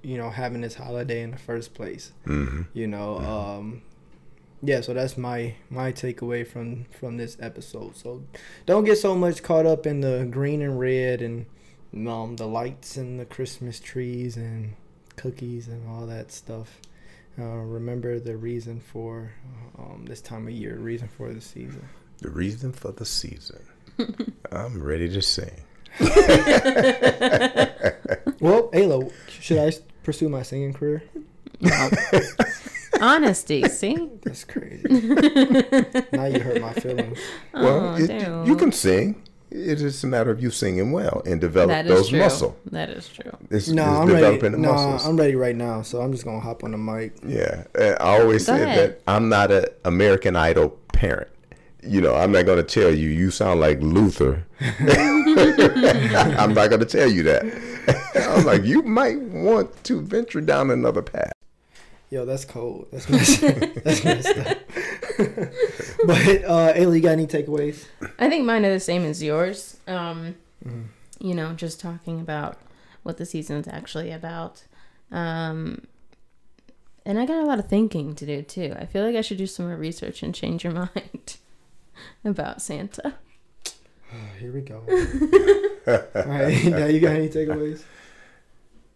you 0.01 0.17
know, 0.17 0.29
having 0.29 0.61
this 0.61 0.75
holiday 0.75 1.21
in 1.21 1.31
the 1.31 1.37
first 1.37 1.73
place. 1.73 2.11
Mm-hmm. 2.25 2.63
You 2.73 2.87
know, 2.87 3.17
mm-hmm. 3.19 3.29
um, 3.29 3.81
yeah. 4.61 4.81
So 4.81 4.93
that's 4.93 5.17
my 5.17 5.55
my 5.69 5.91
takeaway 5.91 6.45
from 6.45 6.85
from 6.85 7.17
this 7.17 7.37
episode. 7.39 7.95
So 7.95 8.23
don't 8.65 8.83
get 8.83 8.97
so 8.97 9.15
much 9.15 9.43
caught 9.43 9.65
up 9.65 9.85
in 9.85 10.01
the 10.01 10.27
green 10.29 10.61
and 10.61 10.79
red 10.79 11.21
and 11.21 11.45
um, 12.07 12.35
the 12.35 12.47
lights 12.47 12.97
and 12.97 13.19
the 13.19 13.25
Christmas 13.25 13.79
trees 13.79 14.37
and 14.37 14.73
cookies 15.15 15.67
and 15.67 15.87
all 15.87 16.05
that 16.07 16.31
stuff. 16.31 16.79
Uh, 17.37 17.43
remember 17.43 18.19
the 18.19 18.37
reason 18.37 18.79
for 18.79 19.31
um, 19.77 20.05
this 20.07 20.21
time 20.21 20.47
of 20.47 20.53
year, 20.53 20.77
reason 20.77 21.07
for 21.07 21.33
the 21.33 21.41
season. 21.41 21.87
The 22.19 22.29
reason 22.29 22.71
for 22.71 22.91
the 22.91 23.05
season. 23.05 23.61
I'm 24.51 24.81
ready 24.81 25.09
to 25.09 25.21
sing. 25.21 25.63
well, 28.39 28.69
Ayla, 28.71 29.11
should 29.29 29.59
I 29.59 29.71
pursue 30.03 30.29
my 30.29 30.41
singing 30.41 30.73
career? 30.73 31.03
No. 31.59 31.89
Honesty, 33.01 33.67
see? 33.69 34.09
That's 34.23 34.43
crazy. 34.43 34.83
now 36.11 36.25
you 36.25 36.39
hurt 36.39 36.61
my 36.61 36.73
feelings. 36.73 37.19
Oh, 37.53 37.63
well, 37.63 37.95
oh, 37.95 37.95
it, 37.97 38.47
you 38.47 38.55
can 38.55 38.71
sing. 38.71 39.21
It 39.51 39.81
is 39.81 40.03
a 40.03 40.07
matter 40.07 40.31
of 40.31 40.41
you 40.41 40.49
singing 40.49 40.91
well 40.91 41.21
and 41.27 41.39
develop 41.39 41.85
those 41.85 42.09
true. 42.09 42.19
muscle. 42.19 42.57
That 42.71 42.89
is 42.89 43.07
true. 43.07 43.31
It's, 43.51 43.67
no, 43.67 43.83
it's 43.83 43.91
I'm 43.91 44.07
ready. 44.07 44.49
No, 44.49 44.73
muscles. 44.73 45.05
I'm 45.07 45.15
ready 45.15 45.35
right 45.35 45.55
now. 45.55 45.83
So 45.83 46.01
I'm 46.01 46.11
just 46.11 46.25
gonna 46.25 46.39
hop 46.39 46.63
on 46.63 46.71
the 46.71 46.77
mic. 46.79 47.13
Yeah, 47.23 47.65
I 47.77 47.93
always 47.95 48.47
Go 48.47 48.57
said 48.57 48.67
ahead. 48.67 48.89
that 48.89 49.01
I'm 49.05 49.29
not 49.29 49.51
an 49.51 49.65
American 49.85 50.35
Idol 50.35 50.69
parent 50.91 51.29
you 51.85 52.01
know, 52.01 52.15
I'm 52.15 52.31
not 52.31 52.45
going 52.45 52.57
to 52.57 52.63
tell 52.63 52.93
you, 52.93 53.09
you 53.09 53.31
sound 53.31 53.59
like 53.59 53.79
Luther. 53.81 54.45
I'm 54.59 56.53
not 56.53 56.69
going 56.69 56.79
to 56.79 56.85
tell 56.85 57.09
you 57.09 57.23
that. 57.23 57.43
I 58.15 58.35
was 58.35 58.45
like, 58.45 58.63
you 58.63 58.81
might 58.83 59.19
want 59.19 59.83
to 59.85 60.01
venture 60.01 60.41
down 60.41 60.71
another 60.71 61.01
path. 61.01 61.33
Yo, 62.09 62.25
that's 62.25 62.45
cold. 62.45 62.87
That's 62.91 63.09
messed, 63.09 63.41
that's 63.41 64.03
messed 64.03 64.37
up. 64.37 64.57
but, 65.17 66.43
uh, 66.45 66.73
Ayla, 66.73 66.95
you 66.95 67.01
got 67.01 67.11
any 67.11 67.25
takeaways? 67.25 67.85
I 68.19 68.29
think 68.29 68.45
mine 68.45 68.65
are 68.65 68.73
the 68.73 68.79
same 68.79 69.03
as 69.03 69.23
yours. 69.23 69.77
Um, 69.87 70.35
mm. 70.63 70.85
You 71.19 71.33
know, 71.33 71.53
just 71.53 71.79
talking 71.79 72.19
about 72.19 72.57
what 73.01 73.17
the 73.17 73.25
season's 73.25 73.67
actually 73.67 74.11
about. 74.11 74.63
Um, 75.11 75.87
And 77.05 77.19
I 77.19 77.25
got 77.25 77.43
a 77.43 77.45
lot 77.45 77.59
of 77.59 77.67
thinking 77.67 78.15
to 78.15 78.25
do 78.25 78.41
too. 78.43 78.75
I 78.79 78.85
feel 78.85 79.03
like 79.03 79.15
I 79.15 79.21
should 79.21 79.37
do 79.37 79.47
some 79.47 79.67
more 79.67 79.75
research 79.75 80.23
and 80.23 80.33
change 80.33 80.63
your 80.63 80.73
mind 80.73 81.37
about 82.25 82.61
Santa. 82.61 83.15
Here 84.39 84.51
we 84.51 84.61
go. 84.61 84.83
All 85.87 86.23
right, 86.25 86.63
now 86.65 86.85
you 86.85 86.99
got 86.99 87.15
any 87.15 87.29
takeaways? 87.29 87.83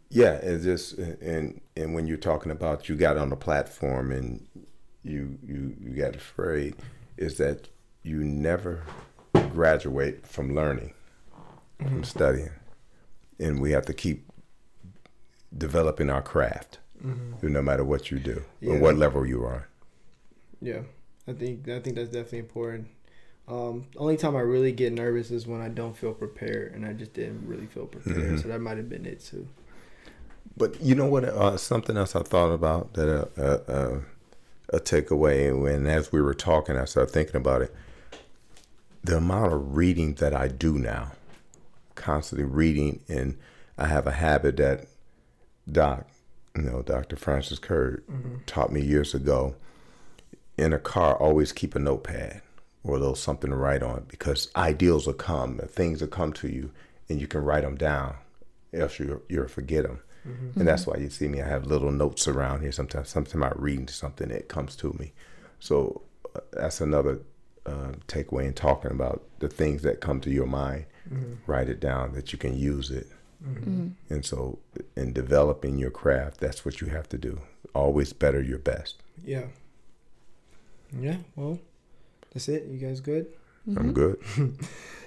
Yeah, 0.09 0.33
it's 0.33 0.63
just 0.63 0.97
and 0.97 1.59
and 1.75 1.93
when 1.93 2.07
you're 2.07 2.17
talking 2.17 2.51
about 2.51 2.87
you 2.87 2.95
got 2.95 3.17
on 3.17 3.29
the 3.29 3.35
platform 3.35 4.11
and 4.11 4.47
you 5.03 5.37
you 5.45 5.75
you 5.81 5.89
got 5.91 6.15
afraid, 6.15 6.75
is 7.17 7.37
that 7.37 7.67
you 8.03 8.23
never 8.23 8.83
graduate 9.51 10.25
from 10.25 10.55
learning, 10.55 10.93
from 11.77 11.87
mm-hmm. 11.87 12.03
studying, 12.03 12.51
and 13.39 13.59
we 13.59 13.71
have 13.71 13.85
to 13.87 13.93
keep 13.93 14.31
developing 15.57 16.09
our 16.09 16.21
craft, 16.21 16.79
mm-hmm. 17.03 17.51
no 17.51 17.61
matter 17.61 17.83
what 17.83 18.09
you 18.09 18.19
do 18.19 18.43
Yeah. 18.61 18.73
or 18.73 18.79
what 18.79 18.95
level 18.95 19.25
you 19.25 19.43
are. 19.43 19.67
Yeah, 20.61 20.81
I 21.27 21.33
think 21.33 21.67
I 21.67 21.79
think 21.79 21.97
that's 21.97 22.09
definitely 22.09 22.39
important. 22.39 22.87
Um, 23.47 23.85
only 23.95 24.17
time 24.17 24.35
I 24.35 24.41
really 24.41 24.73
get 24.73 24.91
nervous 24.91 25.31
is 25.31 25.47
when 25.47 25.61
I 25.61 25.69
don't 25.69 25.95
feel 25.95 26.13
prepared, 26.13 26.73
and 26.73 26.85
I 26.85 26.93
just 26.93 27.13
didn't 27.13 27.47
really 27.47 27.65
feel 27.65 27.85
prepared. 27.85 28.17
Mhm. 28.33 28.41
So 28.41 28.49
that 28.49 28.59
might 28.59 28.77
have 28.77 28.89
been 28.89 29.05
it 29.05 29.21
too. 29.21 29.47
But 30.57 30.81
you 30.81 30.95
know 30.95 31.05
what? 31.05 31.23
Uh, 31.23 31.55
something 31.55 31.95
else 31.95 32.15
I 32.15 32.23
thought 32.23 32.51
about 32.51 32.93
that 32.93 33.09
uh, 33.09 33.41
uh, 33.41 33.71
uh, 33.71 33.99
a 34.73 34.79
takeaway. 34.79 35.57
When 35.57 35.87
as 35.87 36.11
we 36.11 36.21
were 36.21 36.33
talking, 36.33 36.75
I 36.75 36.85
started 36.85 37.11
thinking 37.13 37.37
about 37.37 37.61
it. 37.61 37.73
The 39.03 39.17
amount 39.17 39.53
of 39.53 39.77
reading 39.77 40.15
that 40.15 40.33
I 40.33 40.49
do 40.49 40.77
now, 40.77 41.13
constantly 41.95 42.45
reading, 42.45 43.01
and 43.07 43.37
I 43.77 43.87
have 43.87 44.07
a 44.07 44.11
habit 44.11 44.57
that 44.57 44.87
Doc, 45.71 46.07
you 46.55 46.63
know, 46.63 46.81
Dr. 46.81 47.15
Francis 47.15 47.59
Kerr 47.59 48.01
taught 48.45 48.71
me 48.73 48.81
years 48.81 49.13
ago. 49.13 49.55
In 50.57 50.73
a 50.73 50.79
car, 50.79 51.15
always 51.15 51.51
keep 51.53 51.75
a 51.75 51.79
notepad 51.79 52.41
or 52.87 52.95
a 52.95 52.99
little 52.99 53.15
something 53.15 53.49
to 53.49 53.55
write 53.55 53.83
on 53.83 54.05
because 54.07 54.49
ideals 54.55 55.05
will 55.05 55.13
come, 55.13 55.59
things 55.67 56.01
will 56.01 56.07
come 56.07 56.33
to 56.33 56.47
you, 56.47 56.71
and 57.09 57.19
you 57.19 57.27
can 57.27 57.43
write 57.43 57.63
them 57.63 57.75
down. 57.75 58.15
Else 58.73 58.99
you 58.99 59.21
you'll 59.29 59.47
forget 59.47 59.83
them. 59.83 59.99
And 60.55 60.67
that's 60.67 60.85
why 60.85 60.97
you 60.97 61.09
see 61.09 61.27
me. 61.29 61.41
I 61.41 61.47
have 61.47 61.67
little 61.67 61.91
notes 61.91 62.27
around 62.27 62.59
here. 62.59 62.73
Sometimes, 62.73 63.07
sometimes 63.07 63.43
i 63.43 63.51
read 63.55 63.89
something 63.89 64.27
that 64.27 64.49
comes 64.49 64.75
to 64.77 64.91
me. 64.99 65.13
So 65.61 66.01
uh, 66.35 66.41
that's 66.51 66.81
another 66.81 67.21
uh, 67.65 67.93
takeaway 68.07 68.45
in 68.45 68.53
talking 68.53 68.91
about 68.91 69.23
the 69.39 69.47
things 69.47 69.83
that 69.83 70.01
come 70.01 70.19
to 70.21 70.29
your 70.29 70.45
mind. 70.45 70.85
Write 71.47 71.69
it 71.69 71.79
down 71.79 72.11
that 72.13 72.33
you 72.33 72.37
can 72.37 72.57
use 72.57 72.91
it. 72.91 73.07
And 74.09 74.25
so, 74.25 74.59
in 74.95 75.13
developing 75.13 75.77
your 75.77 75.91
craft, 75.91 76.39
that's 76.39 76.65
what 76.65 76.81
you 76.81 76.87
have 76.87 77.07
to 77.09 77.17
do. 77.17 77.39
Always 77.73 78.11
better 78.11 78.41
your 78.41 78.59
best. 78.59 79.01
Yeah. 79.23 79.45
Yeah. 80.99 81.17
Well, 81.35 81.59
that's 82.37 82.49
it. 82.49 82.67
You 82.67 82.77
guys 82.77 83.01
good? 83.01 83.25
I'm 83.75 83.93
good. 83.93 84.19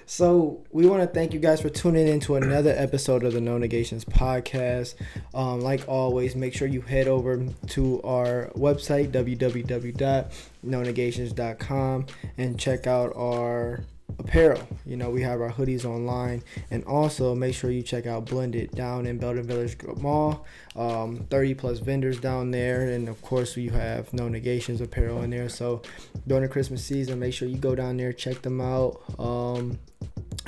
So 0.07 0.65
we 0.71 0.87
want 0.87 1.03
to 1.03 1.07
thank 1.07 1.33
you 1.33 1.39
guys 1.39 1.61
for 1.61 1.69
tuning 1.69 2.05
in 2.05 2.19
to 2.21 2.35
another 2.35 2.73
episode 2.75 3.23
of 3.23 3.31
the 3.31 3.39
No 3.39 3.57
Negations 3.57 4.03
podcast. 4.03 4.95
Um, 5.33 5.61
like 5.61 5.87
always, 5.87 6.35
make 6.35 6.53
sure 6.53 6.67
you 6.67 6.81
head 6.81 7.07
over 7.07 7.45
to 7.69 8.01
our 8.01 8.51
website 8.57 9.11
www.nonegations.com 9.11 12.05
and 12.37 12.59
check 12.59 12.87
out 12.87 13.13
our 13.15 13.85
apparel. 14.19 14.61
You 14.85 14.97
know, 14.97 15.09
we 15.09 15.21
have 15.21 15.41
our 15.41 15.51
hoodies 15.51 15.85
online, 15.85 16.43
and 16.69 16.83
also 16.85 17.35
make 17.35 17.55
sure 17.55 17.71
you 17.71 17.81
check 17.83 18.05
out 18.05 18.25
Blended 18.25 18.71
down 18.71 19.05
in 19.05 19.17
Belden 19.17 19.43
Village 19.43 19.77
Mall. 19.97 20.45
Um, 20.75 21.25
30 21.29 21.53
plus 21.55 21.79
vendors 21.79 22.19
down 22.19 22.51
there, 22.51 22.87
and 22.89 23.09
of 23.09 23.21
course, 23.21 23.57
you 23.57 23.71
have 23.71 24.13
No 24.13 24.29
Negations 24.29 24.81
apparel 24.81 25.21
in 25.21 25.29
there. 25.29 25.49
So 25.49 25.81
during 26.27 26.43
the 26.43 26.49
Christmas 26.49 26.83
season, 26.83 27.19
make 27.19 27.33
sure 27.33 27.47
you 27.47 27.57
go 27.57 27.75
down 27.75 27.97
there, 27.97 28.13
check 28.13 28.41
them 28.41 28.61
out. 28.61 29.01
Um, 29.19 29.79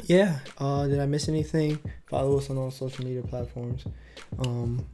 yeah, 0.06 0.40
uh, 0.58 0.88
did 0.88 1.00
I 1.00 1.06
miss 1.06 1.28
anything? 1.28 1.80
Follow 2.08 2.38
us 2.38 2.50
on 2.50 2.58
all 2.58 2.72
social 2.72 3.06
media 3.06 3.22
platforms. 3.22 3.86
Um, 4.40 4.86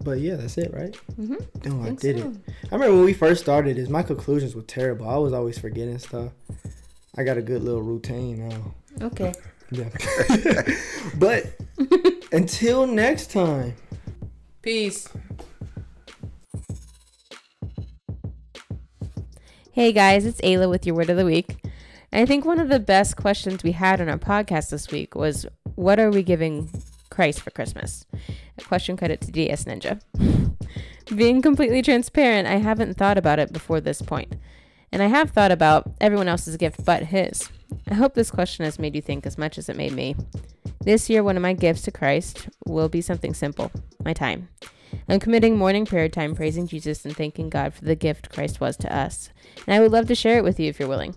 but 0.00 0.20
yeah, 0.20 0.34
that's 0.34 0.58
it, 0.58 0.72
right? 0.72 0.96
Mm-hmm. 1.20 1.70
No, 1.70 1.86
I 1.86 1.90
did 1.90 2.18
so. 2.18 2.28
it. 2.28 2.36
I 2.70 2.74
remember 2.74 2.96
when 2.96 3.04
we 3.04 3.12
first 3.12 3.42
started 3.42 3.76
this, 3.76 3.88
my 3.88 4.02
conclusions 4.02 4.54
were 4.54 4.62
terrible. 4.62 5.08
I 5.08 5.16
was 5.16 5.32
always 5.32 5.58
forgetting 5.58 5.98
stuff. 5.98 6.32
I 7.14 7.24
got 7.24 7.36
a 7.36 7.42
good 7.42 7.62
little 7.62 7.82
routine 7.82 8.48
now. 8.48 8.74
Okay. 9.02 9.34
Yeah. 9.70 9.90
but 11.16 11.44
until 12.32 12.86
next 12.86 13.30
time. 13.30 13.74
Peace. 14.62 15.06
Hey 19.72 19.92
guys, 19.92 20.24
it's 20.24 20.40
Ayla 20.40 20.70
with 20.70 20.86
your 20.86 20.94
word 20.94 21.10
of 21.10 21.18
the 21.18 21.26
week. 21.26 21.56
I 22.14 22.24
think 22.24 22.46
one 22.46 22.58
of 22.58 22.70
the 22.70 22.80
best 22.80 23.16
questions 23.16 23.62
we 23.62 23.72
had 23.72 24.00
on 24.00 24.08
our 24.08 24.18
podcast 24.18 24.70
this 24.70 24.90
week 24.90 25.14
was 25.14 25.44
what 25.74 26.00
are 26.00 26.10
we 26.10 26.22
giving 26.22 26.70
Christ 27.10 27.40
for 27.42 27.50
Christmas? 27.50 28.06
A 28.56 28.62
question 28.62 28.96
credit 28.96 29.20
to 29.22 29.30
DS 29.30 29.64
Ninja. 29.64 30.00
Being 31.14 31.42
completely 31.42 31.82
transparent, 31.82 32.48
I 32.48 32.56
haven't 32.56 32.96
thought 32.96 33.18
about 33.18 33.38
it 33.38 33.52
before 33.52 33.82
this 33.82 34.00
point. 34.00 34.34
And 34.92 35.02
I 35.02 35.06
have 35.06 35.30
thought 35.30 35.50
about 35.50 35.90
everyone 36.00 36.28
else's 36.28 36.56
gift 36.58 36.84
but 36.84 37.04
his. 37.04 37.48
I 37.88 37.94
hope 37.94 38.14
this 38.14 38.30
question 38.30 38.64
has 38.66 38.78
made 38.78 38.94
you 38.94 39.00
think 39.00 39.24
as 39.24 39.38
much 39.38 39.56
as 39.56 39.68
it 39.68 39.76
made 39.76 39.92
me. 39.92 40.14
This 40.84 41.08
year, 41.08 41.22
one 41.22 41.36
of 41.36 41.42
my 41.42 41.54
gifts 41.54 41.82
to 41.82 41.90
Christ 41.90 42.48
will 42.66 42.88
be 42.88 43.00
something 43.00 43.34
simple 43.34 43.72
my 44.04 44.12
time. 44.12 44.48
I'm 45.08 45.20
committing 45.20 45.56
morning 45.56 45.86
prayer 45.86 46.08
time 46.08 46.34
praising 46.34 46.66
Jesus 46.66 47.04
and 47.04 47.16
thanking 47.16 47.48
God 47.48 47.72
for 47.72 47.84
the 47.84 47.96
gift 47.96 48.30
Christ 48.30 48.60
was 48.60 48.76
to 48.78 48.94
us. 48.94 49.30
And 49.66 49.74
I 49.74 49.80
would 49.80 49.92
love 49.92 50.06
to 50.08 50.14
share 50.14 50.36
it 50.36 50.44
with 50.44 50.60
you 50.60 50.68
if 50.68 50.78
you're 50.78 50.88
willing. 50.88 51.14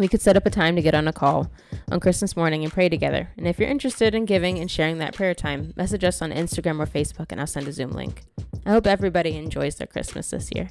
We 0.00 0.08
could 0.08 0.22
set 0.22 0.34
up 0.34 0.46
a 0.46 0.50
time 0.50 0.76
to 0.76 0.82
get 0.82 0.94
on 0.94 1.06
a 1.08 1.12
call 1.12 1.52
on 1.92 2.00
Christmas 2.00 2.34
morning 2.34 2.64
and 2.64 2.72
pray 2.72 2.88
together. 2.88 3.28
And 3.36 3.46
if 3.46 3.58
you're 3.58 3.68
interested 3.68 4.14
in 4.14 4.24
giving 4.24 4.58
and 4.58 4.70
sharing 4.70 4.96
that 4.96 5.12
prayer 5.12 5.34
time, 5.34 5.74
message 5.76 6.04
us 6.04 6.22
on 6.22 6.32
Instagram 6.32 6.80
or 6.80 6.86
Facebook 6.86 7.26
and 7.28 7.38
I'll 7.38 7.46
send 7.46 7.68
a 7.68 7.72
Zoom 7.72 7.90
link. 7.90 8.22
I 8.64 8.70
hope 8.70 8.86
everybody 8.86 9.36
enjoys 9.36 9.74
their 9.74 9.86
Christmas 9.86 10.30
this 10.30 10.48
year. 10.54 10.70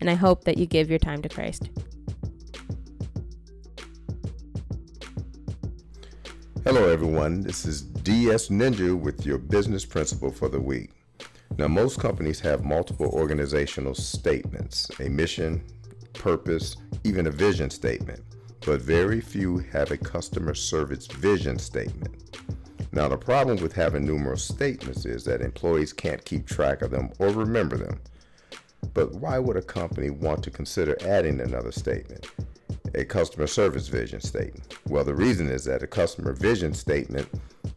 And 0.00 0.08
I 0.08 0.14
hope 0.14 0.44
that 0.44 0.58
you 0.58 0.66
give 0.66 0.90
your 0.90 1.00
time 1.00 1.22
to 1.22 1.28
Christ. 1.28 1.70
Hello, 6.62 6.88
everyone. 6.88 7.40
This 7.40 7.66
is 7.66 7.82
DS 7.82 8.46
Ninja 8.46 8.96
with 8.96 9.26
your 9.26 9.38
business 9.38 9.84
principle 9.84 10.30
for 10.30 10.48
the 10.48 10.60
week. 10.60 10.92
Now, 11.56 11.66
most 11.66 11.98
companies 11.98 12.38
have 12.38 12.64
multiple 12.64 13.08
organizational 13.08 13.96
statements 13.96 14.88
a 15.00 15.08
mission, 15.08 15.64
purpose, 16.12 16.76
even 17.02 17.26
a 17.26 17.32
vision 17.32 17.70
statement, 17.70 18.22
but 18.68 18.82
very 18.82 19.18
few 19.18 19.56
have 19.72 19.90
a 19.92 19.96
customer 19.96 20.52
service 20.52 21.06
vision 21.06 21.58
statement. 21.58 22.38
Now, 22.92 23.08
the 23.08 23.16
problem 23.16 23.56
with 23.62 23.72
having 23.72 24.04
numerous 24.04 24.44
statements 24.44 25.06
is 25.06 25.24
that 25.24 25.40
employees 25.40 25.94
can't 25.94 26.22
keep 26.22 26.46
track 26.46 26.82
of 26.82 26.90
them 26.90 27.10
or 27.18 27.28
remember 27.28 27.78
them. 27.78 27.98
But 28.92 29.14
why 29.14 29.38
would 29.38 29.56
a 29.56 29.62
company 29.62 30.10
want 30.10 30.44
to 30.44 30.50
consider 30.50 30.98
adding 31.00 31.40
another 31.40 31.72
statement? 31.72 32.26
a 32.94 33.04
customer 33.04 33.46
service 33.46 33.88
vision 33.88 34.20
statement? 34.20 34.74
Well, 34.86 35.04
the 35.04 35.14
reason 35.14 35.48
is 35.48 35.64
that 35.64 35.82
a 35.82 35.86
customer 35.86 36.32
vision 36.32 36.74
statement 36.74 37.28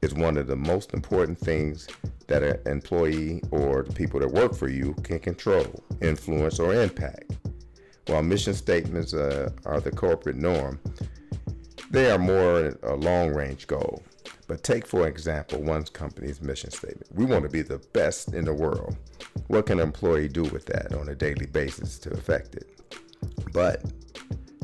is 0.01 0.13
one 0.13 0.37
of 0.37 0.47
the 0.47 0.55
most 0.55 0.93
important 0.93 1.37
things 1.37 1.87
that 2.27 2.43
an 2.43 2.59
employee 2.65 3.41
or 3.51 3.83
the 3.83 3.93
people 3.93 4.19
that 4.21 4.31
work 4.31 4.55
for 4.55 4.69
you 4.69 4.93
can 5.03 5.19
control, 5.19 5.83
influence, 6.01 6.59
or 6.59 6.73
impact. 6.73 7.37
While 8.07 8.23
mission 8.23 8.53
statements 8.53 9.13
uh, 9.13 9.51
are 9.65 9.79
the 9.79 9.91
corporate 9.91 10.35
norm, 10.35 10.79
they 11.91 12.09
are 12.09 12.17
more 12.17 12.77
a 12.83 12.95
long 12.95 13.33
range 13.33 13.67
goal. 13.67 14.03
But 14.47 14.63
take, 14.63 14.85
for 14.85 15.07
example, 15.07 15.61
one 15.61 15.83
company's 15.85 16.41
mission 16.41 16.71
statement. 16.71 17.07
We 17.13 17.25
want 17.25 17.43
to 17.43 17.49
be 17.49 17.61
the 17.61 17.77
best 17.93 18.33
in 18.33 18.45
the 18.45 18.53
world. 18.53 18.97
What 19.47 19.67
can 19.67 19.79
an 19.79 19.85
employee 19.85 20.27
do 20.27 20.43
with 20.43 20.65
that 20.65 20.93
on 20.93 21.09
a 21.09 21.15
daily 21.15 21.45
basis 21.45 21.97
to 21.99 22.11
affect 22.11 22.55
it? 22.55 22.67
But 23.53 23.83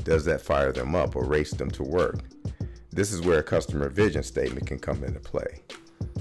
does 0.03 0.25
that 0.25 0.41
fire 0.41 0.71
them 0.71 0.95
up 0.95 1.15
or 1.15 1.25
race 1.25 1.51
them 1.51 1.71
to 1.71 1.83
work? 1.83 2.19
This 2.91 3.11
is 3.11 3.21
where 3.21 3.39
a 3.39 3.43
customer 3.43 3.89
vision 3.89 4.23
statement 4.23 4.65
can 4.65 4.79
come 4.79 5.03
into 5.03 5.19
play. 5.19 5.61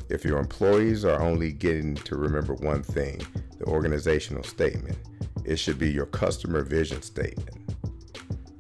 If 0.09 0.25
your 0.25 0.39
employees 0.39 1.05
are 1.05 1.21
only 1.21 1.53
getting 1.53 1.97
to 1.97 2.17
remember 2.17 2.55
one 2.55 2.83
thing, 2.83 3.21
the 3.59 3.65
organizational 3.65 4.45
statement, 4.45 4.97
it 5.45 5.57
should 5.57 5.79
be 5.79 5.91
your 5.91 6.07
customer 6.07 6.63
vision 6.63 7.03
statement. 7.03 7.51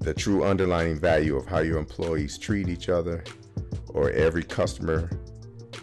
The 0.00 0.12
true 0.12 0.44
underlying 0.44 0.98
value 0.98 1.36
of 1.36 1.46
how 1.46 1.60
your 1.60 1.78
employees 1.78 2.36
treat 2.36 2.68
each 2.68 2.88
other 2.88 3.22
or 3.88 4.10
every 4.10 4.42
customer, 4.42 5.08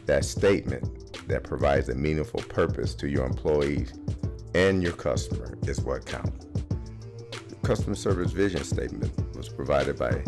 that 0.05 0.25
statement 0.25 1.27
that 1.27 1.43
provides 1.43 1.87
a 1.87 1.95
meaningful 1.95 2.41
purpose 2.41 2.93
to 2.95 3.07
your 3.07 3.25
employees 3.25 3.93
and 4.53 4.83
your 4.83 4.93
customer 4.93 5.57
is 5.63 5.79
what 5.81 6.05
counts. 6.05 6.45
The 7.47 7.55
customer 7.63 7.95
service 7.95 8.31
vision 8.31 8.63
statement 8.65 9.13
was 9.35 9.47
provided 9.47 9.97
by 9.97 10.23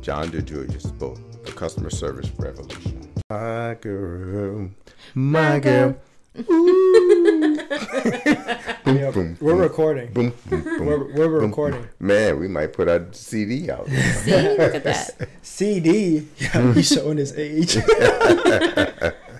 John 0.00 0.28
DiJulius' 0.28 0.96
book, 0.98 1.44
The 1.44 1.52
Customer 1.52 1.90
Service 1.90 2.30
Revolution. 2.38 3.01
My 3.32 3.76
girl, 3.80 4.68
my 5.14 5.58
girl. 5.58 5.96
Ooh. 6.50 7.56
boom, 7.56 7.56
Yep, 8.84 9.14
boom, 9.14 9.36
we're 9.40 9.52
boom, 9.54 9.58
recording. 9.60 10.12
boom, 10.12 10.34
boom, 10.50 10.62
boom, 10.62 10.86
We're, 10.86 10.98
we're 11.14 11.28
boom, 11.40 11.48
recording. 11.48 11.88
Man, 11.98 12.38
we 12.38 12.46
might 12.48 12.74
put 12.74 12.88
our 12.88 13.06
CD 13.12 13.70
out. 13.70 13.88
See, 13.88 14.32
look 14.32 14.74
at 14.74 14.84
that. 14.84 15.28
CD. 15.42 16.28
Yeah, 16.36 16.74
he's 16.74 16.88
showing 16.92 17.16
his 17.16 17.32
age. 17.38 17.76